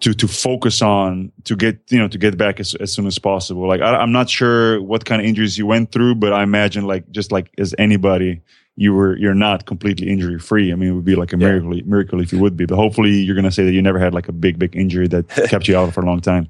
To, 0.00 0.12
to 0.12 0.28
focus 0.28 0.82
on 0.82 1.32
to 1.44 1.56
get 1.56 1.80
you 1.88 1.98
know 1.98 2.08
to 2.08 2.18
get 2.18 2.36
back 2.36 2.60
as, 2.60 2.74
as 2.74 2.92
soon 2.92 3.06
as 3.06 3.18
possible 3.18 3.66
like 3.66 3.80
I, 3.80 3.96
i'm 3.96 4.12
not 4.12 4.28
sure 4.28 4.82
what 4.82 5.06
kind 5.06 5.22
of 5.22 5.26
injuries 5.26 5.56
you 5.56 5.66
went 5.66 5.92
through 5.92 6.16
but 6.16 6.30
i 6.30 6.42
imagine 6.42 6.84
like 6.86 7.10
just 7.10 7.32
like 7.32 7.48
as 7.56 7.74
anybody 7.78 8.42
you 8.76 8.92
were 8.92 9.16
you're 9.16 9.34
not 9.34 9.66
completely 9.66 10.08
injury 10.08 10.38
free. 10.38 10.72
I 10.72 10.74
mean, 10.74 10.90
it 10.90 10.92
would 10.92 11.04
be 11.04 11.14
like 11.14 11.32
a 11.32 11.38
yeah. 11.38 11.46
miracle 11.46 11.80
miracle 11.86 12.20
if 12.20 12.32
you 12.32 12.40
would 12.40 12.56
be. 12.56 12.66
But 12.66 12.76
hopefully, 12.76 13.12
you're 13.12 13.34
going 13.34 13.44
to 13.44 13.52
say 13.52 13.64
that 13.64 13.72
you 13.72 13.82
never 13.82 13.98
had 13.98 14.14
like 14.14 14.28
a 14.28 14.32
big 14.32 14.58
big 14.58 14.76
injury 14.76 15.08
that 15.08 15.28
kept 15.48 15.68
you 15.68 15.76
out 15.76 15.92
for 15.94 16.00
a 16.00 16.06
long 16.06 16.20
time. 16.20 16.48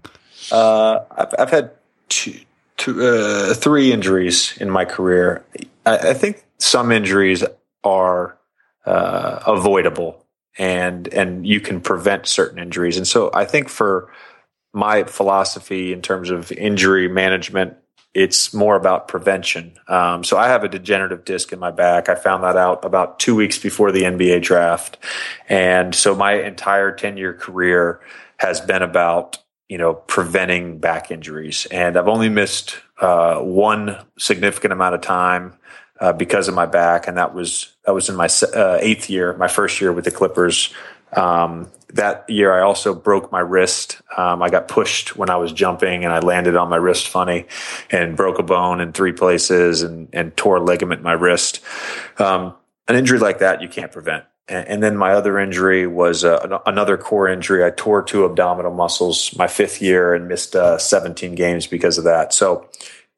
Uh, 0.50 1.00
I've, 1.10 1.34
I've 1.38 1.50
had 1.50 1.70
two, 2.08 2.38
two, 2.76 3.02
uh, 3.02 3.54
three 3.54 3.92
injuries 3.92 4.56
in 4.58 4.70
my 4.70 4.84
career. 4.84 5.44
I, 5.86 6.10
I 6.10 6.14
think 6.14 6.44
some 6.58 6.92
injuries 6.92 7.44
are 7.82 8.36
uh, 8.86 9.40
avoidable, 9.46 10.23
and 10.58 11.08
and 11.08 11.46
you 11.46 11.60
can 11.60 11.80
prevent 11.80 12.26
certain 12.26 12.58
injuries. 12.58 12.96
And 12.96 13.06
so 13.06 13.30
I 13.34 13.44
think 13.44 13.68
for 13.68 14.10
my 14.72 15.04
philosophy 15.04 15.92
in 15.92 16.02
terms 16.02 16.30
of 16.30 16.50
injury 16.52 17.08
management 17.08 17.76
it's 18.14 18.54
more 18.54 18.76
about 18.76 19.08
prevention. 19.08 19.76
Um, 19.88 20.22
so 20.22 20.38
I 20.38 20.46
have 20.46 20.62
a 20.62 20.68
degenerative 20.68 21.24
disc 21.24 21.52
in 21.52 21.58
my 21.58 21.72
back. 21.72 22.08
I 22.08 22.14
found 22.14 22.44
that 22.44 22.56
out 22.56 22.84
about 22.84 23.18
two 23.18 23.34
weeks 23.34 23.58
before 23.58 23.90
the 23.90 24.02
NBA 24.02 24.42
draft. 24.42 24.98
And 25.48 25.94
so 25.94 26.14
my 26.14 26.34
entire 26.34 26.92
10 26.92 27.16
year 27.16 27.34
career 27.34 28.00
has 28.36 28.60
been 28.60 28.82
about, 28.82 29.38
you 29.68 29.78
know, 29.78 29.94
preventing 29.94 30.78
back 30.78 31.10
injuries. 31.10 31.66
And 31.72 31.96
I've 31.96 32.08
only 32.08 32.28
missed 32.28 32.76
uh, 33.00 33.40
one 33.40 33.98
significant 34.16 34.72
amount 34.72 34.94
of 34.94 35.00
time 35.00 35.58
uh, 36.04 36.12
because 36.12 36.48
of 36.48 36.54
my 36.54 36.66
back. 36.66 37.08
And 37.08 37.16
that 37.16 37.34
was, 37.34 37.72
that 37.86 37.94
was 37.94 38.10
in 38.10 38.16
my 38.16 38.28
uh, 38.54 38.78
eighth 38.80 39.08
year, 39.08 39.34
my 39.38 39.48
first 39.48 39.80
year 39.80 39.90
with 39.90 40.04
the 40.04 40.10
Clippers. 40.10 40.74
Um, 41.14 41.70
that 41.94 42.28
year, 42.28 42.52
I 42.52 42.60
also 42.60 42.94
broke 42.94 43.32
my 43.32 43.40
wrist. 43.40 44.02
Um, 44.16 44.42
I 44.42 44.50
got 44.50 44.68
pushed 44.68 45.16
when 45.16 45.30
I 45.30 45.36
was 45.36 45.50
jumping, 45.50 46.04
and 46.04 46.12
I 46.12 46.18
landed 46.18 46.56
on 46.56 46.68
my 46.68 46.76
wrist 46.76 47.08
funny, 47.08 47.46
and 47.90 48.16
broke 48.16 48.38
a 48.38 48.42
bone 48.42 48.80
in 48.80 48.92
three 48.92 49.12
places, 49.12 49.82
and 49.82 50.08
and 50.12 50.36
tore 50.36 50.56
a 50.56 50.60
ligament 50.60 50.98
in 50.98 51.04
my 51.04 51.12
wrist. 51.12 51.60
Um, 52.18 52.54
an 52.88 52.96
injury 52.96 53.20
like 53.20 53.38
that 53.38 53.62
you 53.62 53.68
can't 53.68 53.92
prevent. 53.92 54.24
And, 54.48 54.68
and 54.68 54.82
then 54.82 54.96
my 54.96 55.12
other 55.12 55.38
injury 55.38 55.86
was 55.86 56.24
uh, 56.24 56.58
another 56.66 56.98
core 56.98 57.28
injury. 57.28 57.64
I 57.64 57.70
tore 57.70 58.02
two 58.02 58.24
abdominal 58.24 58.74
muscles 58.74 59.34
my 59.38 59.46
fifth 59.46 59.80
year 59.80 60.14
and 60.14 60.28
missed 60.28 60.56
uh, 60.56 60.78
17 60.78 61.34
games 61.36 61.66
because 61.66 61.96
of 61.96 62.04
that. 62.04 62.34
So, 62.34 62.68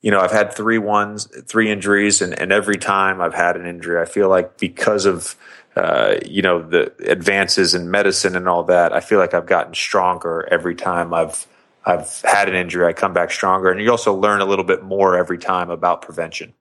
you 0.03 0.11
know, 0.11 0.21
I've 0.21 0.33
had 0.33 0.53
three 0.53 0.79
ones, 0.79 1.27
three 1.47 1.71
injuries, 1.71 2.23
and, 2.23 2.39
and 2.39 2.53
every 2.53 2.77
time 2.77 3.21
I've 3.21 3.35
had 3.35 3.57
an 3.57 3.67
injury, 3.67 4.01
I 4.01 4.05
feel 4.05 4.29
like 4.29 4.59
because 4.59 5.07
of 5.07 5.37
uh, 5.75 6.17
you 6.25 6.43
know 6.43 6.63
the 6.63 6.93
advances 7.11 7.75
in 7.75 7.91
medicine 7.91 8.37
and 8.37 8.49
all 8.49 8.65
that, 8.65 8.93
I 8.93 9.01
feel 9.01 9.19
like 9.19 9.35
I've 9.35 9.47
gotten 9.47 9.75
stronger 9.75 10.47
every 10.51 10.75
time 10.75 11.13
I've 11.13 11.47
I've 11.85 12.21
had 12.23 12.49
an 12.49 12.55
injury. 12.55 12.87
I 12.87 12.93
come 12.93 13.13
back 13.13 13.31
stronger, 13.31 13.71
and 13.71 13.81
you 13.81 13.91
also 13.91 14.15
learn 14.15 14.41
a 14.41 14.47
little 14.47 14.65
bit 14.65 14.83
more 14.83 15.17
every 15.17 15.39
time 15.39 15.71
about 15.71 16.03
prevention. 16.03 16.53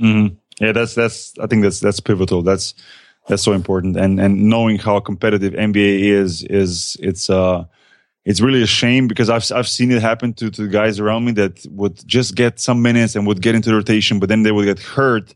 Mm-hmm. 0.00 0.34
Yeah, 0.60 0.72
that's 0.72 0.94
that's 0.94 1.38
I 1.38 1.46
think 1.46 1.62
that's 1.62 1.80
that's 1.80 2.00
pivotal. 2.00 2.42
That's 2.42 2.74
that's 3.26 3.42
so 3.42 3.52
important, 3.52 3.96
and 3.96 4.20
and 4.20 4.44
knowing 4.44 4.78
how 4.78 5.00
competitive 5.00 5.52
NBA 5.52 6.00
is 6.00 6.42
is 6.44 6.96
it's 7.00 7.30
uh 7.30 7.64
it's 8.28 8.40
really 8.40 8.62
a 8.62 8.66
shame 8.66 9.08
because 9.08 9.30
I've 9.30 9.50
I've 9.56 9.68
seen 9.68 9.90
it 9.90 10.02
happen 10.02 10.34
to 10.34 10.50
to 10.50 10.68
guys 10.68 11.00
around 11.00 11.24
me 11.24 11.32
that 11.32 11.66
would 11.70 11.96
just 12.06 12.34
get 12.34 12.60
some 12.60 12.82
minutes 12.82 13.16
and 13.16 13.26
would 13.26 13.40
get 13.40 13.54
into 13.54 13.70
the 13.70 13.76
rotation, 13.76 14.20
but 14.20 14.28
then 14.28 14.42
they 14.42 14.52
would 14.52 14.66
get 14.66 14.78
hurt 14.78 15.34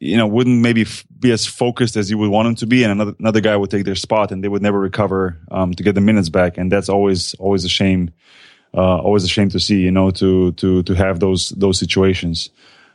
you 0.00 0.16
know 0.16 0.26
wouldn't 0.26 0.60
maybe 0.60 0.82
f- 0.82 1.04
be 1.18 1.30
as 1.30 1.46
focused 1.46 1.96
as 1.96 2.10
you 2.10 2.18
would 2.18 2.30
want 2.30 2.46
them 2.46 2.54
to 2.56 2.66
be. 2.66 2.82
And 2.82 2.92
another 2.92 3.14
another 3.18 3.40
guy 3.40 3.56
would 3.56 3.70
take 3.70 3.84
their 3.84 3.94
spot 3.94 4.32
and 4.32 4.42
they 4.42 4.48
would 4.48 4.62
never 4.62 4.80
recover 4.80 5.38
um, 5.50 5.74
to 5.74 5.82
get 5.82 5.94
the 5.94 6.00
minutes 6.00 6.28
back. 6.28 6.58
And 6.58 6.70
that's 6.70 6.88
always 6.88 7.34
always 7.34 7.64
a 7.64 7.68
shame 7.68 8.10
uh, 8.74 8.98
always 8.98 9.24
a 9.24 9.28
shame 9.28 9.48
to 9.50 9.60
see 9.60 9.80
you 9.80 9.90
know 9.90 10.10
to 10.10 10.52
to 10.52 10.82
to 10.82 10.94
have 10.94 11.20
those 11.20 11.50
those 11.50 11.78
situations. 11.78 12.50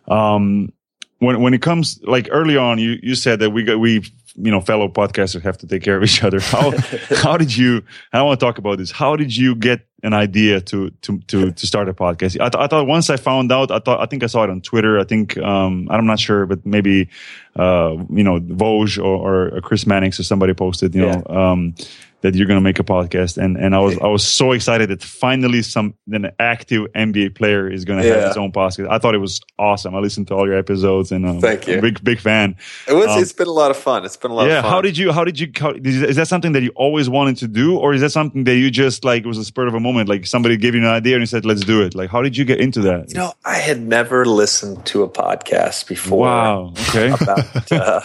Um, 0.08 0.74
when 1.20 1.42
when 1.42 1.54
it 1.54 1.62
comes 1.62 2.00
like 2.04 2.28
early 2.32 2.58
on 2.58 2.80
you 2.80 2.98
you 3.02 3.16
said 3.16 3.40
that 3.40 3.52
we 3.52 3.64
got 3.64 3.80
we 3.80 4.04
you 4.36 4.52
know 4.52 4.62
fellow 4.62 4.88
podcasters 4.88 5.42
have 5.42 5.58
to 5.58 5.68
take 5.68 5.84
care 5.84 5.98
of 5.98 6.04
each 6.04 6.24
other. 6.24 6.40
How 6.40 6.72
how 7.16 7.38
did 7.38 7.56
you 7.56 7.84
i 8.14 8.22
want 8.22 8.40
to 8.40 8.46
talk 8.46 8.58
about 8.58 8.78
this. 8.78 8.92
How 8.92 9.16
did 9.16 9.36
you 9.36 9.56
get 9.56 9.86
an 10.04 10.14
idea 10.14 10.62
to 10.62 10.90
to 11.02 11.20
to 11.28 11.52
to 11.52 11.68
start 11.68 11.90
a 11.90 11.94
podcast? 11.94 12.40
I, 12.40 12.50
th- 12.50 12.62
I 12.62 12.68
thought 12.68 12.88
once 12.88 13.10
i 13.10 13.18
found 13.18 13.52
out 13.52 13.72
i 13.72 13.80
thought 13.80 14.00
i 14.00 14.06
think 14.06 14.24
i 14.24 14.28
saw 14.28 14.44
it 14.44 14.50
on 14.50 14.62
twitter. 14.62 15.00
I 15.00 15.04
think 15.04 15.38
um 15.38 15.88
i'm 15.90 16.06
not 16.06 16.20
sure 16.20 16.46
but 16.46 16.66
maybe 16.66 17.10
uh 17.56 17.98
you 18.10 18.24
know 18.24 18.40
Woj 18.40 19.04
or, 19.04 19.56
or 19.56 19.62
chris 19.62 19.86
mannix 19.86 20.20
or 20.20 20.24
somebody 20.24 20.54
posted 20.54 20.96
you 20.96 21.06
yeah. 21.06 21.16
know 21.16 21.36
um 21.36 21.76
that 22.22 22.36
you're 22.36 22.48
going 22.48 22.58
to 22.58 22.64
make 22.64 22.80
a 22.80 22.84
podcast 22.84 23.38
and 23.38 23.58
and 23.58 23.76
I 23.76 23.80
was 23.80 23.98
I 23.98 24.08
was 24.08 24.24
so 24.24 24.52
excited 24.52 24.90
that 24.90 25.04
finally 25.04 25.62
some 25.62 25.96
an 26.12 26.32
active 26.40 26.88
NBA 26.94 27.36
player 27.36 27.70
is 27.70 27.84
going 27.86 28.02
to 28.02 28.08
yeah. 28.08 28.16
have 28.16 28.28
his 28.30 28.38
own 28.38 28.52
podcast. 28.52 28.90
I 28.90 29.00
thought 29.00 29.16
it 29.16 29.20
was 29.20 29.42
awesome. 29.58 29.96
I 29.96 30.00
listened 30.00 30.28
to 30.28 30.36
all 30.36 30.48
your 30.48 30.58
episodes 30.58 31.12
and 31.12 31.26
um, 31.26 31.40
thank 31.42 31.68
you. 31.68 31.82
big 31.82 32.04
big 32.04 32.20
fan. 32.20 32.56
It 32.88 32.94
was. 32.94 33.08
Um, 33.08 33.22
it's 33.22 33.34
been 33.34 33.48
a 33.48 33.52
lot 33.52 33.72
of 33.72 33.78
fun. 33.78 34.06
It's 34.06 34.18
been 34.18 34.32
a 34.32 34.34
lot. 34.34 34.48
Of 34.48 34.54
fun. 34.54 34.64
Yeah. 34.64 34.70
How 34.70 34.82
did 34.82 34.98
you? 34.98 35.12
How 35.12 35.24
did 35.24 35.40
you? 35.40 35.52
How, 35.56 35.72
is 35.72 36.16
that 36.16 36.28
something 36.28 36.52
that 36.54 36.64
you 36.64 36.72
always 36.76 37.10
wanted 37.10 37.38
to 37.38 37.48
do, 37.48 37.78
or 37.78 37.94
is 37.94 38.02
that 38.02 38.12
something 38.12 38.44
that 38.46 38.56
you 38.56 38.70
just 38.70 39.04
like 39.04 39.24
it 39.24 39.28
was 39.28 39.38
a 39.38 39.46
spur 39.46 39.68
of 39.68 39.74
a 39.74 39.80
moment? 39.80 40.08
Like 40.08 40.28
somebody 40.28 40.58
gave 40.58 40.76
you 40.76 40.82
an 40.82 40.88
idea 40.88 41.16
and 41.16 41.22
you 41.22 41.28
said, 41.28 41.46
"Let's 41.46 41.62
do 41.62 41.82
it." 41.82 41.96
Like 41.96 42.10
how 42.10 42.22
did 42.22 42.38
you 42.38 42.46
get 42.46 42.60
into 42.60 42.82
that? 42.82 43.10
You 43.10 43.16
know, 43.16 43.34
I 43.44 43.56
had 43.56 43.82
never 43.82 44.26
listened 44.26 44.86
to 44.88 45.04
a 45.04 45.10
podcast 45.10 45.88
before. 45.88 46.20
Wow. 46.20 46.74
Okay. 46.90 47.10
About 47.10 47.72
uh, 47.72 48.02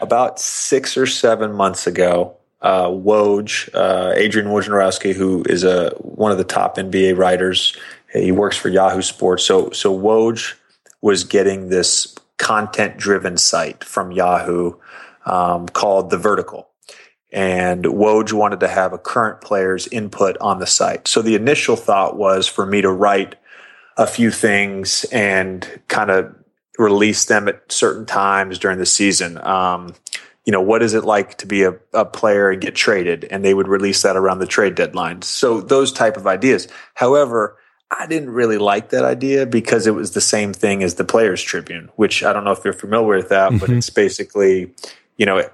about 0.00 0.40
six 0.40 0.96
or 0.96 1.06
seven 1.06 1.52
months 1.52 1.86
ago 1.86 2.36
uh, 2.64 2.88
Woj, 2.88 3.68
uh, 3.74 4.14
Adrian 4.16 4.48
Wojnarowski, 4.48 5.14
who 5.14 5.44
is 5.48 5.62
a 5.64 5.90
one 5.98 6.32
of 6.32 6.38
the 6.38 6.44
top 6.44 6.76
NBA 6.76 7.16
writers. 7.16 7.76
He 8.12 8.32
works 8.32 8.56
for 8.56 8.70
Yahoo 8.70 9.02
Sports. 9.02 9.44
So 9.44 9.70
so 9.70 9.96
Woj 9.96 10.54
was 11.02 11.24
getting 11.24 11.68
this 11.68 12.14
content 12.38 12.96
driven 12.96 13.36
site 13.36 13.84
from 13.84 14.10
Yahoo 14.10 14.72
um, 15.26 15.68
called 15.68 16.08
The 16.08 16.16
Vertical. 16.16 16.70
And 17.30 17.84
Woj 17.84 18.32
wanted 18.32 18.60
to 18.60 18.68
have 18.68 18.92
a 18.92 18.98
current 18.98 19.42
player's 19.42 19.86
input 19.88 20.38
on 20.40 20.58
the 20.58 20.66
site. 20.66 21.06
So 21.06 21.20
the 21.20 21.34
initial 21.34 21.76
thought 21.76 22.16
was 22.16 22.46
for 22.46 22.64
me 22.64 22.80
to 22.80 22.90
write 22.90 23.34
a 23.98 24.06
few 24.06 24.30
things 24.30 25.04
and 25.12 25.80
kind 25.88 26.10
of 26.10 26.34
release 26.78 27.26
them 27.26 27.48
at 27.48 27.70
certain 27.70 28.06
times 28.06 28.58
during 28.58 28.78
the 28.78 28.86
season. 28.86 29.38
Um, 29.44 29.94
you 30.44 30.52
know, 30.52 30.60
what 30.60 30.82
is 30.82 30.94
it 30.94 31.04
like 31.04 31.38
to 31.38 31.46
be 31.46 31.64
a, 31.64 31.74
a 31.92 32.04
player 32.04 32.50
and 32.50 32.60
get 32.60 32.74
traded? 32.74 33.24
And 33.30 33.44
they 33.44 33.54
would 33.54 33.68
release 33.68 34.02
that 34.02 34.16
around 34.16 34.40
the 34.40 34.46
trade 34.46 34.74
deadline. 34.74 35.22
So 35.22 35.60
those 35.60 35.92
type 35.92 36.16
of 36.16 36.26
ideas. 36.26 36.68
However, 36.94 37.56
I 37.90 38.06
didn't 38.06 38.30
really 38.30 38.58
like 38.58 38.90
that 38.90 39.04
idea 39.04 39.46
because 39.46 39.86
it 39.86 39.94
was 39.94 40.12
the 40.12 40.20
same 40.20 40.52
thing 40.52 40.82
as 40.82 40.94
the 40.94 41.04
Players 41.04 41.42
Tribune, 41.42 41.90
which 41.96 42.24
I 42.24 42.32
don't 42.32 42.44
know 42.44 42.52
if 42.52 42.64
you're 42.64 42.72
familiar 42.72 43.16
with 43.16 43.28
that, 43.30 43.50
mm-hmm. 43.50 43.58
but 43.58 43.70
it's 43.70 43.90
basically, 43.90 44.74
you 45.16 45.26
know, 45.26 45.48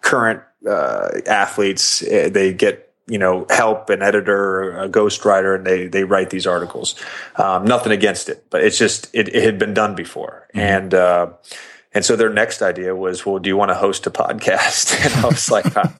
current 0.00 0.42
uh, 0.66 1.08
athletes 1.26 2.02
eh, 2.02 2.28
they 2.28 2.52
get 2.52 2.92
you 3.06 3.18
know 3.18 3.46
help 3.48 3.90
an 3.90 4.02
editor 4.02 4.78
a 4.78 4.88
ghostwriter 4.88 5.54
and 5.54 5.66
they 5.66 5.86
they 5.86 6.04
write 6.04 6.30
these 6.30 6.46
articles. 6.46 6.94
Um, 7.36 7.64
nothing 7.64 7.92
against 7.92 8.28
it, 8.28 8.44
but 8.50 8.62
it's 8.62 8.78
just 8.78 9.08
it, 9.14 9.34
it 9.34 9.42
had 9.42 9.58
been 9.58 9.74
done 9.74 9.94
before, 9.94 10.46
mm-hmm. 10.50 10.60
and 10.60 10.94
uh, 10.94 11.30
and 11.98 12.04
so 12.04 12.14
their 12.14 12.30
next 12.30 12.62
idea 12.62 12.94
was, 12.94 13.26
well, 13.26 13.40
do 13.40 13.48
you 13.48 13.56
want 13.56 13.70
to 13.70 13.74
host 13.74 14.06
a 14.06 14.10
podcast? 14.12 14.94
And 15.04 15.12
I 15.14 15.26
was 15.26 15.50
like, 15.50 15.76
I, 15.76 15.92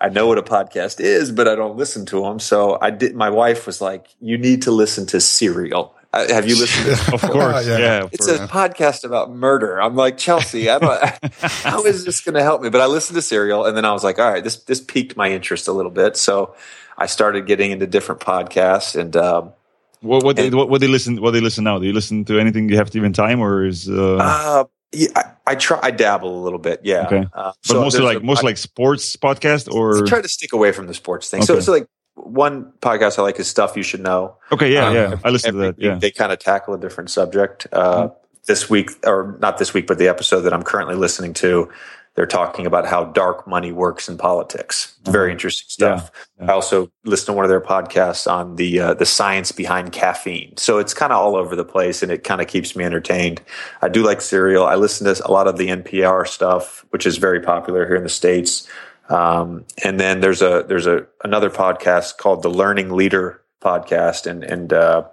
I, 0.00 0.08
know 0.08 0.28
what 0.28 0.38
a 0.38 0.42
podcast 0.42 1.00
is, 1.00 1.32
but 1.32 1.48
I 1.48 1.56
don't 1.56 1.76
listen 1.76 2.06
to 2.06 2.20
them. 2.22 2.38
So 2.38 2.78
I 2.80 2.90
did. 2.90 3.16
My 3.16 3.30
wife 3.30 3.66
was 3.66 3.80
like, 3.80 4.06
you 4.20 4.38
need 4.38 4.62
to 4.62 4.70
listen 4.70 5.06
to 5.06 5.20
Serial. 5.20 5.92
Uh, 6.12 6.32
have 6.32 6.46
you 6.46 6.56
listened? 6.56 6.96
to 6.96 7.14
Of 7.14 7.22
course, 7.22 7.66
yeah. 7.66 7.78
yeah 7.78 8.08
it's 8.12 8.28
a 8.28 8.46
podcast 8.46 9.02
about 9.02 9.32
murder. 9.32 9.82
I'm 9.82 9.96
like 9.96 10.18
Chelsea. 10.18 10.70
I 10.70 10.78
don't. 10.78 11.02
how 11.40 11.84
is 11.84 12.04
this 12.04 12.20
going 12.20 12.36
to 12.36 12.42
help 12.44 12.62
me? 12.62 12.70
But 12.70 12.80
I 12.80 12.86
listened 12.86 13.16
to 13.16 13.22
Serial, 13.22 13.64
and 13.64 13.76
then 13.76 13.84
I 13.84 13.92
was 13.92 14.04
like, 14.04 14.20
all 14.20 14.30
right, 14.30 14.44
this 14.44 14.58
this 14.62 14.80
piqued 14.80 15.16
my 15.16 15.32
interest 15.32 15.66
a 15.66 15.72
little 15.72 15.90
bit. 15.90 16.16
So 16.16 16.54
I 16.96 17.06
started 17.06 17.48
getting 17.48 17.72
into 17.72 17.88
different 17.88 18.20
podcasts 18.20 18.94
and. 18.94 19.16
Um, 19.16 19.52
what 20.00 20.22
what, 20.22 20.38
and, 20.38 20.52
they, 20.52 20.56
what, 20.56 20.68
what 20.68 20.80
they 20.80 20.86
listen 20.86 21.20
what 21.20 21.32
they 21.32 21.40
listen 21.40 21.64
now? 21.64 21.80
Do 21.80 21.86
you 21.86 21.94
listen 21.94 22.24
to 22.26 22.38
anything 22.38 22.68
you 22.68 22.76
have 22.76 22.90
to 22.90 22.98
even 22.98 23.14
time 23.14 23.40
or 23.40 23.66
is 23.66 23.88
uh... 23.88 24.16
uh 24.16 24.64
yeah, 24.94 25.08
I, 25.16 25.52
I, 25.52 25.54
try. 25.54 25.78
I 25.82 25.90
dabble 25.90 26.40
a 26.40 26.42
little 26.42 26.58
bit. 26.58 26.80
Yeah. 26.84 27.06
Okay. 27.06 27.26
Uh, 27.32 27.52
but 27.68 27.74
mostly 27.74 28.00
like 28.02 28.22
most 28.22 28.42
like 28.42 28.56
sports 28.56 29.16
podcast 29.16 29.72
or 29.72 30.04
I 30.04 30.08
try 30.08 30.20
to 30.22 30.28
stick 30.28 30.52
away 30.52 30.72
from 30.72 30.86
the 30.86 30.94
sports 30.94 31.30
thing. 31.30 31.40
Okay. 31.40 31.46
So, 31.46 31.60
so 31.60 31.72
like 31.72 31.86
one 32.14 32.72
podcast 32.80 33.18
I 33.18 33.22
like 33.22 33.38
is 33.40 33.48
Stuff 33.48 33.76
You 33.76 33.82
Should 33.82 34.00
Know. 34.00 34.36
Okay, 34.52 34.72
yeah, 34.72 34.86
Um, 34.88 34.94
yeah. 34.94 35.16
I 35.24 35.30
listened 35.30 35.54
to 35.54 35.58
that. 35.58 35.74
Yeah. 35.78 35.96
They 35.96 36.10
kind 36.10 36.32
of 36.32 36.38
tackle 36.38 36.74
a 36.74 36.78
different 36.78 37.10
subject. 37.10 37.66
Uh, 37.72 38.08
This 38.46 38.68
week, 38.68 38.90
or 39.06 39.38
not 39.40 39.56
this 39.56 39.72
week, 39.72 39.86
but 39.86 39.96
the 39.98 40.06
episode 40.08 40.42
that 40.42 40.52
I'm 40.52 40.62
currently 40.62 40.96
listening 40.96 41.32
to, 41.34 41.70
they're 42.14 42.26
talking 42.26 42.64
about 42.64 42.86
how 42.86 43.04
dark 43.04 43.46
money 43.46 43.72
works 43.72 44.08
in 44.08 44.16
politics. 44.16 44.96
It's 45.00 45.10
very 45.10 45.32
interesting 45.32 45.66
stuff. 45.68 46.10
Yeah, 46.38 46.44
yeah. 46.44 46.52
I 46.52 46.54
also 46.54 46.90
listen 47.04 47.26
to 47.26 47.32
one 47.32 47.44
of 47.44 47.48
their 47.48 47.60
podcasts 47.60 48.30
on 48.30 48.56
the 48.56 48.78
uh, 48.78 48.94
the 48.94 49.06
science 49.06 49.50
behind 49.50 49.92
caffeine. 49.92 50.56
So 50.56 50.78
it's 50.78 50.94
kind 50.94 51.12
of 51.12 51.18
all 51.18 51.36
over 51.36 51.56
the 51.56 51.64
place, 51.64 52.02
and 52.02 52.12
it 52.12 52.22
kind 52.22 52.40
of 52.40 52.46
keeps 52.46 52.76
me 52.76 52.84
entertained. 52.84 53.42
I 53.82 53.88
do 53.88 54.04
like 54.04 54.20
Serial. 54.20 54.64
I 54.64 54.76
listen 54.76 55.12
to 55.12 55.26
a 55.26 55.30
lot 55.30 55.48
of 55.48 55.58
the 55.58 55.68
NPR 55.68 56.26
stuff, 56.28 56.84
which 56.90 57.04
is 57.06 57.16
very 57.16 57.40
popular 57.40 57.86
here 57.86 57.96
in 57.96 58.04
the 58.04 58.08
states. 58.08 58.68
Um, 59.08 59.64
and 59.82 59.98
then 59.98 60.20
there's 60.20 60.40
a 60.40 60.64
there's 60.68 60.86
a 60.86 61.06
another 61.24 61.50
podcast 61.50 62.18
called 62.18 62.42
the 62.42 62.48
Learning 62.48 62.90
Leader 62.90 63.42
podcast, 63.60 64.26
and 64.26 64.44
and 64.44 64.72
uh, 64.72 65.04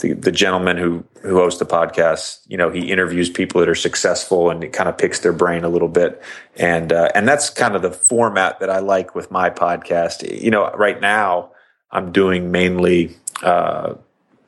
the, 0.00 0.12
the 0.12 0.32
gentleman 0.32 0.76
who 0.76 1.04
who 1.22 1.34
hosts 1.34 1.58
the 1.58 1.66
podcast, 1.66 2.40
you 2.46 2.56
know, 2.56 2.70
he 2.70 2.92
interviews 2.92 3.28
people 3.28 3.60
that 3.60 3.68
are 3.68 3.74
successful 3.74 4.50
and 4.50 4.62
it 4.62 4.72
kind 4.72 4.88
of 4.88 4.96
picks 4.96 5.18
their 5.20 5.32
brain 5.32 5.64
a 5.64 5.68
little 5.68 5.88
bit, 5.88 6.22
and 6.56 6.92
uh, 6.92 7.08
and 7.14 7.26
that's 7.26 7.50
kind 7.50 7.74
of 7.74 7.82
the 7.82 7.90
format 7.90 8.60
that 8.60 8.70
I 8.70 8.78
like 8.78 9.14
with 9.14 9.30
my 9.30 9.50
podcast. 9.50 10.40
You 10.42 10.50
know, 10.50 10.70
right 10.72 11.00
now 11.00 11.50
I'm 11.90 12.12
doing 12.12 12.50
mainly 12.50 13.16
uh, 13.42 13.94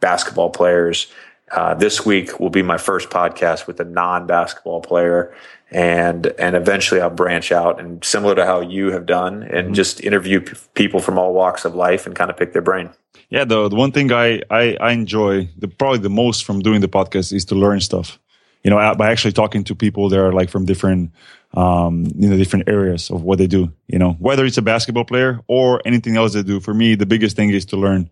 basketball 0.01 0.51
players. 0.51 1.09
Uh, 1.51 1.75
this 1.75 2.07
week 2.07 2.39
will 2.39 2.51
be 2.51 2.63
my 2.63 2.79
first 2.79 3.11
podcast 3.11 3.67
with 3.67 3.81
a 3.81 3.85
non-basketball 3.85 4.81
player, 4.83 5.35
and 5.71 6.27
and 6.39 6.57
eventually 6.57 7.01
I'll 7.01 7.11
branch 7.11 7.53
out 7.53 7.81
and 7.81 8.05
similar 8.05 8.35
to 8.35 8.45
how 8.45 8.61
you 8.61 8.91
have 8.93 9.07
done, 9.07 9.43
and 9.43 9.67
mm-hmm. 9.67 9.75
just 9.75 10.03
interview 10.03 10.41
p- 10.41 10.57
people 10.75 11.01
from 11.01 11.19
all 11.19 11.33
walks 11.33 11.65
of 11.65 11.75
life 11.75 12.07
and 12.07 12.15
kind 12.15 12.31
of 12.31 12.37
pick 12.37 12.53
their 12.53 12.63
brain. 12.63 12.91
Yeah, 13.31 13.45
the, 13.45 13.69
the 13.69 13.77
one 13.77 13.93
thing 13.93 14.13
I, 14.13 14.43
I, 14.51 14.77
I 14.81 14.91
enjoy 14.91 15.49
the 15.57 15.69
probably 15.69 16.01
the 16.01 16.11
most 16.11 16.45
from 16.45 16.61
doing 16.61 16.81
the 16.81 16.89
podcast 16.89 17.33
is 17.33 17.45
to 17.47 17.55
learn 17.55 17.81
stuff. 17.81 18.19
You 18.65 18.71
know, 18.71 18.95
by 18.97 19.11
actually 19.11 19.33
talking 19.33 19.65
to 19.65 19.75
people 19.75 20.09
that 20.09 20.19
are 20.19 20.33
like 20.33 20.51
from 20.51 20.67
different, 20.67 21.13
um, 21.55 22.05
you 22.17 22.29
know, 22.29 22.37
different 22.37 22.69
areas 22.69 23.11
of 23.11 23.23
what 23.23 23.39
they 23.39 23.47
do. 23.47 23.73
You 23.89 23.99
know, 23.99 24.13
whether 24.21 24.45
it's 24.45 24.57
a 24.59 24.63
basketball 24.63 25.05
player 25.05 25.41
or 25.49 25.83
anything 25.85 26.17
else 26.17 26.35
they 26.35 26.43
do. 26.45 26.61
For 26.61 26.73
me, 26.73 26.95
the 26.95 27.07
biggest 27.07 27.35
thing 27.35 27.51
is 27.51 27.65
to 27.67 27.77
learn, 27.77 28.09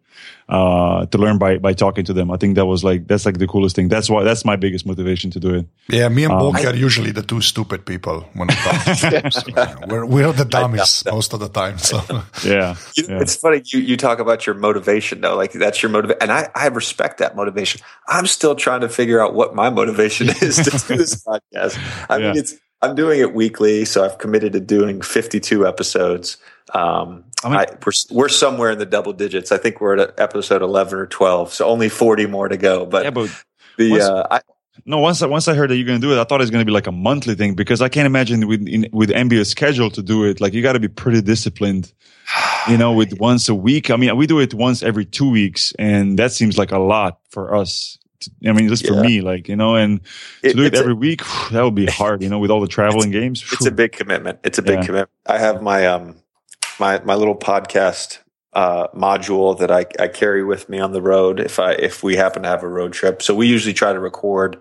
uh, 0.48 1.06
to 1.06 1.18
learn 1.18 1.38
by 1.38 1.58
by 1.58 1.72
talking 1.72 2.04
to 2.06 2.12
them. 2.12 2.32
I 2.32 2.36
think 2.36 2.56
that 2.56 2.66
was 2.66 2.82
like 2.82 3.06
that's 3.06 3.24
like 3.24 3.38
the 3.38 3.46
coolest 3.46 3.76
thing. 3.76 3.86
That's 3.88 4.10
why 4.10 4.24
that's 4.24 4.44
my 4.44 4.56
biggest 4.56 4.86
motivation 4.86 5.30
to 5.32 5.40
do 5.40 5.54
it. 5.54 5.66
Yeah, 5.88 6.08
me 6.08 6.24
and 6.24 6.32
Boki 6.32 6.66
are 6.66 6.74
usually 6.74 7.12
the 7.12 7.22
two 7.22 7.40
stupid 7.40 7.86
people 7.86 8.22
when 8.34 8.48
we 8.48 8.54
talk. 8.54 8.96
so, 9.32 9.42
yeah, 9.56 9.76
we're, 9.86 10.04
we're 10.04 10.32
the 10.32 10.44
dummies 10.44 11.04
most 11.06 11.32
of 11.32 11.38
the 11.38 11.48
time. 11.48 11.78
So 11.78 12.00
Yeah, 12.44 12.74
You 12.96 13.06
know, 13.06 13.14
yeah. 13.16 13.22
It's 13.22 13.36
funny 13.36 13.62
you, 13.66 13.78
you 13.78 13.96
talk 13.96 14.18
about 14.18 14.46
your 14.46 14.56
motivation 14.56 15.20
though, 15.20 15.36
like 15.36 15.52
that's 15.52 15.80
your 15.80 15.90
motivation, 15.92 16.22
and 16.22 16.32
I, 16.32 16.48
I 16.56 16.66
respect 16.68 17.18
that 17.18 17.36
motivation. 17.36 17.82
I'm 18.08 18.26
still 18.26 18.56
trying 18.56 18.80
to 18.80 18.88
figure 18.88 19.20
out 19.22 19.32
what 19.34 19.54
my 19.54 19.70
motivation 19.70 20.28
is 20.42 20.56
to 20.56 20.70
do 20.88 20.96
this 20.96 21.22
podcast. 21.24 21.78
I 22.10 22.16
Yeah. 22.18 22.28
mean, 22.32 22.38
it's 22.38 22.54
I'm 22.80 22.94
doing 22.94 23.20
it 23.20 23.34
weekly, 23.34 23.84
so 23.84 24.04
I've 24.04 24.18
committed 24.18 24.52
to 24.52 24.60
doing 24.60 25.00
52 25.00 25.66
episodes. 25.66 26.36
Um, 26.74 27.24
I 27.44 27.48
mean- 27.48 27.58
I, 27.58 27.66
we're 27.84 27.92
we're 28.10 28.28
somewhere 28.28 28.70
in 28.70 28.78
the 28.78 28.86
double 28.86 29.12
digits. 29.12 29.50
I 29.52 29.58
think 29.58 29.80
we're 29.80 29.98
at 29.98 30.18
episode 30.20 30.62
11 30.62 30.98
or 30.98 31.06
12, 31.06 31.52
so 31.52 31.66
only 31.66 31.88
40 31.88 32.26
more 32.26 32.48
to 32.48 32.56
go. 32.56 32.86
But, 32.86 33.04
yeah, 33.04 33.10
but 33.10 33.30
the 33.78 33.90
once- 33.90 34.04
uh, 34.04 34.26
I, 34.30 34.40
No, 34.86 34.98
once 34.98 35.22
I, 35.22 35.26
once 35.26 35.48
I 35.48 35.54
heard 35.54 35.70
that 35.70 35.76
you're 35.76 35.86
going 35.86 36.00
to 36.00 36.06
do 36.06 36.12
it, 36.12 36.20
I 36.20 36.24
thought 36.24 36.40
it's 36.40 36.50
going 36.50 36.62
to 36.62 36.66
be 36.66 36.72
like 36.72 36.86
a 36.86 36.92
monthly 36.92 37.34
thing 37.34 37.54
because 37.54 37.82
I 37.82 37.88
can't 37.88 38.06
imagine 38.06 38.46
with 38.46 38.66
in, 38.68 38.88
with 38.92 39.10
NBA's 39.10 39.50
schedule 39.50 39.90
to 39.90 40.02
do 40.02 40.24
it. 40.24 40.40
Like 40.40 40.52
you 40.52 40.62
got 40.62 40.74
to 40.74 40.80
be 40.80 40.88
pretty 40.88 41.20
disciplined, 41.20 41.92
you 42.68 42.76
know, 42.76 42.92
with 42.92 43.12
once 43.20 43.48
a 43.48 43.54
week. 43.56 43.90
I 43.90 43.96
mean, 43.96 44.16
we 44.16 44.26
do 44.28 44.38
it 44.38 44.54
once 44.54 44.82
every 44.84 45.04
two 45.04 45.28
weeks, 45.30 45.72
and 45.80 46.18
that 46.18 46.30
seems 46.32 46.56
like 46.56 46.70
a 46.70 46.78
lot 46.78 47.18
for 47.30 47.54
us. 47.56 47.98
To- 48.20 48.30
I 48.46 48.52
mean, 48.52 48.68
just 48.68 48.86
for 48.86 48.94
Yeah. 48.94 49.02
me, 49.02 49.20
like 49.20 49.48
you 49.48 49.56
know, 49.56 49.74
and 49.76 50.00
to 50.42 50.48
It- 50.50 50.56
do 50.56 50.62
it 50.62 50.66
it's 50.68 50.78
a- 50.78 50.82
every 50.82 50.94
week, 50.94 51.22
that 51.52 51.62
would 51.62 51.74
be 51.74 51.86
hard, 51.86 52.22
you 52.22 52.28
know, 52.28 52.38
with 52.38 52.50
all 52.50 52.60
the 52.60 52.66
traveling 52.68 53.10
games. 53.10 53.44
it's 53.52 53.66
a 53.66 53.70
big 53.70 53.92
commitment. 53.92 54.38
It's 54.44 54.58
a 54.58 54.62
big 54.62 54.80
Yeah. 54.80 54.86
commitment. 54.86 55.10
I 55.26 55.38
have 55.38 55.62
my 55.62 55.86
um 55.86 56.16
my 56.78 57.00
my 57.04 57.14
little 57.14 57.36
podcast 57.36 58.18
uh, 58.54 58.88
module 58.88 59.56
that 59.58 59.70
I, 59.70 59.84
I 60.00 60.08
carry 60.08 60.42
with 60.42 60.68
me 60.68 60.80
on 60.80 60.92
the 60.92 61.02
road 61.02 61.38
if 61.38 61.58
I 61.58 61.72
if 61.72 62.02
we 62.02 62.16
happen 62.16 62.42
to 62.44 62.48
have 62.48 62.62
a 62.62 62.68
road 62.68 62.92
trip. 62.92 63.22
So 63.22 63.34
we 63.34 63.46
usually 63.46 63.74
try 63.74 63.92
to 63.92 64.00
record 64.00 64.56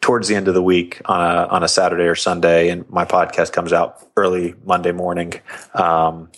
towards 0.00 0.28
the 0.28 0.34
end 0.34 0.48
of 0.48 0.54
the 0.54 0.62
week 0.62 1.00
on 1.04 1.20
a 1.20 1.46
on 1.48 1.62
a 1.62 1.68
Saturday 1.68 2.04
or 2.04 2.14
Sunday, 2.14 2.70
and 2.70 2.88
my 2.88 3.04
podcast 3.04 3.52
comes 3.52 3.72
out 3.72 4.06
early 4.16 4.54
Monday 4.64 4.92
morning. 4.92 5.34
Um, 5.74 6.30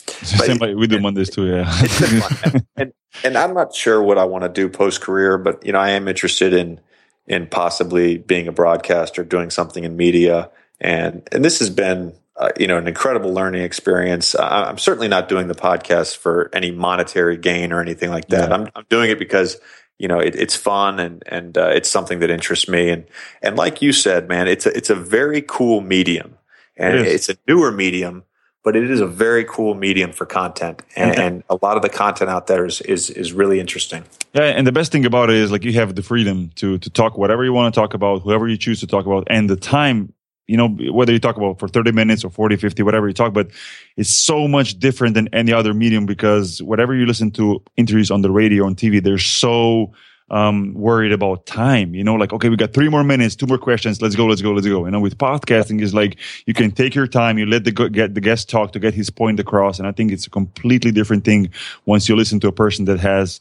we 0.58 0.86
do 0.86 1.00
Mondays 1.00 1.30
too. 1.30 1.46
Yeah, 1.46 1.70
fun. 1.70 2.66
and 2.76 2.92
and 3.24 3.38
I'm 3.38 3.54
not 3.54 3.74
sure 3.74 4.02
what 4.02 4.18
I 4.18 4.24
want 4.24 4.42
to 4.44 4.48
do 4.48 4.68
post 4.68 5.00
career, 5.00 5.38
but 5.38 5.64
you 5.64 5.72
know, 5.72 5.78
I 5.78 5.90
am 5.90 6.08
interested 6.08 6.52
in 6.52 6.80
in 7.26 7.46
possibly 7.46 8.18
being 8.18 8.48
a 8.48 8.52
broadcaster, 8.52 9.22
doing 9.24 9.50
something 9.50 9.84
in 9.84 9.96
media, 9.96 10.50
and 10.80 11.26
and 11.30 11.44
this 11.44 11.60
has 11.60 11.70
been 11.70 12.14
uh, 12.36 12.50
you 12.58 12.66
know 12.66 12.78
an 12.78 12.88
incredible 12.88 13.32
learning 13.32 13.62
experience. 13.62 14.34
I, 14.34 14.64
I'm 14.64 14.78
certainly 14.78 15.08
not 15.08 15.28
doing 15.28 15.46
the 15.46 15.54
podcast 15.54 16.16
for 16.16 16.50
any 16.52 16.72
monetary 16.72 17.36
gain 17.36 17.72
or 17.72 17.80
anything 17.80 18.10
like 18.10 18.26
that. 18.28 18.48
Yeah. 18.48 18.54
I'm 18.54 18.68
I'm 18.74 18.86
doing 18.88 19.10
it 19.10 19.18
because 19.18 19.58
you 20.02 20.08
know 20.08 20.18
it, 20.18 20.34
it's 20.34 20.54
fun 20.54 21.00
and 21.00 21.22
and 21.26 21.56
uh, 21.56 21.68
it's 21.68 21.88
something 21.88 22.18
that 22.18 22.30
interests 22.30 22.68
me. 22.68 22.90
And 22.90 23.06
and 23.40 23.56
like 23.56 23.80
you 23.80 23.92
said, 23.92 24.28
man, 24.28 24.48
it's 24.48 24.66
a, 24.66 24.76
it's 24.76 24.90
a 24.90 24.94
very 24.94 25.40
cool 25.40 25.80
medium. 25.80 26.36
And 26.76 26.98
It 26.98 27.06
it's 27.06 27.28
a 27.30 27.36
newer 27.48 27.72
medium 27.72 28.24
but 28.64 28.76
it 28.76 28.88
is 28.90 29.00
a 29.00 29.06
very 29.06 29.44
cool 29.44 29.74
medium 29.74 30.12
for 30.12 30.24
content, 30.24 30.82
and, 30.94 31.18
and 31.18 31.44
a 31.50 31.58
lot 31.62 31.76
of 31.76 31.82
the 31.82 31.88
content 31.88 32.30
out 32.30 32.46
there 32.46 32.64
is 32.64 32.80
is, 32.82 33.10
is 33.10 33.32
really 33.32 33.58
interesting. 33.58 34.04
Yeah, 34.34 34.44
and 34.44 34.66
the 34.66 34.72
best 34.72 34.92
thing 34.92 35.04
about 35.04 35.30
it 35.30 35.36
is 35.36 35.50
like 35.50 35.64
you 35.64 35.72
have 35.74 35.94
the 35.94 36.02
freedom 36.02 36.50
to 36.56 36.78
to 36.78 36.90
talk 36.90 37.18
whatever 37.18 37.44
you 37.44 37.52
want 37.52 37.74
to 37.74 37.80
talk 37.80 37.94
about, 37.94 38.22
whoever 38.22 38.46
you 38.46 38.56
choose 38.56 38.80
to 38.80 38.86
talk 38.86 39.06
about, 39.06 39.26
and 39.28 39.50
the 39.50 39.56
time, 39.56 40.12
you 40.46 40.56
know, 40.56 40.68
whether 40.68 41.12
you 41.12 41.18
talk 41.18 41.36
about 41.36 41.58
for 41.58 41.68
30 41.68 41.92
minutes 41.92 42.24
or 42.24 42.30
40, 42.30 42.56
50, 42.56 42.82
whatever 42.82 43.08
you 43.08 43.14
talk, 43.14 43.32
but 43.32 43.50
it's 43.96 44.10
so 44.10 44.48
much 44.48 44.78
different 44.78 45.14
than 45.14 45.28
any 45.32 45.52
other 45.52 45.72
medium 45.72 46.06
because 46.06 46.62
whatever 46.62 46.94
you 46.94 47.06
listen 47.06 47.30
to 47.32 47.62
interviews 47.76 48.10
on 48.10 48.22
the 48.22 48.30
radio 48.30 48.66
and 48.66 48.76
TV, 48.76 49.02
they're 49.02 49.18
so 49.18 49.92
um 50.30 50.72
worried 50.72 51.12
about 51.12 51.44
time 51.46 51.94
you 51.94 52.02
know 52.02 52.14
like 52.14 52.32
okay 52.32 52.48
we 52.48 52.56
got 52.56 52.72
three 52.72 52.88
more 52.88 53.04
minutes 53.04 53.36
two 53.36 53.46
more 53.46 53.58
questions 53.58 54.00
let's 54.00 54.16
go 54.16 54.24
let's 54.24 54.40
go 54.40 54.52
let's 54.52 54.66
go. 54.66 54.84
You 54.84 54.90
know 54.90 55.00
with 55.00 55.18
podcasting 55.18 55.82
is 55.82 55.92
like 55.92 56.16
you 56.46 56.54
can 56.54 56.70
take 56.70 56.94
your 56.94 57.06
time 57.06 57.38
you 57.38 57.44
let 57.44 57.64
the 57.64 57.72
get 57.72 58.14
the 58.14 58.20
guest 58.20 58.48
talk 58.48 58.72
to 58.72 58.78
get 58.78 58.94
his 58.94 59.10
point 59.10 59.38
across 59.40 59.78
and 59.78 59.86
i 59.86 59.92
think 59.92 60.10
it's 60.10 60.26
a 60.26 60.30
completely 60.30 60.90
different 60.90 61.24
thing 61.24 61.50
once 61.84 62.08
you 62.08 62.16
listen 62.16 62.40
to 62.40 62.48
a 62.48 62.52
person 62.52 62.86
that 62.86 62.98
has 62.98 63.40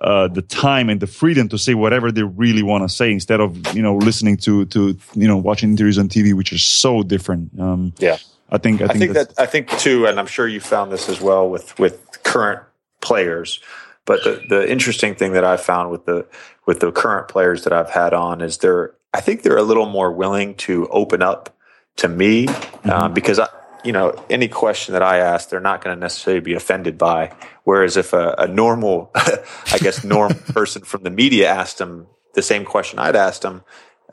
uh, 0.00 0.28
the 0.28 0.42
time 0.42 0.88
and 0.88 1.00
the 1.00 1.06
freedom 1.06 1.48
to 1.48 1.58
say 1.58 1.74
whatever 1.74 2.10
they 2.10 2.22
really 2.22 2.62
want 2.62 2.82
to 2.82 2.88
say 2.88 3.12
instead 3.12 3.40
of 3.40 3.74
you 3.74 3.82
know 3.82 3.96
listening 3.96 4.36
to 4.38 4.64
to 4.66 4.96
you 5.14 5.28
know 5.28 5.36
watching 5.36 5.70
interviews 5.70 5.98
on 5.98 6.08
TV, 6.08 6.34
which 6.34 6.52
is 6.52 6.62
so 6.62 7.02
different. 7.02 7.58
Um, 7.60 7.92
Yeah. 7.98 8.16
I 8.52 8.58
think 8.58 8.80
I 8.80 8.86
I 8.86 8.88
think, 8.88 8.98
think 8.98 9.12
that 9.12 9.38
I 9.38 9.46
think 9.46 9.68
too, 9.78 10.06
and 10.06 10.18
I'm 10.18 10.26
sure 10.26 10.48
you 10.48 10.60
found 10.60 10.90
this 10.90 11.08
as 11.08 11.20
well 11.20 11.48
with 11.48 11.78
with 11.78 12.22
current 12.24 12.62
players. 13.00 13.60
But 14.06 14.24
the 14.24 14.42
the 14.48 14.70
interesting 14.70 15.14
thing 15.14 15.32
that 15.32 15.44
I 15.44 15.56
found 15.56 15.90
with 15.90 16.06
the 16.06 16.26
with 16.66 16.80
the 16.80 16.90
current 16.90 17.28
players 17.28 17.64
that 17.64 17.72
I've 17.72 17.90
had 17.90 18.12
on 18.12 18.40
is 18.40 18.58
they're 18.58 18.94
I 19.14 19.20
think 19.20 19.42
they're 19.42 19.56
a 19.56 19.62
little 19.62 19.86
more 19.86 20.10
willing 20.10 20.54
to 20.56 20.88
open 20.88 21.22
up 21.22 21.54
to 21.96 22.08
me 22.08 22.48
um, 22.84 23.12
because 23.12 23.38
I 23.38 23.48
you 23.84 23.92
know 23.92 24.24
any 24.28 24.48
question 24.48 24.92
that 24.92 25.02
I 25.02 25.18
ask 25.18 25.48
they're 25.48 25.60
not 25.60 25.82
going 25.82 25.96
to 25.96 26.00
necessarily 26.00 26.40
be 26.40 26.54
offended 26.54 26.98
by. 26.98 27.34
Whereas 27.64 27.96
if 27.96 28.12
a, 28.12 28.34
a 28.38 28.48
normal 28.48 29.10
I 29.14 29.78
guess 29.78 30.04
normal 30.04 30.38
person 30.48 30.82
from 30.82 31.02
the 31.02 31.10
media 31.10 31.48
asked 31.48 31.78
them 31.78 32.06
the 32.34 32.42
same 32.42 32.64
question 32.64 32.98
I'd 32.98 33.16
asked 33.16 33.42
them, 33.42 33.62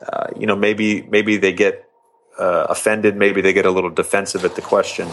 uh, 0.00 0.28
you 0.38 0.46
know 0.46 0.56
maybe 0.56 1.02
maybe 1.02 1.36
they 1.36 1.52
get 1.52 1.88
uh, 2.38 2.66
offended. 2.68 3.16
Maybe 3.16 3.40
they 3.40 3.52
get 3.52 3.66
a 3.66 3.70
little 3.70 3.90
defensive 3.90 4.44
at 4.44 4.54
the 4.54 4.62
question. 4.62 5.08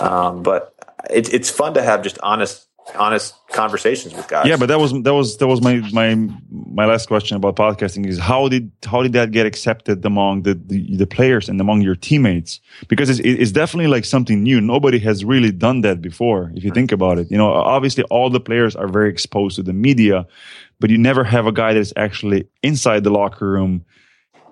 Um, 0.00 0.42
but 0.42 0.74
it, 1.10 1.32
it's 1.32 1.50
fun 1.50 1.74
to 1.74 1.82
have 1.82 2.02
just 2.02 2.18
honest, 2.22 2.66
honest 2.94 3.34
conversations 3.48 4.14
with 4.14 4.28
guys. 4.28 4.46
yeah, 4.46 4.56
but 4.56 4.66
that 4.66 4.78
was 4.78 4.92
that 5.02 5.14
was 5.14 5.36
that 5.38 5.46
was 5.46 5.60
my 5.60 5.76
my 5.92 6.14
my 6.50 6.86
last 6.86 7.06
question 7.08 7.36
about 7.36 7.56
podcasting 7.56 8.06
is 8.06 8.18
how 8.18 8.48
did 8.48 8.70
how 8.84 9.02
did 9.02 9.12
that 9.12 9.30
get 9.32 9.46
accepted 9.46 10.04
among 10.04 10.42
the 10.42 10.54
the, 10.54 10.96
the 10.96 11.06
players 11.06 11.48
and 11.48 11.60
among 11.60 11.80
your 11.80 11.96
teammates 11.96 12.60
because 12.88 13.10
it's 13.10 13.20
it's 13.20 13.52
definitely 13.52 13.88
like 13.88 14.04
something 14.04 14.42
new. 14.42 14.60
Nobody 14.60 14.98
has 15.00 15.24
really 15.24 15.52
done 15.52 15.80
that 15.82 16.00
before. 16.00 16.52
If 16.54 16.64
you 16.64 16.70
think 16.70 16.92
about 16.92 17.18
it, 17.18 17.30
you 17.30 17.36
know, 17.36 17.52
obviously 17.52 18.04
all 18.04 18.30
the 18.30 18.40
players 18.40 18.76
are 18.76 18.88
very 18.88 19.10
exposed 19.10 19.56
to 19.56 19.62
the 19.62 19.72
media, 19.72 20.26
but 20.78 20.90
you 20.90 20.98
never 20.98 21.24
have 21.24 21.46
a 21.46 21.52
guy 21.52 21.74
that's 21.74 21.92
actually 21.96 22.46
inside 22.62 23.04
the 23.04 23.10
locker 23.10 23.48
room 23.50 23.84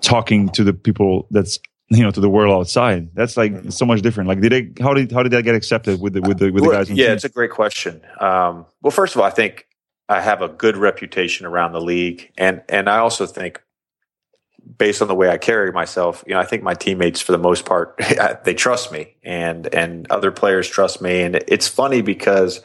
talking 0.00 0.48
to 0.50 0.64
the 0.64 0.72
people 0.72 1.26
that's 1.30 1.58
you 1.88 2.02
know 2.02 2.10
to 2.10 2.20
the 2.20 2.30
world 2.30 2.58
outside. 2.58 3.14
That's 3.14 3.36
like 3.36 3.52
so 3.70 3.84
much 3.84 4.02
different. 4.02 4.28
Like, 4.28 4.40
did 4.40 4.52
they? 4.52 4.82
How 4.82 4.94
did 4.94 5.12
how 5.12 5.22
did 5.22 5.32
that 5.32 5.42
get 5.42 5.54
accepted 5.54 6.00
with 6.00 6.14
the 6.14 6.22
with 6.22 6.38
the 6.38 6.50
with 6.50 6.64
the 6.64 6.70
guys? 6.70 6.90
yeah, 6.90 7.12
it's 7.12 7.24
a 7.24 7.28
great 7.28 7.50
question. 7.50 8.00
Um, 8.20 8.66
well, 8.82 8.90
first 8.90 9.14
of 9.14 9.20
all, 9.20 9.26
I 9.26 9.30
think 9.30 9.66
I 10.08 10.20
have 10.20 10.42
a 10.42 10.48
good 10.48 10.76
reputation 10.76 11.46
around 11.46 11.72
the 11.72 11.80
league, 11.80 12.30
and 12.38 12.62
and 12.68 12.88
I 12.88 12.98
also 12.98 13.26
think, 13.26 13.62
based 14.78 15.02
on 15.02 15.08
the 15.08 15.14
way 15.14 15.28
I 15.28 15.36
carry 15.36 15.72
myself, 15.72 16.24
you 16.26 16.34
know, 16.34 16.40
I 16.40 16.44
think 16.44 16.62
my 16.62 16.74
teammates, 16.74 17.20
for 17.20 17.32
the 17.32 17.38
most 17.38 17.66
part, 17.66 18.00
they 18.44 18.54
trust 18.54 18.90
me, 18.90 19.14
and 19.22 19.72
and 19.74 20.10
other 20.10 20.32
players 20.32 20.68
trust 20.68 21.00
me, 21.02 21.22
and 21.22 21.36
it's 21.48 21.68
funny 21.68 22.02
because. 22.02 22.60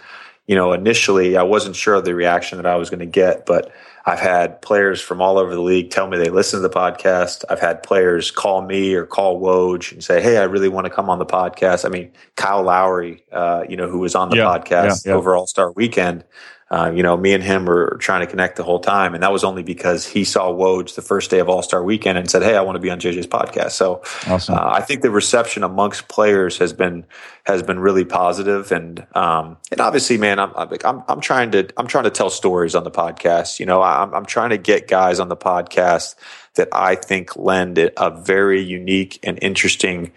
you 0.47 0.55
know, 0.55 0.73
initially 0.73 1.37
I 1.37 1.43
wasn't 1.43 1.75
sure 1.75 1.93
of 1.93 2.05
the 2.05 2.15
reaction 2.15 2.57
that 2.57 2.65
I 2.65 2.75
was 2.75 2.89
going 2.89 3.01
to 3.01 3.05
get, 3.05 3.45
but 3.45 3.71
I've 4.05 4.19
had 4.19 4.61
players 4.61 5.01
from 5.01 5.21
all 5.21 5.37
over 5.37 5.53
the 5.53 5.61
league 5.61 5.91
tell 5.91 6.07
me 6.07 6.17
they 6.17 6.29
listen 6.29 6.61
to 6.61 6.67
the 6.67 6.73
podcast. 6.73 7.43
I've 7.49 7.59
had 7.59 7.83
players 7.83 8.31
call 8.31 8.61
me 8.61 8.93
or 8.95 9.05
call 9.05 9.39
Woj 9.41 9.91
and 9.91 10.03
say, 10.03 10.21
"Hey, 10.21 10.37
I 10.37 10.43
really 10.43 10.69
want 10.69 10.85
to 10.85 10.89
come 10.91 11.09
on 11.09 11.19
the 11.19 11.25
podcast." 11.25 11.85
I 11.85 11.89
mean, 11.89 12.11
Kyle 12.35 12.63
Lowry, 12.63 13.23
uh, 13.31 13.63
you 13.69 13.77
know, 13.77 13.87
who 13.89 13.99
was 13.99 14.15
on 14.15 14.29
the 14.29 14.37
Yeah, 14.37 14.45
podcast 14.45 15.05
yeah, 15.05 15.11
yeah. 15.11 15.17
over 15.17 15.35
All 15.35 15.47
Star 15.47 15.71
Weekend. 15.71 16.23
Uh, 16.71 16.91
you 16.93 17.01
know, 17.01 17.17
me 17.17 17.33
and 17.33 17.43
him 17.43 17.65
were 17.65 17.97
trying 17.99 18.19
to 18.19 18.27
connect 18.27 18.55
the 18.55 18.61
whole 18.63 18.79
time, 18.79 19.15
and 19.15 19.23
that 19.23 19.31
was 19.31 19.43
only 19.43 19.63
because 19.63 20.05
he 20.05 20.23
saw 20.23 20.51
Woj 20.51 20.93
the 20.93 21.01
first 21.01 21.31
day 21.31 21.39
of 21.39 21.49
All 21.49 21.63
Star 21.63 21.83
Weekend 21.83 22.15
and 22.19 22.29
said, 22.29 22.43
"Hey, 22.43 22.55
I 22.55 22.61
want 22.61 22.75
to 22.75 22.79
be 22.79 22.91
on 22.91 22.99
JJ's 22.99 23.25
podcast." 23.25 23.71
So, 23.71 24.03
Awesome. 24.27 24.53
uh, 24.53 24.69
I 24.73 24.81
think 24.81 25.01
the 25.01 25.09
reception 25.09 25.63
amongst 25.63 26.07
players 26.09 26.59
has 26.59 26.71
been 26.71 27.07
has 27.45 27.63
been 27.63 27.79
really 27.79 28.05
positive, 28.05 28.71
and 28.71 29.03
um, 29.15 29.57
and 29.71 29.81
obviously, 29.81 30.19
man, 30.19 30.37
I'm, 30.37 30.51
I'm 30.55 30.69
I'm 30.85 31.03
I'm 31.07 31.21
trying 31.21 31.49
to 31.53 31.67
I'm 31.75 31.87
trying 31.87 32.03
to 32.03 32.11
tell 32.11 32.29
stories 32.29 32.75
on 32.75 32.83
the 32.83 32.91
podcast. 32.91 33.59
You 33.59 33.65
know, 33.65 33.81
I'm 33.89 34.13
I'm 34.13 34.25
trying 34.25 34.51
to 34.51 34.57
get 34.57 34.87
guys 34.87 35.19
on 35.19 35.29
the 35.29 35.37
podcast 35.37 36.15
that 36.55 36.69
I 36.71 36.95
think 36.95 37.35
lend 37.35 37.77
a 37.77 38.09
very 38.09 38.61
unique 38.61 39.19
and 39.23 39.39
interesting 39.41 40.11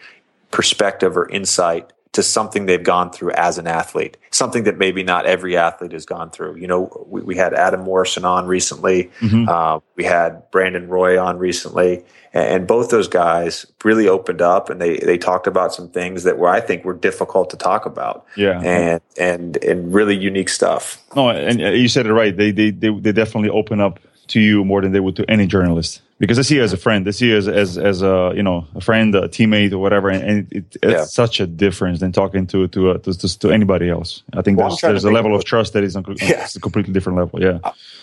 perspective 0.50 1.16
or 1.16 1.28
insight 1.28 1.92
to 2.12 2.22
something 2.22 2.66
they've 2.66 2.82
gone 2.82 3.10
through 3.10 3.30
as 3.32 3.56
an 3.56 3.66
athlete, 3.66 4.18
something 4.30 4.64
that 4.64 4.76
maybe 4.76 5.02
not 5.02 5.24
every 5.24 5.56
athlete 5.56 5.92
has 5.92 6.04
gone 6.04 6.30
through. 6.30 6.56
You 6.56 6.66
know, 6.66 7.06
we, 7.08 7.22
we 7.22 7.36
had 7.36 7.54
Adam 7.54 7.80
Morrison 7.80 8.24
on 8.24 8.46
recently. 8.46 9.10
Mhm. 9.20 9.48
Uh, 9.48 9.80
we 9.96 10.04
had 10.04 10.50
Brandon 10.50 10.88
Roy 10.88 11.18
on 11.18 11.38
recently, 11.38 12.04
and, 12.34 12.44
and 12.44 12.66
both 12.66 12.90
those 12.90 13.08
guys 13.08 13.64
really 13.82 14.08
opened 14.08 14.42
up 14.42 14.68
and 14.68 14.80
they 14.80 14.98
they 14.98 15.16
talked 15.16 15.46
about 15.46 15.72
some 15.72 15.88
things 15.88 16.24
that 16.24 16.38
were 16.38 16.48
I 16.48 16.60
think 16.60 16.84
were 16.84 16.94
difficult 16.94 17.48
to 17.50 17.56
talk 17.56 17.86
about 17.86 18.26
yeah. 18.36 18.60
and 18.60 19.00
and 19.18 19.56
and 19.64 19.94
really 19.94 20.16
unique 20.16 20.50
stuff. 20.50 21.02
No, 21.16 21.30
and 21.30 21.60
you 21.60 21.88
said 21.88 22.06
it 22.06 22.12
right. 22.12 22.36
They, 22.36 22.50
they 22.50 22.70
they 22.70 22.90
they 22.90 23.12
definitely 23.12 23.50
open 23.50 23.80
up 23.80 24.00
to 24.28 24.40
you 24.40 24.64
more 24.64 24.82
than 24.82 24.92
they 24.92 25.00
would 25.00 25.16
to 25.16 25.30
any 25.30 25.46
journalist 25.46 26.01
because 26.22 26.36
they 26.36 26.44
see 26.44 26.54
you 26.54 26.62
as 26.62 26.72
a 26.72 26.76
friend. 26.76 27.04
They 27.04 27.10
see 27.12 27.26
you 27.30 27.36
as 27.36 27.48
as, 27.48 27.76
as 27.76 28.00
a 28.02 28.32
you 28.36 28.44
know 28.44 28.64
a 28.76 28.80
friend, 28.80 29.12
a 29.14 29.28
teammate, 29.28 29.72
or 29.72 29.78
whatever. 29.78 30.08
And, 30.08 30.22
and 30.30 30.52
it, 30.52 30.76
it's 30.80 30.92
Yeah. 30.92 31.04
such 31.04 31.40
a 31.40 31.46
difference 31.48 31.98
than 31.98 32.12
talking 32.12 32.46
to 32.52 32.68
to, 32.68 32.90
uh, 32.90 32.98
to 32.98 33.12
to 33.18 33.38
to 33.40 33.50
anybody 33.50 33.90
else. 33.90 34.22
I 34.32 34.42
think 34.42 34.56
Well, 34.58 34.68
there's 34.68 34.80
there's 34.82 35.04
a 35.04 35.10
level 35.10 35.34
of- 35.34 35.44
trust 35.44 35.72
that 35.72 35.82
is 35.82 35.96
on, 35.96 36.04
Yeah. 36.22 36.46
a 36.56 36.60
completely 36.60 36.92
different 36.94 37.18
level. 37.18 37.42
Yeah, 37.42 37.58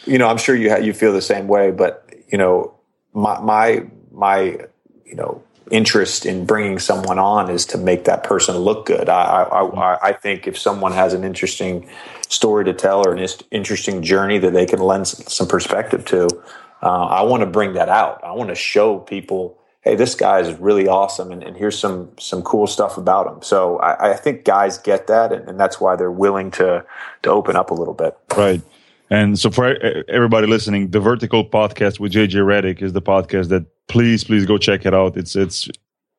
you 0.05 0.17
know, 0.17 0.27
I'm 0.27 0.37
sure 0.37 0.53
you 0.55 0.69
ha- 0.69 0.83
you 0.87 0.93
feel 0.93 1.13
the 1.13 1.21
same 1.33 1.47
way, 1.47 1.71
but 1.71 1.91
you 2.31 2.37
know, 2.37 2.73
my 3.13 3.39
my 3.39 3.83
my 4.11 4.39
you 5.05 5.15
know 5.15 5.41
interest 5.71 6.25
in 6.25 6.45
bringing 6.45 6.79
someone 6.79 7.19
on 7.19 7.49
is 7.49 7.65
to 7.67 7.77
make 7.77 8.03
that 8.03 8.23
person 8.23 8.57
look 8.57 8.85
good. 8.85 9.07
I 9.07 9.43
I, 9.43 9.61
I, 9.63 9.97
I 10.09 10.13
think 10.13 10.45
if 10.47 10.57
someone 10.57 10.91
has 10.91 11.13
an 11.13 11.23
interesting 11.23 11.87
story 12.27 12.65
to 12.65 12.73
tell 12.73 12.99
or 13.07 13.13
an 13.15 13.25
interesting 13.51 14.01
journey 14.03 14.39
that 14.39 14.51
they 14.51 14.65
can 14.65 14.79
lend 14.79 15.07
some 15.07 15.47
perspective 15.47 16.03
to, 16.05 16.27
uh, 16.81 17.05
I 17.05 17.21
want 17.23 17.41
to 17.41 17.47
bring 17.47 17.73
that 17.73 17.89
out. 17.89 18.23
I 18.23 18.31
want 18.31 18.49
to 18.49 18.55
show 18.55 18.99
people. 18.99 19.57
Hey, 19.81 19.95
this 19.95 20.13
guy 20.13 20.39
is 20.39 20.59
really 20.59 20.87
awesome, 20.87 21.31
and, 21.31 21.41
and 21.41 21.55
here's 21.55 21.79
some 21.79 22.11
some 22.19 22.41
cool 22.41 22.67
stuff 22.67 22.97
about 22.97 23.27
him. 23.27 23.41
So 23.41 23.77
I, 23.79 24.11
I 24.11 24.15
think 24.15 24.43
guys 24.43 24.77
get 24.77 25.07
that, 25.07 25.31
and, 25.31 25.47
and 25.47 25.59
that's 25.59 25.79
why 25.79 25.95
they're 25.95 26.11
willing 26.11 26.51
to 26.51 26.85
to 27.23 27.29
open 27.29 27.55
up 27.55 27.71
a 27.71 27.73
little 27.73 27.93
bit. 27.93 28.17
right. 28.35 28.61
And 29.11 29.39
so 29.39 29.49
for 29.49 29.75
everybody 30.07 30.45
listening, 30.45 30.91
the 30.91 30.99
Vertical 30.99 31.43
Podcast 31.43 31.99
with 31.99 32.11
JJ 32.13 32.43
Redick 32.43 32.81
is 32.83 32.93
the 32.93 33.01
podcast 33.01 33.47
that 33.49 33.65
please 33.87 34.23
please 34.23 34.45
go 34.45 34.57
check 34.57 34.85
it 34.85 34.93
out. 34.93 35.17
It's 35.17 35.35
it's. 35.35 35.69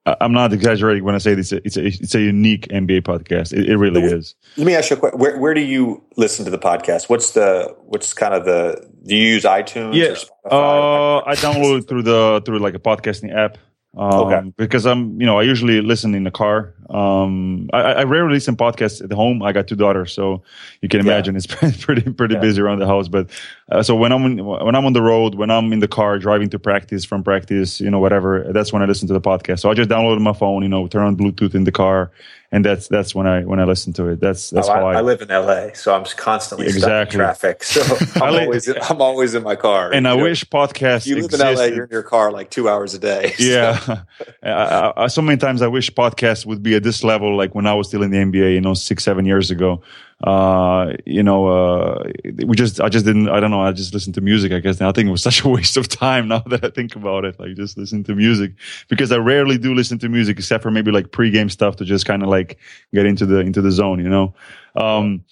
I'm 0.06 0.32
not 0.32 0.52
exaggerating 0.52 1.04
when 1.04 1.14
I 1.14 1.18
say 1.18 1.34
this. 1.34 1.52
It's 1.52 1.76
a, 1.76 1.86
it's 1.86 2.14
a 2.14 2.20
unique 2.20 2.68
NBA 2.68 3.02
podcast. 3.02 3.52
It, 3.52 3.68
it 3.68 3.76
really 3.76 4.02
is. 4.02 4.34
Let 4.56 4.66
me 4.66 4.74
ask 4.74 4.90
you 4.90 4.96
a 4.96 5.00
question. 5.00 5.18
Where, 5.18 5.38
where 5.38 5.54
do 5.54 5.60
you 5.60 6.02
listen 6.16 6.44
to 6.46 6.50
the 6.50 6.58
podcast? 6.58 7.08
What's 7.08 7.32
the 7.32 7.74
what's 7.84 8.14
kind 8.14 8.32
of 8.32 8.44
the 8.46 8.88
do 9.06 9.14
you 9.14 9.26
use 9.34 9.44
iTunes 9.44 9.94
Yeah, 9.94 10.06
or 10.06 10.14
Spotify? 10.14 11.18
Uh, 11.22 11.24
I 11.26 11.34
download 11.36 11.80
it 11.80 11.88
through 11.88 12.02
the 12.02 12.42
through 12.44 12.60
like 12.60 12.74
a 12.74 12.78
podcasting 12.78 13.34
app. 13.34 13.58
Um, 13.96 14.12
Okay. 14.20 14.52
Because 14.56 14.86
I'm, 14.86 15.20
you 15.20 15.26
know, 15.26 15.38
I 15.38 15.42
usually 15.42 15.80
listen 15.80 16.14
in 16.14 16.22
the 16.24 16.30
car. 16.30 16.74
Um, 16.90 17.68
I, 17.72 17.80
I 17.80 18.02
rarely 18.04 18.34
listen 18.34 18.56
podcasts 18.56 19.02
at 19.02 19.12
home. 19.12 19.42
I 19.42 19.52
got 19.52 19.66
two 19.66 19.74
daughters, 19.76 20.12
so 20.12 20.42
you 20.80 20.88
can 20.88 21.04
Yeah. 21.04 21.12
imagine 21.12 21.36
it's 21.36 21.46
pretty 21.84 22.10
pretty 22.12 22.34
Yeah. 22.34 22.40
busy 22.40 22.60
around 22.62 22.78
the 22.78 22.86
house. 22.86 23.08
But 23.08 23.30
uh, 23.70 23.82
so 23.82 23.96
when 23.96 24.12
I'm 24.12 24.24
in, 24.26 24.44
when 24.44 24.74
I'm 24.76 24.86
on 24.86 24.92
the 24.92 25.02
road, 25.02 25.34
when 25.34 25.50
I'm 25.50 25.72
in 25.72 25.80
the 25.80 25.88
car 25.88 26.18
driving 26.18 26.48
to 26.50 26.58
practice, 26.58 27.04
from 27.04 27.24
practice, 27.24 27.80
you 27.80 27.90
know, 27.90 27.98
whatever, 27.98 28.46
that's 28.52 28.72
when 28.72 28.82
I 28.82 28.86
listen 28.86 29.08
to 29.08 29.14
the 29.14 29.20
podcast. 29.20 29.58
So 29.60 29.70
I 29.70 29.74
just 29.74 29.90
download 29.90 30.16
on 30.16 30.22
my 30.22 30.32
phone, 30.34 30.62
you 30.62 30.68
know, 30.68 30.86
turn 30.86 31.02
on 31.04 31.16
Bluetooth 31.16 31.54
in 31.56 31.64
the 31.64 31.72
car, 31.72 32.10
and 32.52 32.64
that's 32.64 32.88
that's 32.88 33.14
when 33.14 33.26
I 33.26 33.44
when 33.44 33.60
I 33.60 33.64
listen 33.64 33.92
to 33.94 34.06
it. 34.08 34.20
That's 34.20 34.50
that's 34.50 34.68
Oh, 34.68 34.72
how 34.72 34.86
I, 34.88 34.94
I, 34.94 34.98
I 34.98 35.00
live 35.02 35.22
in 35.22 35.28
LA, 35.28 35.68
so 35.74 35.94
I'm 35.94 36.04
constantly 36.16 36.68
stuck 36.70 37.12
in 37.12 37.18
traffic. 37.20 37.62
So 37.64 37.80
I'm 38.22 38.34
always 38.34 38.68
I'm 38.68 39.00
always 39.02 39.34
in 39.34 39.42
my 39.42 39.56
car. 39.56 39.92
and 39.92 40.06
I 40.08 40.16
know, 40.16 40.22
wish 40.22 40.44
podcasts 40.44 41.06
you 41.06 41.16
live 41.22 41.32
in. 41.32 41.40
LA. 41.40 41.64
You're 41.64 41.84
in 41.84 41.90
your 41.90 42.02
car 42.02 42.32
like 42.32 42.50
two 42.50 42.68
hours 42.68 42.94
a 42.94 42.98
day. 42.98 43.34
So- 43.38 43.44
Yeah. 43.44 44.02
I, 44.42 44.92
I- 44.96 45.06
so 45.08 45.22
many 45.22 45.38
times 45.38 45.62
I 45.62 45.66
wish 45.68 45.90
podcasts 45.90 46.44
would 46.46 46.62
be 46.62 46.74
at 46.74 46.82
this 46.82 47.04
level, 47.04 47.36
like 47.36 47.54
when 47.54 47.66
I 47.66 47.74
was 47.74 47.88
still 47.88 48.02
in 48.02 48.10
the 48.10 48.18
NBA, 48.18 48.54
you 48.54 48.60
know, 48.60 48.74
six, 48.74 49.04
seven 49.04 49.24
years 49.24 49.50
ago. 49.50 49.82
Uh, 50.22 50.92
you 51.06 51.22
know, 51.22 51.46
uh, 51.46 52.10
we 52.44 52.54
just, 52.54 52.80
I 52.80 52.88
just 52.90 53.06
didn't, 53.06 53.28
I 53.30 53.40
don't 53.40 53.50
know, 53.50 53.62
I 53.62 53.72
just 53.72 53.94
listened 53.94 54.14
to 54.16 54.20
music, 54.20 54.52
I 54.52 54.58
guess. 54.58 54.78
And 54.78 54.88
I 54.88 54.92
think 54.92 55.08
it 55.08 55.12
was 55.12 55.22
such 55.30 55.44
a 55.44 55.48
waste 55.48 55.76
of 55.76 55.88
time 55.88 56.28
now 56.28 56.40
that 56.40 56.64
I 56.64 56.70
think 56.70 56.96
about 56.96 57.24
it. 57.24 57.38
Like 57.40 57.56
just 57.56 57.78
listen 57.78 58.04
to 58.04 58.14
music 58.14 58.52
because 58.88 59.12
I 59.12 59.16
rarely 59.16 59.58
do 59.58 59.74
listen 59.74 59.98
to 60.00 60.08
music 60.08 60.38
except 60.38 60.62
for 60.62 60.70
maybe 60.70 60.90
like 60.90 61.08
pregame 61.08 61.50
stuff 61.50 61.76
to 61.76 61.84
just 61.84 62.04
kind 62.04 62.22
of 62.22 62.28
like 62.28 62.58
get 62.92 63.06
into 63.06 63.26
the, 63.26 63.38
into 63.38 63.62
the 63.62 63.72
zone, 63.72 64.00
you 64.00 64.08
know? 64.08 64.34
Um, 64.76 65.24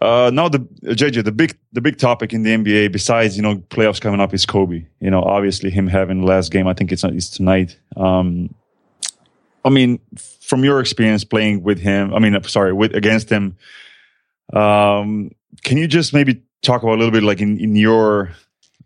uh, 0.00 0.30
now 0.32 0.48
the 0.48 0.60
JJ, 0.60 1.24
the 1.24 1.32
big 1.32 1.58
the 1.72 1.80
big 1.80 1.98
topic 1.98 2.32
in 2.32 2.42
the 2.42 2.50
NBA 2.50 2.92
besides 2.92 3.36
you 3.36 3.42
know 3.42 3.56
playoffs 3.56 4.00
coming 4.00 4.20
up 4.20 4.32
is 4.32 4.46
Kobe. 4.46 4.86
You 5.00 5.10
know, 5.10 5.22
obviously 5.22 5.70
him 5.70 5.88
having 5.88 6.20
the 6.20 6.26
last 6.26 6.52
game. 6.52 6.66
I 6.66 6.74
think 6.74 6.92
it's 6.92 7.04
it's 7.04 7.28
tonight. 7.28 7.76
Um, 7.96 8.54
I 9.64 9.68
mean, 9.68 10.00
from 10.40 10.64
your 10.64 10.80
experience 10.80 11.24
playing 11.24 11.62
with 11.62 11.80
him, 11.80 12.14
I 12.14 12.18
mean, 12.18 12.34
uh, 12.34 12.42
sorry, 12.42 12.72
with 12.72 12.94
against 12.94 13.28
him, 13.28 13.56
um, 14.52 15.30
can 15.62 15.76
you 15.76 15.86
just 15.86 16.12
maybe 16.12 16.42
talk 16.62 16.82
about 16.82 16.94
a 16.94 16.98
little 16.98 17.10
bit, 17.10 17.22
like 17.22 17.40
in, 17.40 17.58
in 17.58 17.76
your 17.76 18.32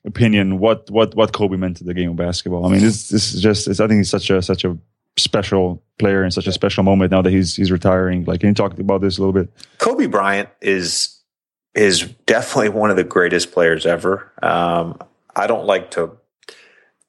opinion, 0.05 0.59
what 0.59 0.91
what 0.91 1.15
what 1.15 1.33
Kobe 1.33 1.57
meant 1.57 1.79
to 1.79 1.85
the 1.85 1.95
game 1.95 2.11
of 2.11 2.17
basketball? 2.17 2.67
I 2.67 2.71
mean, 2.71 2.81
this 2.81 3.09
this 3.09 3.35
is 3.35 3.41
just 3.41 3.69
it's, 3.69 3.81
I 3.81 3.87
think 3.87 3.99
he's 3.99 4.11
such 4.11 4.31
a 4.31 4.43
such 4.43 4.65
a 4.65 4.79
special 5.17 5.83
player 5.99 6.23
and 6.23 6.35
such 6.35 6.47
a 6.47 6.53
special 6.53 6.83
moment 6.83 7.11
now 7.11 7.23
that 7.23 7.33
he's 7.33 7.57
he's 7.57 7.71
retiring. 7.71 8.25
Like, 8.25 8.41
can 8.41 8.49
you 8.49 8.55
talk 8.55 8.79
about 8.79 9.01
this 9.01 9.19
a 9.19 9.21
little 9.21 9.33
bit? 9.33 9.51
Kobe 9.79 10.07
Bryant 10.07 10.49
is 10.61 11.21
is 11.75 12.03
definitely 12.27 12.69
one 12.69 12.91
of 12.91 12.97
the 12.97 13.05
greatest 13.05 13.53
players 13.53 13.87
ever. 13.87 14.33
Um, 14.43 14.99
I 15.35 15.47
don't 15.47 15.67
like 15.67 15.93
to, 15.93 16.17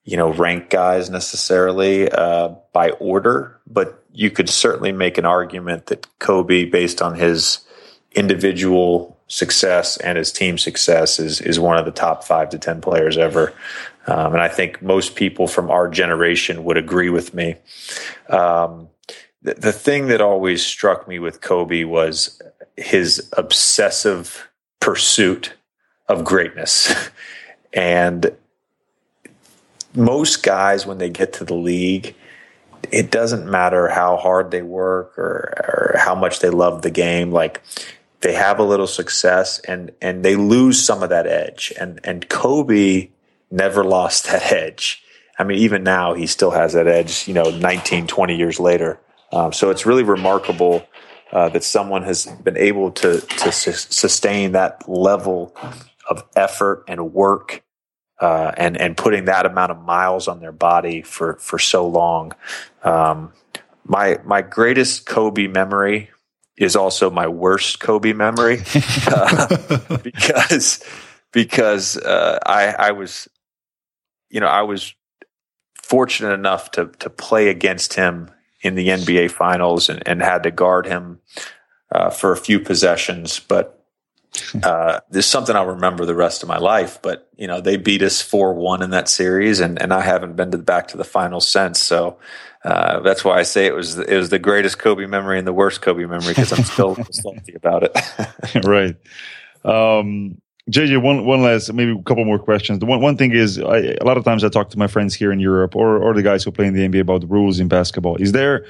you 0.03 0.17
know, 0.17 0.33
rank 0.33 0.69
guys 0.69 1.09
necessarily 1.09 2.09
uh, 2.09 2.55
by 2.73 2.91
order, 2.91 3.59
but 3.67 4.03
you 4.11 4.31
could 4.31 4.49
certainly 4.49 4.91
make 4.91 5.17
an 5.17 5.25
argument 5.25 5.87
that 5.87 6.07
Kobe, 6.19 6.65
based 6.65 7.01
on 7.01 7.15
his 7.15 7.59
individual 8.16 9.18
success 9.28 9.97
and 9.97 10.18
his 10.18 10.32
team 10.32 10.57
success, 10.57 11.20
is 11.20 11.41
is 11.41 11.59
one 11.59 11.78
of 11.78 11.86
the 11.86 11.91
top 11.91 12.24
five 12.24 12.49
to 12.49 12.59
ten 12.59 12.82
players 12.82 13.18
ever. 13.18 13.53
Um, 14.07 14.34
and 14.34 14.41
I 14.41 14.49
think 14.49 14.82
most 14.82 15.16
people 15.16 15.47
from 15.47 15.72
our 15.72 15.88
generation 15.88 16.63
would 16.63 16.78
agree 16.78 17.09
with 17.09 17.34
me. 17.34 17.55
Um, 18.30 18.89
the, 19.41 19.55
the 19.55 19.72
thing 19.72 20.07
that 20.07 20.22
always 20.22 20.66
struck 20.66 21.07
me 21.07 21.20
with 21.20 21.41
Kobe 21.41 21.84
was 21.84 22.41
his 22.78 23.30
obsessive 23.34 24.47
pursuit 24.80 25.53
of 26.07 26.24
greatness. 26.24 26.93
and 27.74 28.32
most 29.95 30.43
guys, 30.43 30.86
when 30.86 30.97
they 30.97 31.09
get 31.09 31.34
to 31.34 31.45
the 31.45 31.55
league, 31.55 32.16
it 32.91 33.11
doesn't 33.11 33.49
matter 33.49 33.88
how 33.89 34.18
hard 34.18 34.51
they 34.51 34.61
work 34.61 35.18
or, 35.18 35.93
or 35.95 35.95
how 35.97 36.13
much 36.13 36.39
they 36.39 36.49
love 36.49 36.82
the 36.82 36.91
game. 36.91 37.32
Like 37.32 37.61
they 38.26 38.34
have 38.34 38.57
a 38.57 38.63
little 38.63 38.88
success 38.88 39.59
and, 39.59 39.91
and 40.01 40.26
they 40.26 40.36
lose 40.36 40.84
some 40.84 41.03
of 41.03 41.09
that 41.09 41.28
edge. 41.28 41.71
And, 41.80 41.99
and 42.03 42.28
Kobe 42.28 43.09
never 43.51 43.84
lost 43.84 44.26
that 44.26 44.51
edge. 44.51 45.03
I 45.38 45.43
mean, 45.43 45.59
even 45.59 45.84
now 45.84 46.15
he 46.15 46.26
still 46.26 46.49
has 46.49 46.73
that 46.73 46.88
edge, 46.88 47.28
you 47.28 47.36
know, 47.36 47.51
19, 47.51 48.07
20 48.07 48.36
years 48.36 48.59
later. 48.59 48.99
Um, 49.32 49.53
so 49.53 49.69
it's 49.69 49.86
really 49.86 50.01
remarkable 50.01 50.88
uh, 51.32 51.49
that 51.49 51.63
someone 51.63 52.01
has 52.01 52.26
been 52.26 52.57
able 52.57 52.91
to 52.93 53.19
to 53.19 53.51
sus- 53.51 53.93
sustain 53.93 54.53
that 54.53 54.89
level 54.89 55.55
of 56.09 56.23
effort 56.36 56.84
and 56.88 57.13
work, 57.13 57.61
uh, 58.21 58.53
and 58.57 58.80
and 58.80 58.95
putting 58.95 59.26
that 59.26 59.45
amount 59.45 59.71
of 59.71 59.82
miles 59.82 60.28
on 60.28 60.39
their 60.39 60.51
body 60.51 61.01
for 61.01 61.36
for 61.36 61.59
so 61.59 61.86
long. 61.88 62.32
Um, 62.84 63.34
my 63.84 64.19
my 64.23 64.41
greatest 64.41 65.05
Kobe 65.05 65.47
memory 65.47 66.09
is 66.57 66.75
also 66.75 67.09
my 67.09 67.27
worst 67.27 67.79
Kobe 67.79 68.13
memory 68.13 68.61
uh, 69.07 69.97
because 70.03 70.83
because 71.31 71.97
uh, 71.97 72.39
I 72.45 72.67
I 72.67 72.91
was 72.91 73.27
you 74.29 74.39
know 74.39 74.47
I 74.47 74.61
was 74.61 74.93
fortunate 75.81 76.33
enough 76.33 76.71
to 76.71 76.87
to 76.99 77.09
play 77.09 77.49
against 77.49 77.95
him 77.95 78.31
in 78.61 78.75
the 78.75 78.87
NBA 78.87 79.31
finals 79.31 79.89
and, 79.89 80.01
and 80.07 80.21
had 80.21 80.43
to 80.43 80.51
guard 80.51 80.87
him 80.87 81.19
uh, 81.91 82.09
for 82.09 82.31
a 82.31 82.37
few 82.37 82.59
possessions. 82.59 83.39
But 83.39 83.74
uh, 84.63 84.99
there's 85.09 85.25
something 85.25 85.55
I'll 85.55 85.65
remember 85.65 86.05
the 86.05 86.15
rest 86.15 86.43
of 86.43 86.49
my 86.49 86.57
life. 86.57 87.01
But 87.01 87.29
you 87.38 87.47
know, 87.47 87.61
they 87.61 87.77
beat 87.77 88.01
us 88.01 88.21
four 88.21 88.53
one 88.53 88.81
in 88.81 88.91
that 88.91 89.09
series, 89.09 89.59
and 89.59 89.81
and 89.81 89.93
I 89.93 90.01
haven't 90.01 90.36
been 90.36 90.51
to 90.51 90.57
the 90.57 90.63
back 90.63 90.89
to 90.89 90.97
the 90.97 91.03
final 91.03 91.41
since. 91.41 91.81
So 91.81 92.17
uh, 92.63 92.99
that's 93.01 93.23
why 93.23 93.38
I 93.38 93.43
say 93.43 93.67
it 93.67 93.75
was 93.75 93.97
it 93.99 94.17
was 94.17 94.29
the 94.29 94.39
greatest 94.39 94.79
Kobe 94.79 95.05
memory 95.05 95.38
and 95.38 95.47
the 95.47 95.53
worst 95.53 95.81
Kobe 95.81 96.05
memory 96.05 96.29
because 96.29 96.51
I'm 96.51 96.63
still 96.63 96.97
salty 97.11 97.53
about 97.53 97.83
it. 97.83 98.65
right. 98.65 98.95
Um, 99.63 100.41
JJ, 100.71 100.99
one 101.01 101.25
one 101.25 101.43
last, 101.43 101.71
maybe 101.73 101.91
a 101.91 102.03
couple 102.03 102.25
more 102.25 102.39
questions. 102.39 102.79
The 102.79 102.88
one 102.88 103.01
one 103.01 103.17
thing 103.17 103.31
is, 103.31 103.59
I, 103.59 103.77
a 104.01 104.03
lot 104.03 104.17
of 104.17 104.23
times 104.23 104.43
I 104.43 104.49
talk 104.49 104.71
to 104.71 104.79
my 104.79 104.88
friends 104.88 105.13
here 105.13 105.31
in 105.31 105.39
Europe 105.39 105.75
or 105.75 105.97
or 105.97 106.15
the 106.15 106.23
guys 106.23 106.43
who 106.43 106.51
play 106.51 106.65
in 106.65 106.73
the 106.73 106.88
NBA 106.88 107.01
about 107.01 107.21
the 107.21 107.27
rules 107.27 107.59
in 107.59 107.67
basketball. 107.67 108.15
Is 108.15 108.31
there 108.31 108.65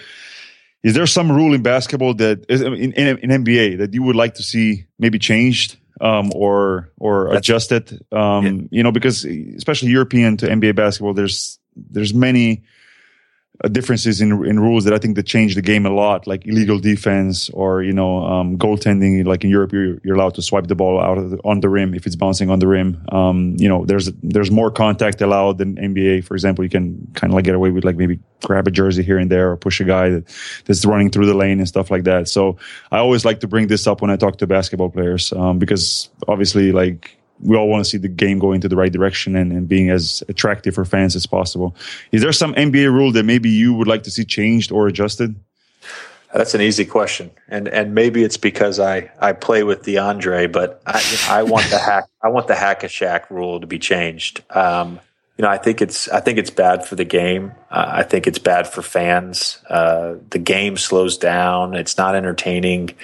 is 0.86 0.94
there 0.94 1.08
some 1.08 1.32
rule 1.32 1.56
in 1.56 1.64
basketball 1.64 2.14
that 2.14 2.46
is 2.48 2.62
in, 2.62 2.76
in, 2.76 3.18
in 3.18 3.44
NBA 3.44 3.80
that 3.80 3.96
you 3.96 4.04
would 4.04 4.16
like 4.16 4.36
to 4.36 4.44
see 4.44 4.86
maybe 5.00 5.18
changed 5.18 5.78
um, 6.00 6.32
or 6.36 6.92
or 7.00 7.30
That's, 7.32 7.40
adjusted? 7.40 8.06
Um, 8.12 8.46
yeah. 8.46 8.62
You 8.70 8.84
know, 8.84 8.92
because 8.92 9.26
especially 9.26 9.90
European 9.90 10.38
to 10.38 10.48
NBA 10.48 10.76
basketball, 10.76 11.16
there's 11.16 11.58
there's 11.76 12.14
many 12.14 12.62
differences 13.72 14.22
in 14.22 14.46
in 14.46 14.60
rules 14.60 14.84
that 14.84 14.94
I 14.94 14.98
think 14.98 15.16
that 15.16 15.26
change 15.26 15.56
the 15.56 15.62
game 15.62 15.86
a 15.86 15.90
lot, 15.90 16.28
like 16.28 16.46
illegal 16.46 16.80
defense 16.80 17.50
or 17.52 17.84
you 17.84 17.94
know 17.94 18.24
um, 18.26 18.58
goaltending. 18.58 19.26
Like 19.26 19.44
in 19.44 19.50
Europe, 19.50 19.72
you're, 19.72 19.98
you're 20.04 20.16
allowed 20.16 20.36
to 20.36 20.42
swipe 20.42 20.68
the 20.68 20.76
ball 20.76 21.00
out 21.00 21.18
of 21.18 21.32
the, 21.32 21.38
on 21.38 21.62
the 21.62 21.70
rim 21.70 21.94
if 21.94 22.06
it's 22.06 22.16
bouncing 22.16 22.50
on 22.50 22.60
the 22.60 22.68
rim. 22.68 23.04
Um, 23.12 23.56
you 23.58 23.70
know, 23.70 23.86
there's 23.86 24.12
there's 24.24 24.52
more 24.52 24.72
contact 24.72 25.22
allowed 25.22 25.58
than 25.58 25.76
NBA. 25.76 26.26
For 26.26 26.36
example, 26.36 26.64
you 26.64 26.70
can 26.70 27.08
kind 27.14 27.32
of 27.32 27.36
like 27.36 27.46
get 27.46 27.56
away 27.56 27.72
with 27.72 27.86
like 27.86 27.96
maybe 27.96 28.20
grab 28.44 28.68
a 28.68 28.72
jersey 28.72 29.04
here 29.04 29.18
and 29.18 29.32
there 29.32 29.52
or 29.52 29.58
push 29.58 29.80
a 29.80 29.84
guy 29.84 30.10
that, 30.10 30.26
that's 30.66 30.86
running 30.86 31.10
through 31.10 31.26
the 31.26 31.34
lane 31.34 31.60
and 31.60 31.68
stuff 31.68 31.90
like 31.90 32.04
that. 32.04 32.28
So 32.28 32.58
I 32.92 32.98
always 32.98 33.26
like 33.26 33.40
to 33.40 33.48
bring 33.48 33.68
this 33.68 33.88
up 33.88 34.02
when 34.02 34.12
I 34.12 34.18
talk 34.18 34.38
to 34.38 34.48
basketball 34.48 34.90
players 34.90 35.34
um, 35.34 35.60
because 35.60 36.10
obviously 36.28 36.72
like 36.72 37.15
we 37.42 37.56
all 37.58 37.68
want 37.68 37.84
to 37.84 37.90
see 37.90 37.98
the 37.98 38.08
game 38.08 38.40
go 38.40 38.54
into 38.54 38.68
the 38.68 38.76
right 38.76 38.92
direction 38.92 39.36
and, 39.36 39.52
and 39.52 39.68
being 39.68 39.90
as 39.90 40.24
attractive 40.30 40.76
for 40.76 40.86
fans 40.86 41.16
as 41.16 41.26
possible. 41.26 41.76
Is 42.12 42.22
there 42.22 42.32
some 42.32 42.54
NBA 42.56 42.92
rule 42.92 43.12
that 43.12 43.24
maybe 43.24 43.50
you 43.50 43.74
would 43.74 43.88
like 43.88 44.04
to 44.04 44.12
see 44.12 44.24
changed 44.24 44.72
or 44.72 44.88
adjusted? 44.88 45.36
That's 46.34 46.54
an 46.54 46.60
easy 46.60 46.84
question, 46.84 47.32
and 47.48 47.70
and 47.70 47.96
maybe 47.96 48.22
it's 48.22 48.36
because 48.36 48.78
I, 48.78 49.10
I 49.20 49.32
play 49.32 49.64
with 49.64 49.84
DeAndre, 49.84 50.52
but 50.52 50.82
I, 50.86 51.02
I 51.30 51.44
want 51.44 51.70
the 51.70 51.80
hack 51.80 52.10
I 52.22 52.28
want 52.28 52.48
the 52.48 52.56
hack 52.56 52.84
a 52.84 52.88
Shaq 52.88 53.30
rule 53.30 53.62
to 53.62 53.68
be 53.68 53.80
changed. 53.80 54.44
Um, 54.50 55.00
you 55.38 55.44
know, 55.44 55.50
I 55.50 55.58
think 55.58 55.82
it's 55.82 56.10
I 56.10 56.20
think 56.20 56.38
it's 56.38 56.50
bad 56.50 56.86
for 56.86 56.96
the 56.96 57.06
game. 57.06 57.54
Uh, 57.72 57.86
I 57.88 58.04
think 58.04 58.28
it's 58.28 58.40
bad 58.40 58.68
for 58.68 58.82
fans. 58.82 59.64
Uh, 59.70 60.16
the 60.30 60.40
game 60.40 60.76
slows 60.76 61.18
down. 61.18 61.74
It's 61.74 61.98
not 61.98 62.16
entertaining. 62.16 62.96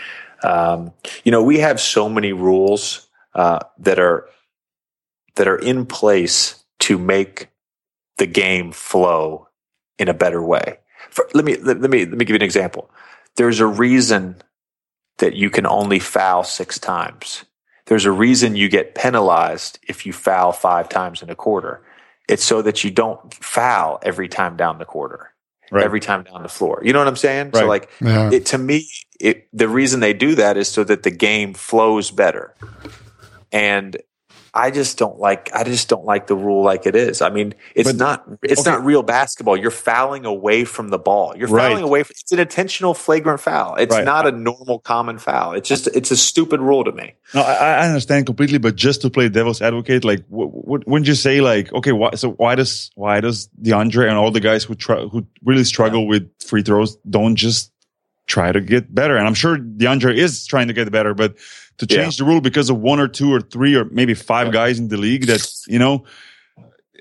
Um, 0.44 0.92
you 1.24 1.32
know, 1.32 1.42
we 1.42 1.60
have 1.60 1.80
so 1.80 2.10
many 2.10 2.34
rules 2.34 3.08
uh, 3.34 3.60
that 3.80 4.00
are 4.00 4.28
that 5.36 5.48
are 5.48 5.58
in 5.58 5.86
place 5.86 6.64
to 6.80 6.98
make 6.98 7.48
the 8.18 8.26
game 8.26 8.72
flow 8.72 9.48
in 9.98 10.10
a 10.10 10.14
better 10.14 10.42
way. 10.42 10.78
For, 11.10 11.28
let 11.34 11.46
me 11.46 11.58
let, 11.58 11.82
let 11.82 11.90
me 11.90 12.06
let 12.06 12.18
me 12.18 12.26
give 12.26 12.30
you 12.30 12.36
an 12.36 12.42
example. 12.42 12.90
There's 13.36 13.60
a 13.60 13.68
reason 13.68 14.42
that 15.20 15.36
you 15.36 15.50
can 15.50 15.66
only 15.66 16.00
foul 16.00 16.44
six 16.44 16.80
times. 16.80 17.46
There's 17.86 18.06
a 18.06 18.12
reason 18.12 18.56
you 18.56 18.70
get 18.70 18.96
penalized 18.96 19.80
if 19.88 20.06
you 20.06 20.14
foul 20.14 20.52
five 20.52 20.90
times 20.90 21.22
in 21.22 21.30
a 21.30 21.36
quarter. 21.36 21.82
It's 22.28 22.44
so 22.44 22.62
that 22.62 22.84
you 22.84 22.92
don't 22.92 23.34
foul 23.34 24.00
every 24.04 24.30
time 24.30 24.56
down 24.56 24.78
the 24.78 24.86
quarter, 24.86 25.34
right. 25.72 25.84
every 25.84 26.00
time 26.00 26.24
down 26.24 26.44
the 26.44 26.50
floor. 26.50 26.82
You 26.84 26.94
know 26.94 27.00
what 27.00 27.08
I'm 27.08 27.16
saying? 27.16 27.48
Right. 27.48 27.60
So, 27.62 27.68
like, 27.68 27.90
yeah. 28.00 28.32
it, 28.32 28.46
to 28.48 28.58
me, 28.58 28.88
it, 29.20 29.48
the 29.52 29.68
reason 29.68 30.00
they 30.00 30.14
do 30.14 30.36
that 30.36 30.56
is 30.56 30.70
so 30.70 30.84
that 30.86 31.04
the 31.04 31.12
game 31.12 31.54
flows 31.54 32.12
better 32.12 32.54
and 33.52 33.98
I 34.54 34.70
just 34.70 34.98
don't 34.98 35.18
like 35.18 35.50
I 35.54 35.64
just 35.64 35.88
don't 35.88 36.04
like 36.04 36.28
the 36.28 36.36
rule 36.36 36.62
like 36.62 36.86
it 36.86 36.94
is. 36.94 37.22
I 37.22 37.30
mean, 37.30 37.54
it's 37.74 37.90
but, 37.90 37.98
not 37.98 38.26
it's 38.44 38.62
okay. 38.62 38.72
not 38.72 38.84
real 38.84 39.02
basketball. 39.02 39.56
You're 39.56 39.72
fouling 39.72 40.26
away 40.26 40.66
from 40.66 40.90
the 40.90 41.00
ball. 41.00 41.38
You're 41.38 41.48
fouling 41.48 41.76
right. 41.76 41.84
away 41.84 42.04
from, 42.04 42.12
it's 42.20 42.34
an 42.34 42.40
intentional 42.40 42.94
flagrant 42.94 43.40
foul. 43.40 43.76
It's 43.76 43.96
right. 43.96 44.04
not 44.04 44.28
a 44.28 44.32
normal 44.32 44.80
common 44.80 45.20
foul. 45.20 45.54
It's 45.54 45.70
just 45.70 45.88
it's 45.88 46.12
a 46.12 46.18
stupid 46.18 46.60
rule 46.60 46.84
to 46.84 46.92
me. 46.92 47.14
No, 47.34 47.42
I, 47.42 47.54
I 47.54 47.88
understand 47.88 48.26
completely, 48.26 48.58
but 48.58 48.76
just 48.76 49.02
to 49.04 49.10
play 49.10 49.30
devil's 49.30 49.62
advocate, 49.62 50.04
like 50.04 50.26
wouldn't 50.30 51.08
you 51.08 51.16
say 51.16 51.40
like 51.40 51.72
okay, 51.72 51.94
why, 51.94 52.12
so 52.16 52.32
why 52.32 52.56
does 52.56 52.92
why 52.96 53.22
does 53.22 53.48
DeAndre 53.62 54.10
and 54.10 54.18
all 54.18 54.32
the 54.32 54.42
guys 54.42 54.66
who 54.66 54.76
try 54.76 55.02
who 55.02 55.26
really 55.46 55.64
struggle 55.64 56.02
yeah. 56.02 56.10
with 56.10 56.44
free 56.44 56.62
throws 56.62 56.98
don't 57.10 57.38
just 57.38 57.72
try 58.28 58.52
to 58.52 58.60
get 58.60 58.94
better? 58.94 59.16
And 59.16 59.26
I'm 59.26 59.34
sure 59.34 59.58
DeAndre 59.58 60.18
is 60.18 60.46
trying 60.46 60.68
to 60.68 60.74
get 60.74 60.92
better, 60.92 61.14
but 61.14 61.38
to 61.82 61.88
change 61.88 62.20
yeah. 62.20 62.26
the 62.26 62.30
rule 62.30 62.42
because 62.42 62.70
of 62.70 62.78
one 62.78 63.00
or 63.00 63.08
two 63.08 63.34
or 63.34 63.42
three 63.42 63.76
or 63.76 63.86
maybe 63.86 64.14
five 64.14 64.48
yeah. 64.48 64.54
guys 64.54 64.78
in 64.78 64.88
the 64.88 64.98
league 64.98 65.26
that 65.26 65.52
you 65.68 65.80
know 65.80 66.06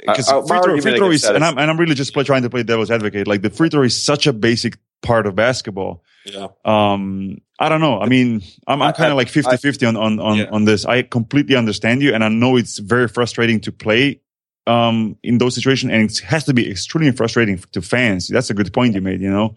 because 0.07 0.31
uh, 0.31 0.41
free 0.41 0.59
throw, 0.63 0.81
free 0.81 0.97
throw 0.97 1.11
is, 1.11 1.25
and 1.25 1.45
I'm, 1.45 1.59
and 1.59 1.71
I'm 1.71 1.79
really 1.79 1.95
just 1.95 2.15
play, 2.15 2.25
trying 2.25 2.43
to 2.43 2.51
play 2.51 2.63
devil's 2.63 2.91
advocate. 2.91 3.27
Like 3.27 3.43
the 3.43 3.51
free 3.51 3.69
throw 3.69 3.83
is 3.83 4.01
such 4.01 4.27
a 4.27 4.33
basic 4.33 4.79
part 5.03 5.27
of 5.27 5.35
basketball. 5.35 6.03
Yeah. 6.25 6.49
Um, 6.65 7.43
I 7.59 7.69
don't 7.69 7.83
know. 7.83 8.01
I 8.01 8.07
mean, 8.07 8.43
I'm, 8.67 8.81
I'm 8.81 8.95
kind 8.95 9.11
of 9.11 9.19
like 9.19 9.29
50 9.29 9.59
50 9.59 9.85
on, 9.85 9.97
on, 9.97 10.21
on, 10.21 10.39
yeah. 10.39 10.47
on 10.51 10.65
this. 10.65 10.87
I 10.87 11.03
completely 11.03 11.55
understand 11.55 12.01
you. 12.01 12.15
And 12.15 12.25
I 12.25 12.29
know 12.29 12.57
it's 12.57 12.79
very 12.79 13.09
frustrating 13.09 13.61
to 13.61 13.73
play, 13.73 14.23
um, 14.67 15.19
in 15.23 15.37
those 15.37 15.55
situations. 15.55 15.93
And 15.93 16.11
it 16.11 16.19
has 16.21 16.45
to 16.45 16.55
be 16.55 16.71
extremely 16.71 17.13
frustrating 17.13 17.59
to 17.73 17.83
fans. 17.83 18.29
That's 18.29 18.49
a 18.49 18.55
good 18.55 18.73
point 18.73 18.95
you 18.95 19.03
made, 19.03 19.21
you 19.21 19.31
know? 19.31 19.57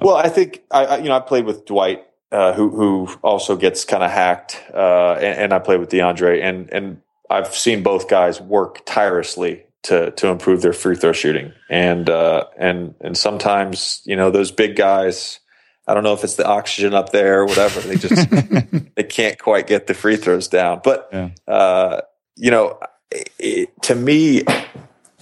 Well, 0.00 0.16
I 0.16 0.28
think 0.28 0.62
I, 0.70 0.98
you 0.98 1.08
know, 1.08 1.16
I 1.16 1.20
played 1.20 1.44
with 1.44 1.66
Dwight 1.66 2.04
uh, 2.32 2.52
who 2.52 2.70
who 2.70 3.08
also 3.22 3.56
gets 3.56 3.84
kind 3.84 4.02
of 4.02 4.10
hacked, 4.10 4.62
uh, 4.72 5.14
and, 5.14 5.38
and, 5.38 5.52
I 5.52 5.58
played 5.58 5.80
with 5.80 5.90
DeAndre, 5.90 6.42
and 6.42 6.72
and 6.72 7.02
I've 7.28 7.54
seen 7.54 7.82
both 7.82 8.08
guys 8.08 8.40
work 8.40 8.82
tirelessly 8.86 9.64
to 9.82 10.12
to 10.12 10.28
improve 10.28 10.62
their 10.62 10.72
free 10.72 10.96
throw 10.96 11.12
shooting, 11.12 11.52
and 11.68 12.08
uh, 12.08 12.44
and 12.56 12.94
and 13.00 13.16
sometimes 13.16 14.02
you 14.04 14.16
know 14.16 14.30
those 14.30 14.52
big 14.52 14.76
guys. 14.76 15.40
I 15.88 15.94
don't 15.94 16.04
know 16.04 16.12
if 16.12 16.22
it's 16.22 16.36
the 16.36 16.46
oxygen 16.46 16.94
up 16.94 17.10
there 17.10 17.40
or 17.40 17.46
whatever. 17.46 17.80
They 17.80 17.96
just 17.96 18.30
they 18.94 19.02
can't 19.02 19.38
quite 19.38 19.66
get 19.66 19.88
the 19.88 19.94
free 19.94 20.16
throws 20.16 20.46
down. 20.46 20.82
But 20.84 21.08
yeah. 21.12 21.30
Uh, 21.48 22.02
you 22.36 22.52
know, 22.52 22.78
it, 23.10 23.70
to 23.82 23.96
me, 23.96 24.44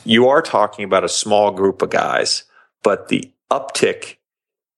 you 0.05 0.29
are 0.29 0.43
talking 0.43 0.85
about 0.85 1.05
a 1.05 1.09
small 1.09 1.53
group 1.53 1.81
of 1.81 1.89
guys, 1.89 2.45
but 2.83 3.09
the 3.09 3.33
uptick 3.51 4.18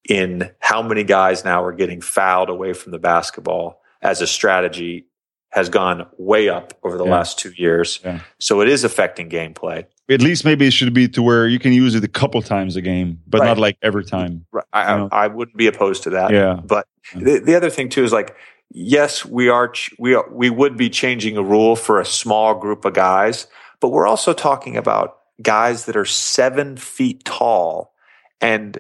in 0.08 0.50
how 0.58 0.82
many 0.82 1.04
guys 1.04 1.44
now 1.44 1.62
are 1.62 1.72
getting 1.72 2.00
fouled 2.00 2.50
away 2.50 2.72
from 2.72 2.92
the 2.92 2.98
basketball 2.98 3.80
as 4.02 4.20
a 4.20 4.26
strategy 4.26 5.06
has 5.50 5.68
gone 5.68 6.06
way 6.16 6.48
up 6.48 6.74
over 6.82 6.96
the 6.96 7.04
yeah. 7.04 7.10
last 7.10 7.38
two 7.38 7.52
years. 7.56 8.00
Yeah. 8.04 8.20
So 8.38 8.60
it 8.60 8.68
is 8.68 8.84
affecting 8.84 9.28
gameplay. 9.28 9.84
At 10.08 10.22
least 10.22 10.44
maybe 10.44 10.66
it 10.66 10.72
should 10.72 10.92
be 10.92 11.08
to 11.08 11.22
where 11.22 11.46
you 11.46 11.58
can 11.58 11.72
use 11.72 11.94
it 11.94 12.02
a 12.02 12.08
couple 12.08 12.40
times 12.42 12.76
a 12.76 12.80
game, 12.80 13.20
but 13.26 13.40
right. 13.40 13.46
not 13.46 13.58
like 13.58 13.76
every 13.82 14.04
time. 14.04 14.46
Right. 14.52 14.64
I, 14.72 14.82
I, 14.82 15.08
I, 15.12 15.26
wouldn't 15.28 15.56
be 15.56 15.66
opposed 15.66 16.04
to 16.04 16.10
that. 16.10 16.32
Yeah. 16.32 16.60
But 16.64 16.86
the, 17.14 17.38
the 17.38 17.54
other 17.54 17.70
thing 17.70 17.88
too 17.88 18.02
is 18.02 18.12
like, 18.12 18.34
yes, 18.70 19.24
we 19.24 19.48
are, 19.48 19.72
we 19.98 20.14
are, 20.14 20.28
we 20.30 20.50
would 20.50 20.76
be 20.76 20.90
changing 20.90 21.36
a 21.36 21.42
rule 21.42 21.76
for 21.76 22.00
a 22.00 22.04
small 22.04 22.54
group 22.56 22.84
of 22.84 22.94
guys, 22.94 23.46
but 23.80 23.88
we're 23.88 24.06
also 24.06 24.32
talking 24.32 24.76
about 24.76 25.18
guys 25.42 25.84
that 25.84 25.96
are 25.96 26.04
seven 26.04 26.76
feet 26.76 27.24
tall 27.24 27.92
and 28.40 28.78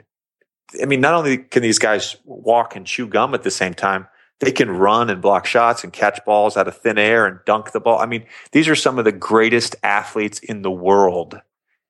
I 0.80 0.86
mean, 0.86 1.00
not 1.00 1.14
only 1.14 1.38
can 1.38 1.62
these 1.62 1.78
guys 1.78 2.16
walk 2.24 2.76
and 2.76 2.86
chew 2.86 3.06
gum 3.06 3.34
at 3.34 3.42
the 3.42 3.50
same 3.50 3.74
time, 3.74 4.06
they 4.40 4.52
can 4.52 4.70
run 4.70 5.10
and 5.10 5.20
block 5.20 5.46
shots 5.46 5.84
and 5.84 5.92
catch 5.92 6.24
balls 6.24 6.56
out 6.56 6.66
of 6.66 6.76
thin 6.76 6.98
air 6.98 7.26
and 7.26 7.38
dunk 7.44 7.72
the 7.72 7.80
ball. 7.80 7.98
I 7.98 8.06
mean, 8.06 8.26
these 8.52 8.68
are 8.68 8.74
some 8.74 8.98
of 8.98 9.04
the 9.04 9.12
greatest 9.12 9.76
athletes 9.82 10.38
in 10.38 10.62
the 10.62 10.70
world. 10.70 11.40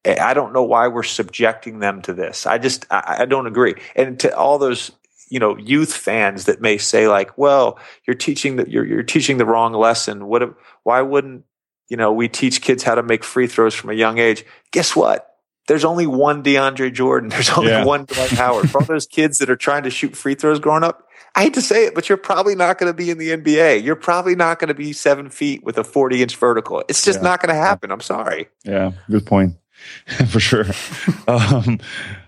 Eh, 0.04 0.16
I 0.20 0.34
don't 0.34 0.52
know 0.52 0.64
why 0.64 0.88
we're 0.88 1.04
subjecting 1.04 1.78
them 1.78 2.02
to 2.02 2.12
this. 2.12 2.46
I 2.46 2.58
just, 2.58 2.86
I, 2.90 3.18
I 3.20 3.24
don't 3.24 3.46
agree. 3.46 3.74
And 3.94 4.18
to 4.20 4.36
all 4.36 4.58
those, 4.58 4.90
you 5.28 5.38
know, 5.38 5.56
youth 5.58 5.94
fans 5.94 6.46
that 6.46 6.60
may 6.60 6.76
say 6.76 7.06
like, 7.06 7.38
well, 7.38 7.78
you're 8.06 8.16
teaching 8.16 8.56
that 8.56 8.68
you're, 8.68 8.84
you're 8.84 9.04
teaching 9.04 9.36
the 9.36 9.46
wrong 9.46 9.72
lesson. 9.72 10.26
What, 10.26 10.42
why 10.82 11.02
wouldn't, 11.02 11.44
you 11.88 11.96
know, 11.96 12.12
we 12.12 12.28
teach 12.28 12.62
kids 12.62 12.82
how 12.82 12.96
to 12.96 13.02
make 13.02 13.22
free 13.22 13.46
throws 13.46 13.74
from 13.74 13.90
a 13.90 13.94
young 13.94 14.18
age? 14.18 14.44
Guess 14.72 14.96
what? 14.96 15.29
There's 15.70 15.84
only 15.84 16.08
one 16.08 16.42
DeAndre 16.42 16.92
Jordan. 16.92 17.28
There's 17.28 17.50
only 17.50 17.70
yeah. 17.70 17.84
one 17.84 18.04
Dwight 18.04 18.30
Howard. 18.30 18.68
For 18.68 18.80
all 18.80 18.86
those 18.86 19.06
kids 19.06 19.38
that 19.38 19.48
are 19.50 19.56
trying 19.56 19.84
to 19.84 19.90
shoot 19.90 20.16
free 20.16 20.34
throws 20.34 20.58
growing 20.58 20.82
up, 20.82 21.06
I 21.36 21.44
hate 21.44 21.54
to 21.54 21.62
say 21.62 21.86
it, 21.86 21.94
but 21.94 22.08
you're 22.08 22.18
probably 22.18 22.56
not 22.56 22.76
going 22.76 22.92
to 22.92 22.96
be 22.96 23.08
in 23.08 23.18
the 23.18 23.28
NBA. 23.28 23.84
You're 23.84 23.94
probably 23.94 24.34
not 24.34 24.58
going 24.58 24.66
to 24.66 24.74
be 24.74 24.92
seven 24.92 25.30
feet 25.30 25.62
with 25.62 25.78
a 25.78 25.84
40 25.84 26.22
inch 26.22 26.34
vertical. 26.34 26.82
It's 26.88 27.04
just 27.04 27.20
yeah. 27.20 27.28
not 27.28 27.40
going 27.40 27.54
to 27.54 27.60
happen. 27.60 27.92
I'm 27.92 28.00
sorry. 28.00 28.48
Yeah, 28.64 28.90
good 29.08 29.24
point. 29.24 29.58
For 30.28 30.40
sure. 30.40 30.64
um, 31.28 31.78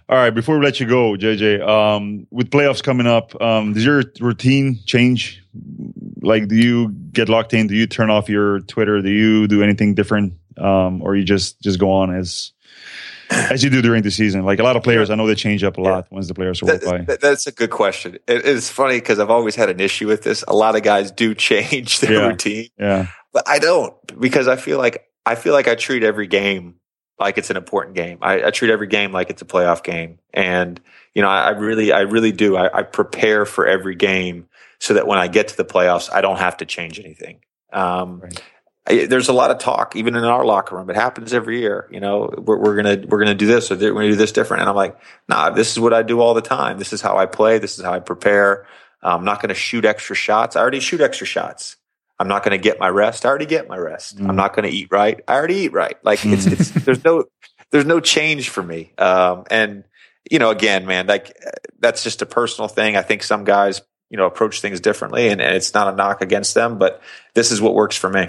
all 0.08 0.18
right, 0.18 0.30
before 0.30 0.60
we 0.60 0.64
let 0.64 0.78
you 0.78 0.86
go, 0.86 1.14
JJ, 1.14 1.66
um, 1.66 2.28
with 2.30 2.48
playoffs 2.48 2.80
coming 2.80 3.08
up, 3.08 3.40
um, 3.42 3.72
does 3.72 3.84
your 3.84 4.04
routine 4.20 4.78
change? 4.86 5.42
Like, 6.20 6.46
do 6.46 6.54
you 6.54 6.90
get 6.90 7.28
locked 7.28 7.54
in? 7.54 7.66
Do 7.66 7.74
you 7.74 7.88
turn 7.88 8.08
off 8.08 8.28
your 8.28 8.60
Twitter? 8.60 9.02
Do 9.02 9.10
you 9.10 9.48
do 9.48 9.64
anything 9.64 9.96
different, 9.96 10.34
um, 10.58 11.02
or 11.02 11.16
you 11.16 11.24
just 11.24 11.60
just 11.60 11.80
go 11.80 11.90
on 11.90 12.14
as 12.14 12.52
as 13.32 13.64
you 13.64 13.70
do 13.70 13.82
during 13.82 14.02
the 14.02 14.10
season? 14.10 14.44
Like 14.44 14.58
a 14.58 14.62
lot 14.62 14.76
of 14.76 14.82
players, 14.82 15.10
I 15.10 15.14
know 15.14 15.26
they 15.26 15.34
change 15.34 15.64
up 15.64 15.78
a 15.78 15.80
lot 15.80 16.06
yeah. 16.10 16.14
once 16.14 16.28
the 16.28 16.34
players 16.34 16.60
that, 16.60 16.84
by. 16.84 17.16
That's 17.16 17.46
a 17.46 17.52
good 17.52 17.70
question. 17.70 18.14
It, 18.26 18.46
it's 18.46 18.70
funny 18.70 18.96
because 18.96 19.18
I've 19.18 19.30
always 19.30 19.54
had 19.54 19.70
an 19.70 19.80
issue 19.80 20.06
with 20.06 20.22
this. 20.22 20.44
A 20.48 20.54
lot 20.54 20.76
of 20.76 20.82
guys 20.82 21.10
do 21.10 21.34
change 21.50 22.00
their 22.00 22.12
yeah. 22.12 22.28
routine, 22.28 22.68
yeah, 22.78 23.06
but 23.32 23.48
I 23.48 23.58
don't 23.58 23.94
because 24.20 24.48
I 24.48 24.56
feel 24.56 24.78
like 24.78 25.08
I 25.26 25.34
feel 25.34 25.52
like 25.52 25.68
I 25.68 25.74
treat 25.74 26.02
every 26.02 26.26
game 26.26 26.76
like 27.18 27.38
it's 27.38 27.50
an 27.50 27.56
important 27.56 27.94
game. 27.94 28.18
I, 28.20 28.44
I 28.44 28.50
treat 28.50 28.70
every 28.70 28.88
game 28.88 29.12
like 29.12 29.30
it's 29.30 29.42
a 29.42 29.46
playoff 29.46 29.82
game, 29.82 30.18
and 30.34 30.80
you 31.14 31.22
know, 31.22 31.28
I, 31.28 31.42
I 31.42 31.50
really, 31.50 31.92
I 31.92 32.00
really 32.00 32.32
do. 32.32 32.56
I, 32.56 32.78
I 32.78 32.82
prepare 32.82 33.44
for 33.46 33.66
every 33.66 33.94
game 33.94 34.48
so 34.80 34.94
that 34.94 35.06
when 35.06 35.18
I 35.18 35.28
get 35.28 35.48
to 35.48 35.56
the 35.56 35.64
playoffs, 35.64 36.12
I 36.12 36.20
don't 36.20 36.38
have 36.38 36.56
to 36.58 36.66
change 36.66 36.98
anything. 36.98 37.40
Um, 37.72 38.20
right. 38.20 38.42
I, 38.86 39.06
there's 39.06 39.28
a 39.28 39.32
lot 39.32 39.50
of 39.50 39.58
talk, 39.58 39.94
even 39.94 40.16
in 40.16 40.24
our 40.24 40.44
locker 40.44 40.76
room. 40.76 40.90
It 40.90 40.96
happens 40.96 41.32
every 41.32 41.60
year. 41.60 41.88
You 41.90 42.00
know, 42.00 42.32
we're, 42.36 42.58
we're 42.58 42.76
gonna 42.76 43.06
we're 43.06 43.20
gonna 43.20 43.34
do 43.34 43.46
this 43.46 43.70
or 43.70 43.76
we're 43.76 43.92
gonna 43.92 44.08
do 44.08 44.16
this 44.16 44.32
different. 44.32 44.62
And 44.62 44.70
I'm 44.70 44.76
like, 44.76 44.98
nah, 45.28 45.50
this 45.50 45.72
is 45.72 45.80
what 45.80 45.94
I 45.94 46.02
do 46.02 46.20
all 46.20 46.34
the 46.34 46.42
time. 46.42 46.78
This 46.78 46.92
is 46.92 47.00
how 47.00 47.16
I 47.16 47.26
play. 47.26 47.58
This 47.58 47.78
is 47.78 47.84
how 47.84 47.92
I 47.92 48.00
prepare. 48.00 48.66
I'm 49.02 49.24
not 49.24 49.40
gonna 49.40 49.54
shoot 49.54 49.84
extra 49.84 50.16
shots. 50.16 50.56
I 50.56 50.60
already 50.60 50.80
shoot 50.80 51.00
extra 51.00 51.26
shots. 51.26 51.76
I'm 52.22 52.28
not 52.28 52.44
going 52.44 52.56
to 52.56 52.62
get 52.62 52.78
my 52.78 52.88
rest. 52.88 53.26
I 53.26 53.30
already 53.30 53.46
get 53.46 53.68
my 53.68 53.76
rest. 53.76 54.16
Mm. 54.16 54.28
I'm 54.28 54.36
not 54.36 54.54
going 54.54 54.70
to 54.70 54.74
eat 54.74 54.88
right. 54.92 55.20
I 55.26 55.34
already 55.34 55.56
eat 55.56 55.72
right. 55.72 55.96
Like 56.04 56.24
it's, 56.24 56.46
it's 56.46 56.70
there's 56.84 57.02
no 57.02 57.24
there's 57.72 57.84
no 57.84 57.98
change 57.98 58.48
for 58.48 58.62
me. 58.62 58.92
Um, 58.96 59.44
and 59.50 59.82
you 60.30 60.38
know, 60.38 60.50
again, 60.50 60.86
man, 60.86 61.08
like 61.08 61.36
that's 61.80 62.04
just 62.04 62.22
a 62.22 62.26
personal 62.26 62.68
thing. 62.68 62.96
I 62.96 63.02
think 63.02 63.24
some 63.24 63.42
guys, 63.42 63.82
you 64.08 64.18
know, 64.18 64.26
approach 64.26 64.60
things 64.60 64.78
differently, 64.78 65.28
and, 65.30 65.40
and 65.40 65.56
it's 65.56 65.74
not 65.74 65.92
a 65.92 65.96
knock 65.96 66.22
against 66.22 66.54
them, 66.54 66.78
but 66.78 67.02
this 67.34 67.50
is 67.50 67.60
what 67.60 67.74
works 67.74 67.96
for 67.96 68.08
me. 68.08 68.28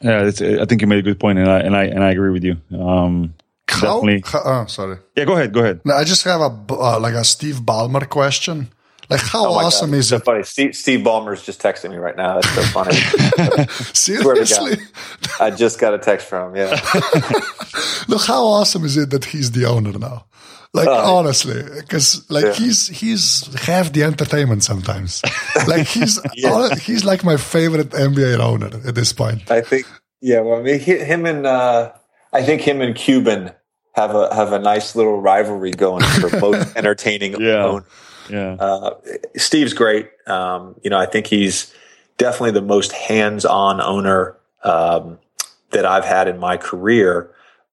Yeah, 0.00 0.26
I 0.26 0.64
think 0.66 0.80
you 0.82 0.86
made 0.86 0.98
a 0.98 1.02
good 1.02 1.18
point, 1.18 1.38
and 1.38 1.50
I 1.50 1.60
and 1.60 1.76
I 1.76 1.84
and 1.84 2.04
I 2.04 2.10
agree 2.10 2.30
with 2.30 2.44
you. 2.44 2.56
Um, 2.78 3.34
how, 3.68 4.00
definitely. 4.00 4.22
How, 4.24 4.42
oh, 4.44 4.66
sorry. 4.66 4.98
Yeah, 5.16 5.24
go 5.24 5.34
ahead. 5.34 5.52
Go 5.52 5.60
ahead. 5.60 5.80
No, 5.84 5.94
I 5.94 6.04
just 6.04 6.24
have 6.24 6.40
a 6.40 6.54
uh, 6.70 7.00
like 7.00 7.14
a 7.14 7.24
Steve 7.24 7.56
Ballmer 7.56 8.08
question. 8.08 8.68
Like, 9.08 9.20
how 9.20 9.46
oh 9.46 9.52
awesome 9.52 9.92
God. 9.92 9.98
is 9.98 10.08
so 10.08 10.16
it? 10.16 10.24
Funny. 10.24 10.42
Steve, 10.42 10.74
Steve 10.74 11.00
Ballmer's 11.00 11.42
just 11.44 11.62
texting 11.62 11.90
me 11.90 11.96
right 11.96 12.16
now. 12.16 12.40
That's 12.40 12.50
so 12.50 12.62
funny. 12.62 12.96
Seriously, 13.94 14.78
I 15.38 15.50
just 15.50 15.78
got 15.78 15.94
a 15.94 15.98
text 15.98 16.26
from 16.26 16.54
him. 16.54 16.56
Yeah. 16.56 16.70
Look, 18.08 18.22
how 18.26 18.44
awesome 18.44 18.84
is 18.84 18.96
it 18.96 19.10
that 19.10 19.26
he's 19.26 19.52
the 19.52 19.64
owner 19.64 19.96
now? 19.96 20.26
Like 20.76 20.88
uh, 20.88 21.16
honestly, 21.16 21.62
because 21.62 22.30
like 22.30 22.44
yeah. 22.44 22.52
he's 22.52 22.86
he's 22.88 23.48
half 23.62 23.94
the 23.94 24.02
entertainment 24.02 24.62
sometimes. 24.62 25.22
like 25.66 25.86
he's 25.86 26.20
yeah. 26.34 26.74
he's 26.74 27.02
like 27.02 27.24
my 27.24 27.38
favorite 27.38 27.90
NBA 27.90 28.38
owner 28.38 28.66
at 28.66 28.94
this 28.94 29.14
point. 29.14 29.50
I 29.50 29.62
think 29.62 29.86
yeah. 30.20 30.40
Well, 30.40 30.58
I 30.58 30.62
mean, 30.62 30.78
him 30.78 31.24
and 31.24 31.46
uh, 31.46 31.92
I 32.30 32.42
think 32.42 32.60
him 32.60 32.82
and 32.82 32.94
Cuban 32.94 33.52
have 33.94 34.14
a 34.14 34.34
have 34.34 34.52
a 34.52 34.58
nice 34.58 34.94
little 34.94 35.18
rivalry 35.18 35.70
going 35.70 36.04
for 36.04 36.28
both 36.38 36.76
entertaining 36.76 37.40
yeah. 37.40 37.64
owners. 37.64 37.84
Yeah. 38.28 38.56
Uh, 38.60 38.94
Steve's 39.36 39.72
great. 39.72 40.10
Um, 40.26 40.74
you 40.84 40.90
know, 40.90 40.98
I 40.98 41.06
think 41.06 41.26
he's 41.26 41.72
definitely 42.18 42.50
the 42.50 42.60
most 42.60 42.92
hands-on 42.92 43.80
owner 43.80 44.36
um, 44.62 45.20
that 45.70 45.86
I've 45.86 46.04
had 46.04 46.28
in 46.28 46.38
my 46.38 46.58
career 46.58 47.30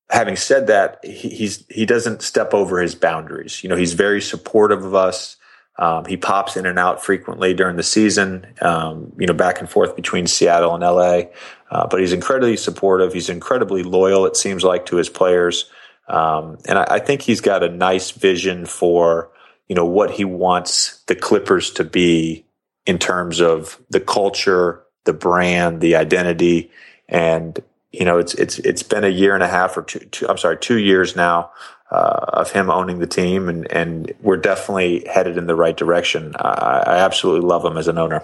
having 0.09 0.35
said 0.35 0.67
that, 0.67 0.99
he, 1.03 1.29
he's 1.29 1.65
he 1.69 1.85
doesn't 1.85 2.21
step 2.21 2.53
over 2.53 2.79
his 2.79 2.95
boundaries. 2.95 3.63
You 3.63 3.69
know, 3.69 3.75
he's 3.75 3.93
very 3.93 4.21
supportive 4.21 4.83
of 4.83 4.95
us. 4.95 5.37
Um, 5.79 6.05
he 6.05 6.17
pops 6.17 6.55
in 6.55 6.67
and 6.67 6.77
out 6.77 7.03
frequently 7.03 7.53
during 7.53 7.77
the 7.77 7.83
season. 7.83 8.45
Um, 8.61 9.11
you 9.17 9.25
know, 9.25 9.33
back 9.33 9.59
and 9.59 9.69
forth 9.69 9.95
between 9.95 10.27
Seattle 10.27 10.75
and 10.75 10.83
LA. 10.83 11.31
Uh, 11.71 11.87
but 11.87 11.99
he's 11.99 12.13
incredibly 12.13 12.57
supportive. 12.57 13.13
He's 13.13 13.29
incredibly 13.29 13.81
loyal. 13.81 14.25
It 14.27 14.37
seems 14.37 14.63
like 14.63 14.85
to 14.87 14.97
his 14.97 15.09
players, 15.09 15.69
um, 16.07 16.59
and 16.67 16.77
I, 16.77 16.85
I 16.91 16.99
think 16.99 17.21
he's 17.21 17.41
got 17.41 17.63
a 17.63 17.69
nice 17.69 18.11
vision 18.11 18.65
for 18.65 19.31
you 19.67 19.75
know 19.75 19.85
what 19.85 20.11
he 20.11 20.25
wants 20.25 21.01
the 21.07 21.15
Clippers 21.15 21.71
to 21.71 21.83
be 21.83 22.45
in 22.85 22.99
terms 22.99 23.39
of 23.39 23.81
the 23.89 23.99
culture, 23.99 24.83
the 25.05 25.13
brand, 25.13 25.81
the 25.81 25.95
identity, 25.95 26.69
and 27.07 27.59
you 27.93 28.05
know, 28.05 28.17
it's 28.17 28.33
it's 28.33 28.59
it's 28.59 28.83
been 28.83 29.03
a 29.03 29.09
year 29.09 29.35
and 29.35 29.43
a 29.43 29.47
half 29.47 29.77
or 29.77 29.83
two, 29.83 29.99
two 29.99 30.27
I'm 30.27 30.37
sorry, 30.37 30.57
two 30.57 30.79
years 30.79 31.15
now 31.15 31.51
uh, 31.91 32.25
of 32.41 32.51
him 32.51 32.69
owning 32.69 32.99
the 32.99 33.07
team, 33.07 33.47
and 33.47 33.71
and 33.71 34.11
we're 34.21 34.37
definitely 34.37 35.05
headed 35.05 35.37
in 35.37 35.45
the 35.45 35.55
right 35.55 35.77
direction. 35.77 36.33
I, 36.37 36.83
I 36.87 36.97
absolutely 36.97 37.47
love 37.47 37.63
him 37.63 37.77
as 37.77 37.87
an 37.87 37.99
owner. 37.99 38.23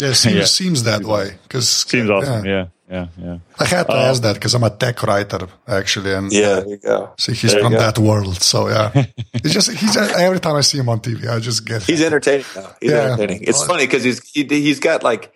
Yeah, 0.00 0.12
seems 0.12 0.34
yeah. 0.34 0.44
seems 0.44 0.82
that 0.82 1.04
way 1.04 1.38
because 1.44 1.68
seems 1.68 2.10
awesome. 2.10 2.44
Yeah. 2.44 2.52
yeah. 2.52 2.66
Yeah, 2.90 3.08
yeah, 3.18 3.38
I 3.60 3.66
had 3.66 3.86
to 3.88 3.92
uh, 3.92 4.08
ask 4.08 4.22
that 4.22 4.32
because 4.32 4.54
I'm 4.54 4.62
a 4.62 4.70
tech 4.70 5.02
writer 5.02 5.46
actually, 5.66 6.14
and 6.14 6.32
yeah, 6.32 6.60
there 6.60 6.68
you 6.68 6.76
go. 6.78 7.12
See, 7.18 7.34
he's 7.34 7.52
from 7.52 7.74
that 7.74 7.98
world, 7.98 8.40
so 8.40 8.68
yeah. 8.68 8.90
it's 9.34 9.52
just 9.52 9.70
he's 9.72 9.94
every 9.94 10.40
time 10.40 10.56
I 10.56 10.62
see 10.62 10.78
him 10.78 10.88
on 10.88 11.00
TV, 11.00 11.28
I 11.28 11.38
just 11.38 11.66
get. 11.66 11.82
He's 11.82 12.00
entertaining. 12.00 12.46
Though. 12.54 12.70
He's 12.80 12.90
yeah. 12.90 13.12
entertaining. 13.12 13.42
It's 13.42 13.62
funny 13.62 13.84
because 13.84 14.04
he's 14.04 14.26
he, 14.30 14.44
he's 14.44 14.80
got 14.80 15.02
like 15.02 15.34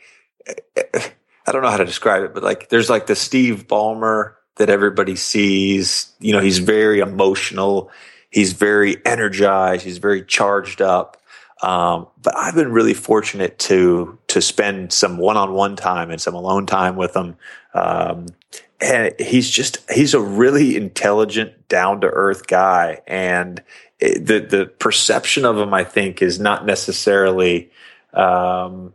I 1.46 1.52
don't 1.52 1.62
know 1.62 1.70
how 1.70 1.76
to 1.76 1.84
describe 1.84 2.22
it, 2.22 2.34
but 2.34 2.42
like 2.42 2.68
there's 2.68 2.90
like 2.90 3.06
the 3.06 3.16
Steve 3.16 3.66
Ballmer 3.66 4.34
that 4.56 4.70
everybody 4.70 5.16
sees. 5.16 6.12
You 6.20 6.32
know, 6.32 6.40
he's 6.40 6.58
very 6.58 7.00
emotional. 7.00 7.90
He's 8.30 8.52
very 8.52 9.04
energized. 9.04 9.84
He's 9.84 9.98
very 9.98 10.24
charged 10.24 10.80
up. 10.80 11.16
Um, 11.62 12.08
but 12.20 12.36
I've 12.36 12.54
been 12.54 12.72
really 12.72 12.94
fortunate 12.94 13.58
to 13.60 14.18
to 14.28 14.40
spend 14.40 14.92
some 14.92 15.18
one 15.18 15.36
on 15.36 15.52
one 15.52 15.76
time 15.76 16.10
and 16.10 16.20
some 16.20 16.34
alone 16.34 16.66
time 16.66 16.96
with 16.96 17.14
him. 17.14 17.36
Um, 17.74 18.26
and 18.80 19.14
he's 19.20 19.48
just 19.48 19.78
he's 19.90 20.12
a 20.12 20.20
really 20.20 20.76
intelligent, 20.76 21.68
down 21.68 22.00
to 22.00 22.08
earth 22.08 22.48
guy, 22.48 23.00
and 23.06 23.62
it, 24.00 24.26
the 24.26 24.40
the 24.40 24.66
perception 24.66 25.44
of 25.44 25.56
him, 25.56 25.72
I 25.72 25.84
think, 25.84 26.20
is 26.20 26.40
not 26.40 26.66
necessarily. 26.66 27.70
Um, 28.12 28.92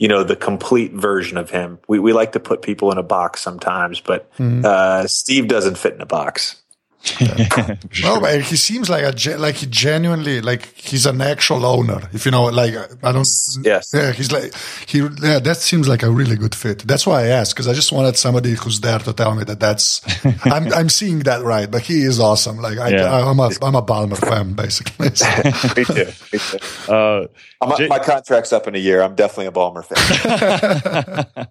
you 0.00 0.08
know 0.08 0.24
the 0.24 0.34
complete 0.34 0.94
version 0.94 1.36
of 1.36 1.50
him. 1.50 1.78
We 1.86 1.98
we 1.98 2.14
like 2.14 2.32
to 2.32 2.40
put 2.40 2.62
people 2.62 2.90
in 2.90 2.96
a 2.96 3.02
box 3.02 3.42
sometimes, 3.42 4.00
but 4.00 4.34
mm. 4.38 4.64
uh, 4.64 5.06
Steve 5.06 5.46
doesn't 5.46 5.76
fit 5.76 5.92
in 5.92 6.00
a 6.00 6.06
box. 6.06 6.56
Yeah. 7.18 7.76
no, 8.02 8.20
but 8.20 8.42
he 8.42 8.56
seems 8.56 8.90
like 8.90 9.02
a 9.02 9.38
like 9.38 9.56
he 9.56 9.66
genuinely 9.66 10.40
like 10.40 10.66
he's 10.74 11.06
an 11.06 11.20
actual 11.20 11.64
owner. 11.64 12.08
If 12.12 12.26
you 12.26 12.30
know, 12.30 12.44
like 12.44 12.74
I 13.02 13.12
don't. 13.12 13.26
Yes. 13.62 13.92
Yeah, 13.94 14.12
he's 14.12 14.30
like 14.30 14.54
he. 14.86 14.98
Yeah, 14.98 15.38
that 15.38 15.56
seems 15.56 15.88
like 15.88 16.02
a 16.02 16.10
really 16.10 16.36
good 16.36 16.54
fit. 16.54 16.80
That's 16.80 17.06
why 17.06 17.22
I 17.22 17.26
asked 17.28 17.54
because 17.54 17.68
I 17.68 17.72
just 17.72 17.90
wanted 17.90 18.18
somebody 18.18 18.52
who's 18.52 18.80
there 18.80 18.98
to 18.98 19.12
tell 19.14 19.34
me 19.34 19.44
that 19.44 19.60
that's. 19.60 20.02
I'm 20.44 20.72
I'm 20.74 20.88
seeing 20.90 21.20
that 21.20 21.42
right, 21.42 21.70
but 21.70 21.82
he 21.82 22.02
is 22.02 22.20
awesome. 22.20 22.58
Like 22.58 22.78
I, 22.78 22.90
yeah. 22.90 23.30
I'm 23.30 23.40
a 23.40 23.50
I'm 23.62 23.74
a 23.74 23.82
Ballmer 23.82 24.18
fan 24.18 24.52
basically. 24.52 25.14
So. 25.14 25.26
me 25.76 25.84
too. 25.84 26.12
Me 26.32 26.38
too. 26.38 26.92
Uh, 26.92 27.26
J- 27.76 27.88
my 27.88 27.98
contract's 27.98 28.52
up 28.52 28.68
in 28.68 28.74
a 28.74 28.78
year. 28.78 29.02
I'm 29.02 29.14
definitely 29.14 29.46
a 29.46 29.52
Ballmer 29.52 29.84
fan. 29.84 31.46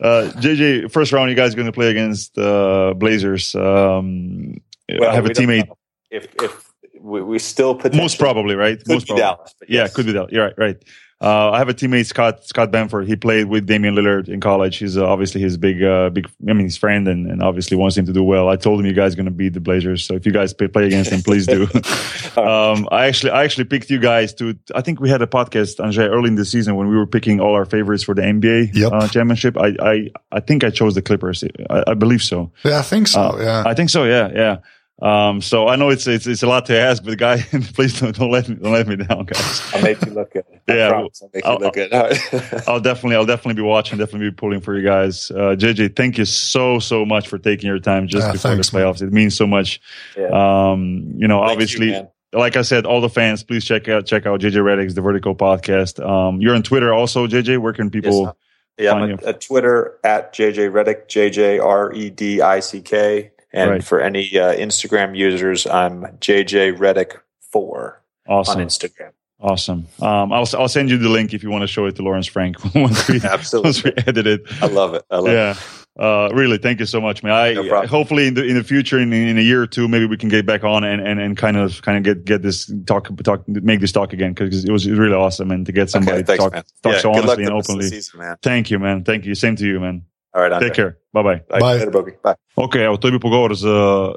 Uh, 0.00 0.32
JJ, 0.36 0.90
first 0.90 1.12
round, 1.12 1.30
you 1.30 1.36
guys 1.36 1.52
are 1.52 1.56
going 1.56 1.66
to 1.66 1.72
play 1.72 1.90
against 1.90 2.38
uh, 2.38 2.94
Blazers. 2.94 3.54
Um, 3.54 4.60
well, 4.88 5.10
I 5.10 5.14
have 5.14 5.26
a 5.26 5.30
teammate. 5.30 5.68
If 6.10 6.34
if 6.42 6.72
we, 6.98 7.22
we 7.22 7.38
still 7.38 7.80
most 7.92 8.18
probably 8.18 8.54
right, 8.54 8.80
most 8.88 9.06
probably. 9.06 9.22
Dallas, 9.22 9.54
yes. 9.62 9.68
yeah, 9.68 9.88
could 9.88 10.06
be 10.06 10.12
Dallas. 10.12 10.32
You're 10.32 10.46
right, 10.46 10.54
right. 10.56 10.76
Uh, 11.22 11.50
I 11.50 11.58
have 11.58 11.68
a 11.68 11.74
teammate, 11.74 12.06
Scott 12.06 12.46
Scott 12.46 12.72
Bamforth. 12.72 13.06
He 13.06 13.14
played 13.14 13.44
with 13.44 13.66
Damian 13.66 13.94
Lillard 13.94 14.28
in 14.28 14.40
college. 14.40 14.78
He's 14.78 14.96
uh, 14.96 15.06
obviously 15.06 15.42
his 15.42 15.58
big, 15.58 15.82
uh, 15.82 16.08
big. 16.08 16.30
I 16.48 16.54
mean, 16.54 16.64
his 16.64 16.78
friend, 16.78 17.06
and, 17.08 17.30
and 17.30 17.42
obviously 17.42 17.76
wants 17.76 17.98
him 17.98 18.06
to 18.06 18.12
do 18.14 18.22
well. 18.22 18.48
I 18.48 18.56
told 18.56 18.80
him 18.80 18.86
you 18.86 18.94
guys 18.94 19.12
are 19.12 19.16
going 19.16 19.26
to 19.26 19.30
beat 19.30 19.52
the 19.52 19.60
Blazers. 19.60 20.02
So 20.02 20.14
if 20.14 20.24
you 20.24 20.32
guys 20.32 20.54
play, 20.54 20.68
play 20.68 20.86
against 20.86 21.12
him, 21.12 21.20
please 21.20 21.46
do. 21.46 21.64
um, 22.40 22.88
I 22.90 23.06
actually, 23.06 23.32
I 23.32 23.44
actually 23.44 23.64
picked 23.64 23.90
you 23.90 23.98
guys 23.98 24.32
to. 24.34 24.58
I 24.74 24.80
think 24.80 24.98
we 24.98 25.10
had 25.10 25.20
a 25.20 25.26
podcast, 25.26 25.78
Andre, 25.78 26.06
early 26.06 26.28
in 26.28 26.36
the 26.36 26.46
season 26.46 26.76
when 26.76 26.88
we 26.88 26.96
were 26.96 27.06
picking 27.06 27.38
all 27.38 27.54
our 27.54 27.66
favorites 27.66 28.02
for 28.02 28.14
the 28.14 28.22
NBA 28.22 28.74
yep. 28.74 28.90
uh, 28.90 29.06
championship. 29.08 29.58
I, 29.58 29.76
I, 29.78 30.10
I 30.32 30.40
think 30.40 30.64
I 30.64 30.70
chose 30.70 30.94
the 30.94 31.02
Clippers. 31.02 31.44
I, 31.68 31.84
I 31.88 31.94
believe 31.94 32.22
so. 32.22 32.50
Yeah, 32.64 32.78
I 32.78 32.82
think 32.82 33.08
so. 33.08 33.20
Uh, 33.20 33.38
yeah, 33.42 33.62
I 33.66 33.74
think 33.74 33.90
so. 33.90 34.04
Yeah, 34.04 34.30
yeah. 34.32 34.56
Um, 35.02 35.40
so 35.40 35.66
I 35.66 35.76
know 35.76 35.88
it's, 35.88 36.06
it's 36.06 36.26
it's 36.26 36.42
a 36.42 36.46
lot 36.46 36.66
to 36.66 36.78
ask, 36.78 37.02
but 37.02 37.16
guy, 37.16 37.40
please 37.74 37.98
don't, 37.98 38.14
don't 38.14 38.30
let 38.30 38.48
me 38.48 38.56
don't 38.56 38.72
let 38.72 38.86
me 38.86 38.96
down, 38.96 39.24
guys. 39.24 39.74
I'll 39.74 39.82
make 39.82 40.04
you 40.04 40.12
look 40.12 40.32
good. 40.32 40.44
I 40.68 40.74
yeah, 40.74 40.88
I'll 40.88 41.02
make 41.32 41.44
you 41.44 41.50
I'll, 41.50 41.58
look 41.58 41.74
good. 41.74 41.92
I'll 41.92 42.80
definitely 42.80 43.16
I'll 43.16 43.26
definitely 43.26 43.54
be 43.54 43.66
watching, 43.66 43.98
definitely 43.98 44.30
be 44.30 44.34
pulling 44.36 44.60
for 44.60 44.76
you 44.76 44.84
guys. 44.84 45.30
Uh, 45.30 45.56
JJ, 45.56 45.96
thank 45.96 46.18
you 46.18 46.26
so 46.26 46.78
so 46.78 47.06
much 47.06 47.28
for 47.28 47.38
taking 47.38 47.66
your 47.66 47.78
time 47.78 48.08
just 48.08 48.26
yeah, 48.26 48.32
before 48.32 48.50
thanks, 48.52 48.68
the 48.68 48.78
playoffs. 48.78 49.00
Man. 49.00 49.08
It 49.08 49.12
means 49.14 49.36
so 49.36 49.46
much. 49.46 49.80
Yeah. 50.16 50.28
Um, 50.28 51.14
you 51.16 51.26
know, 51.26 51.40
thank 51.40 51.52
obviously. 51.52 51.94
You, 51.94 52.08
like 52.32 52.56
I 52.56 52.62
said, 52.62 52.86
all 52.86 53.00
the 53.00 53.08
fans, 53.08 53.42
please 53.42 53.64
check 53.64 53.88
out 53.88 54.06
check 54.06 54.26
out 54.26 54.40
JJ 54.40 54.52
Redick's 54.52 54.94
The 54.94 55.00
Vertical 55.00 55.34
Podcast. 55.34 56.04
Um, 56.04 56.40
you're 56.40 56.54
on 56.54 56.62
Twitter 56.62 56.92
also, 56.92 57.26
JJ. 57.26 57.58
Where 57.58 57.72
can 57.72 57.90
people? 57.90 58.22
Yes, 58.22 58.34
yeah, 58.78 58.92
I'm 58.92 59.10
a, 59.10 59.30
a 59.30 59.32
Twitter 59.32 59.98
at 60.04 60.32
JJ 60.32 60.70
Redick, 60.70 61.08
J 61.08 61.30
J 61.30 61.58
R 61.58 61.92
E 61.92 62.10
D 62.10 62.40
I 62.40 62.60
C 62.60 62.80
K. 62.80 63.30
And 63.52 63.70
right. 63.70 63.84
for 63.84 64.00
any 64.00 64.38
uh, 64.38 64.54
Instagram 64.54 65.16
users, 65.16 65.66
I'm 65.66 66.02
JJ 66.18 66.78
Redick 66.78 67.18
four 67.40 68.02
awesome. 68.28 68.60
on 68.60 68.66
Instagram. 68.66 69.10
Awesome. 69.40 69.86
Um, 70.00 70.32
I'll 70.32 70.46
I'll 70.58 70.68
send 70.68 70.90
you 70.90 70.98
the 70.98 71.08
link 71.08 71.32
if 71.32 71.42
you 71.42 71.50
want 71.50 71.62
to 71.62 71.66
show 71.66 71.86
it 71.86 71.96
to 71.96 72.02
Lawrence 72.02 72.26
Frank 72.26 72.62
once 72.74 73.08
we 73.08 73.20
absolutely 73.22 73.68
once 73.68 73.84
we 73.84 73.92
edit 74.06 74.26
it. 74.26 74.42
I 74.62 74.66
love 74.66 74.94
it. 74.94 75.04
I 75.10 75.16
love 75.16 75.32
yeah. 75.32 75.52
it. 75.52 75.80
Uh, 75.98 76.30
really, 76.32 76.56
thank 76.56 76.78
you 76.78 76.86
so 76.86 77.00
much, 77.00 77.22
man. 77.22 77.32
I 77.32 77.52
No 77.54 77.86
hopefully 77.86 78.28
in 78.28 78.34
the 78.34 78.44
in 78.44 78.54
the 78.54 78.62
future, 78.62 78.98
in, 78.98 79.12
in 79.12 79.38
a 79.38 79.40
year 79.42 79.62
or 79.62 79.66
two, 79.66 79.88
maybe 79.88 80.06
we 80.06 80.16
can 80.16 80.28
get 80.28 80.46
back 80.46 80.62
on 80.62 80.84
and, 80.84 81.06
and, 81.06 81.18
and 81.18 81.36
kind 81.36 81.56
of 81.56 81.82
kind 81.82 81.98
of 81.98 82.04
get 82.04 82.24
get 82.24 82.42
this 82.42 82.72
talk 82.86 83.08
talk 83.24 83.46
make 83.48 83.80
this 83.80 83.92
talk 83.92 84.12
again 84.12 84.32
because 84.32 84.64
it 84.64 84.70
was 84.70 84.88
really 84.88 85.14
awesome 85.14 85.50
and 85.50 85.66
to 85.66 85.72
get 85.72 85.90
somebody 85.90 86.18
Okay, 86.18 86.26
thanks, 86.26 86.44
to 86.44 86.50
talk 86.50 86.52
man. 86.52 86.64
talk 86.82 86.92
yeah, 86.92 86.98
so 87.00 87.10
honestly 87.10 87.44
and 87.44 87.54
rest 87.54 87.70
of 87.70 87.78
the 87.78 87.84
openly. 87.84 87.88
season. 87.88 88.36
Thank 88.42 88.70
you, 88.70 88.78
man. 88.78 89.04
Thank 89.04 89.24
you. 89.24 89.34
Same 89.34 89.56
to 89.56 89.66
you, 89.66 89.80
man. 89.80 90.04
All 90.32 90.48
right. 90.48 90.60
Take 90.60 90.74
care. 90.74 90.96
Bye 91.12 91.22
bye. 91.22 91.40
Bye. 91.50 91.60
Bye. 91.60 91.78
Later. 91.84 92.18
Bye. 92.22 92.34
Ok, 92.54 92.74
evo, 92.76 92.96
to 92.96 93.08
je 93.08 93.12
bil 93.12 93.20
pogovor 93.20 93.54
z 93.56 93.66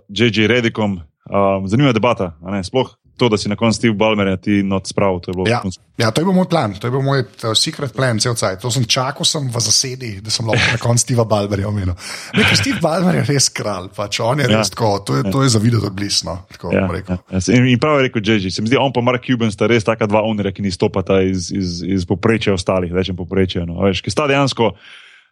JJ 0.10 0.48
Redikom. 0.48 1.02
Um, 1.24 1.68
zanimiva 1.68 1.94
debata, 1.96 2.36
a 2.44 2.52
ne? 2.52 2.60
sploh 2.64 2.90
to, 3.18 3.30
da 3.30 3.38
si 3.38 3.50
na 3.50 3.56
koncu 3.56 3.78
Steve 3.78 3.94
Ballmer 3.94 4.38
ti 4.42 4.64
not 4.64 4.88
spravil. 4.88 5.20
To 5.20 5.32
je 5.32 5.34
bilo 5.34 5.46
Ja. 5.48 5.62
ja, 5.98 6.12
to 6.12 6.22
je 6.22 6.26
bil 6.26 6.34
moj 6.34 6.50
plan, 6.50 6.74
to 6.74 6.88
je 6.88 6.92
bil 6.92 7.02
moj 7.02 7.22
uh, 7.22 7.54
secret 7.56 7.94
plan, 7.94 8.20
cel 8.20 8.34
cel 8.36 8.58
To 8.58 8.72
sem 8.72 8.84
čakal 8.84 9.26
sem 9.26 9.48
v 9.48 9.60
zasedi, 9.62 10.22
da 10.22 10.34
sem 10.34 10.46
lahko 10.50 10.72
na 10.72 10.78
koncu 10.82 11.02
Steva 11.02 11.24
Balmerja 11.24 11.68
omenil. 11.70 11.94
Nekaj 12.34 12.58
Steve 12.58 12.80
Balmer 12.82 13.16
je 13.22 13.24
res 13.30 13.50
kralj, 13.54 13.94
pač 13.96 14.20
on 14.20 14.40
je 14.42 14.50
Ja. 14.50 14.58
res 14.58 14.70
tako, 14.74 15.00
to 15.06 15.16
je, 15.16 15.32
to 15.32 15.44
je 15.44 15.50
za 15.50 15.60
videti 15.62 15.86
od 15.86 15.94
blisno. 15.94 16.42
Tako 16.52 16.74
Ja, 16.74 16.82
bom 16.88 16.96
rekel. 16.96 17.18
ja. 17.32 17.40
In, 17.54 17.68
in 17.68 17.80
prav 17.80 18.02
je 18.02 18.10
rekel 18.10 18.22
JJ. 18.26 18.50
Se 18.50 18.62
mi 18.62 18.68
zdi, 18.68 18.78
on 18.82 18.92
pa 18.94 19.02
Mark 19.02 19.24
Cuban 19.24 19.52
sta 19.52 19.68
res 19.70 19.84
taka 19.86 20.10
dva 20.10 20.26
ownerja, 20.26 20.52
ki 20.52 20.62
ni 20.66 20.72
stopata 20.74 21.22
iz, 21.22 21.52
iz, 21.54 21.84
iz 21.86 22.06
poprečja 22.10 22.54
ostalih, 22.58 22.92
rečem 22.92 23.16
poprečja. 23.16 23.64
No. 23.70 23.80
Veš, 23.86 24.02
ki 24.02 24.10
sta 24.12 24.28
dejansko 24.28 24.74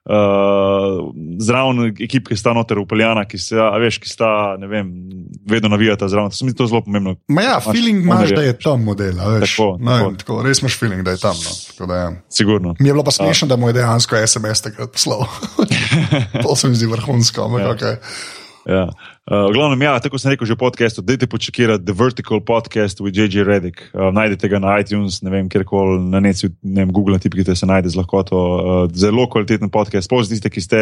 uh, 0.10 1.12
zraven 1.39 1.91
ekip, 1.99 2.28
ki 2.30 2.38
sta 2.39 2.54
noter 2.58 2.80
upeljana, 2.82 3.26
ki, 3.30 3.38
se, 3.41 3.56
veš, 3.56 3.99
ki 4.02 4.10
sta, 4.10 4.32
vem, 4.70 4.89
vedno 5.49 5.70
navijata 5.70 6.10
zraven. 6.12 6.32
To 6.34 6.39
se 6.39 6.45
mi 6.45 6.56
to 6.56 6.68
zelo 6.68 6.82
pomembno. 6.86 7.16
Ma 7.28 7.41
ja, 7.41 7.60
Imaš 7.60 7.72
feeling 7.72 8.04
imaš, 8.04 8.34
da 8.36 8.41
je 8.41 8.58
tam 8.60 8.84
model. 8.84 9.16
Veš, 9.39 9.56
Tako, 9.56 9.78
no, 9.80 9.97
tako. 9.97 10.16
tako, 10.24 10.41
res 10.47 10.62
imaš 10.62 10.80
feeling, 10.80 11.06
da 11.06 11.12
je 11.12 11.22
tam. 11.22 11.36
No. 11.80 11.86
Da, 11.88 11.95
ja. 11.95 12.12
Sigurno. 12.30 12.76
Mi 12.80 12.89
je 12.89 12.93
bilo 12.93 13.04
pa 13.04 13.12
smešno, 13.12 13.47
da 13.47 13.56
mu 13.56 13.70
je 13.70 13.74
dejansko 13.80 14.16
SMS 14.28 14.62
takrat 14.62 14.91
poslal. 14.91 15.26
to 16.43 16.56
se 16.56 16.70
mi 16.70 16.76
zdi 16.76 16.86
vrhunsko. 16.86 17.45
ampak 17.45 17.62
Ja. 17.62 17.76
Okay. 17.76 17.95
Ja. 18.66 18.89
Uh, 19.26 19.82
ja, 19.82 19.99
tako 19.99 20.20
sem 20.22 20.32
rekel 20.34 20.45
že 20.45 20.53
v 20.53 20.62
podkastu, 20.62 21.01
dajte 21.01 21.26
počekirati 21.26 21.86
The 21.86 21.95
Vertical 21.97 22.41
Podcast 22.45 23.01
with 23.01 23.18
JJ 23.18 23.41
Redick. 23.47 23.89
Uh, 23.89 24.14
najdete 24.14 24.49
ga 24.49 24.59
na 24.62 24.78
iTunes, 24.78 25.22
ne 25.26 25.34
vem, 25.34 25.49
kjerkoli 25.49 25.97
na 26.12 26.22
netu, 26.22 26.53
ne 26.62 26.86
vem, 26.86 26.91
Google, 26.93 27.18
tipkite 27.18 27.55
se 27.55 27.66
najde 27.66 27.89
z 27.89 27.97
lahkoto. 27.97 28.38
Uh, 28.38 28.86
zelo 28.93 29.26
kvaliteten 29.26 29.74
podcast, 29.74 30.05
sploh 30.05 30.22
tiste, 30.22 30.49
ki 30.49 30.62
ste 30.62 30.80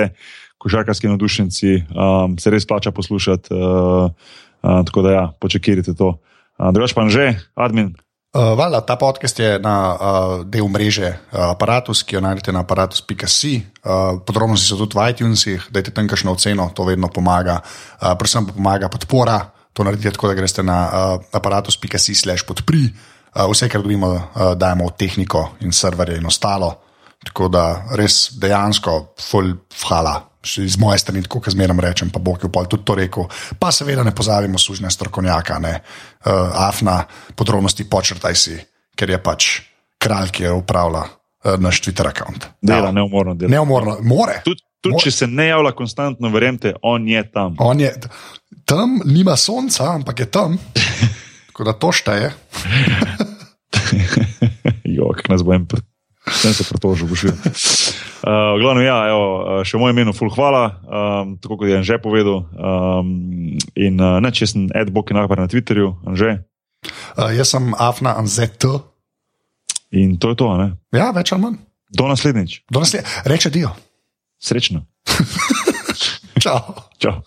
košarkarski 0.60 1.08
navdušenci, 1.08 1.88
um, 1.96 2.36
se 2.36 2.52
res 2.52 2.68
plača 2.68 2.92
poslušati. 2.92 3.54
Uh, 3.56 4.12
uh, 4.12 4.84
tako 4.84 5.06
da 5.08 5.10
ja, 5.16 5.26
počekirite 5.40 5.96
to. 5.96 6.20
Uh, 6.60 6.76
Drugač 6.76 6.92
pa 6.92 7.08
že, 7.08 7.40
admin. 7.56 7.96
Uh, 8.30 8.54
Vala, 8.54 8.86
ta 8.86 8.94
podcast 8.94 9.40
je 9.42 9.58
na 9.58 9.76
uh, 9.90 9.98
del 10.46 10.70
mreže 10.70 11.10
uh, 11.10 11.50
Apparatus, 11.50 12.06
ki 12.06 12.14
jo 12.14 12.22
najdete 12.22 12.54
na 12.54 12.62
aparatus.com. 12.62 13.18
Uh, 13.18 14.22
podrobnosti 14.22 14.70
so 14.70 14.78
tudi 14.78 14.94
v 14.94 15.10
iTunesih, 15.10 15.74
dajte 15.74 15.90
tam 15.90 16.06
kakšno 16.06 16.38
oceno, 16.38 16.70
to 16.70 16.86
vedno 16.86 17.10
pomaga. 17.10 17.66
Uh, 17.98 18.14
predvsem 18.14 18.46
pa 18.46 18.54
pomaga 18.54 18.86
podpora, 18.86 19.50
to 19.74 19.82
naredite 19.82 20.14
tako, 20.14 20.30
da 20.30 20.38
greste 20.38 20.62
na 20.62 20.78
uh, 20.86 21.26
aparatus.com/slash 21.34 22.46
podpri. 22.46 22.94
Uh, 23.34 23.50
vse, 23.50 23.66
kar 23.66 23.82
dobimo, 23.82 24.14
uh, 24.14 24.54
dajemo 24.54 24.86
v 24.86 24.94
tehniko 24.94 25.58
in 25.66 25.74
serverje 25.74 26.22
in 26.22 26.30
ostalo. 26.30 26.86
Tako 27.26 27.50
da 27.50 27.90
res 27.98 28.30
dejansko, 28.38 29.18
full 29.18 29.58
hvala. 29.74 30.29
Še 30.40 30.64
iz 30.64 30.78
moje 30.80 31.02
strani, 31.02 31.22
tako 31.26 31.42
kot 31.44 31.52
zmeraj 31.52 31.82
rečem, 31.84 32.10
pa 32.14 32.20
Bog 32.24 32.40
je 32.44 32.50
pol 32.52 32.68
tudi 32.72 32.86
to 32.88 32.96
rekel. 32.96 33.26
Pa 33.60 33.74
seveda 33.76 34.06
ne 34.08 34.14
pozabimo 34.16 34.60
služne 34.62 34.92
strokovnjaka, 34.92 35.60
ne 35.60 35.74
uh, 35.76 36.32
Afna, 36.68 37.02
podrobnosti 37.36 37.84
počrtaj 37.90 38.38
si, 38.40 38.56
ker 38.96 39.12
je 39.12 39.20
pač 39.20 39.50
kralj, 40.00 40.32
ki 40.32 40.48
je 40.48 40.54
upravlja 40.56 41.04
uh, 41.04 41.58
naš 41.60 41.82
Twitter 41.84 42.08
račun. 42.08 42.40
Dela, 42.64 42.94
neumorno 42.96 43.36
dela. 43.36 43.52
Neumorno, 43.58 43.98
more. 44.00 44.40
Tudi, 44.48 44.64
tudi 44.80 44.96
Mo- 44.96 45.04
če 45.04 45.12
se 45.12 45.28
ne 45.28 45.50
javlja 45.52 45.76
konstantno, 45.76 46.32
verjemite, 46.32 46.74
on 46.88 47.08
je 47.12 47.26
tam. 47.32 47.60
On 47.60 47.84
je 47.84 47.92
tam, 48.64 49.02
nima 49.06 49.36
sonca, 49.36 49.92
ampak 50.00 50.24
je 50.24 50.32
tam. 50.32 50.56
Tako 51.52 51.68
da 51.68 51.76
to 51.76 51.92
šteje. 51.92 52.32
jo, 54.88 55.12
kako 55.20 55.34
nas 55.34 55.44
bo 55.44 55.54
en. 55.54 55.68
Sem 56.30 56.54
se 56.54 56.64
pritožil, 56.64 57.10
boš 57.10 57.30
videl. 57.30 57.40
Uh, 58.20 58.60
glavno, 58.60 58.82
ja, 58.84 58.98
evo, 59.08 59.28
uh, 59.40 59.62
še 59.64 59.78
v 59.78 59.80
mojem 59.80 59.96
imenu, 59.96 60.12
full 60.12 60.28
hvala, 60.36 60.64
um, 60.84 61.30
tako 61.40 61.56
kot 61.62 61.70
je 61.72 61.78
že 61.88 61.96
povedal. 62.04 62.42
Um, 62.52 63.56
in 63.80 63.96
uh, 63.96 64.20
ne, 64.20 64.28
če 64.36 64.44
sem 64.44 64.66
Ed 64.76 64.92
Bok 64.92 65.08
in 65.16 65.22
Akbar 65.22 65.40
na 65.40 65.48
Twitterju, 65.48 65.94
že. 66.20 66.44
Uh, 67.16 67.32
jaz 67.32 67.56
sem 67.56 67.72
Afna 67.80 68.20
Anzet. 68.20 68.60
In 69.96 70.20
to 70.20 70.36
je 70.36 70.40
to, 70.44 70.52
ne. 70.60 70.76
Ja, 70.92 71.16
več 71.16 71.32
ali 71.32 71.48
manj. 71.48 71.58
Do 71.96 72.12
naslednjič. 72.12 72.68
Do 72.68 72.84
naslednje. 72.84 73.08
Reče 73.24 73.56
dio. 73.56 73.72
Srečno. 74.44 74.84
Čau. 76.44 76.60
Čau. 77.00 77.24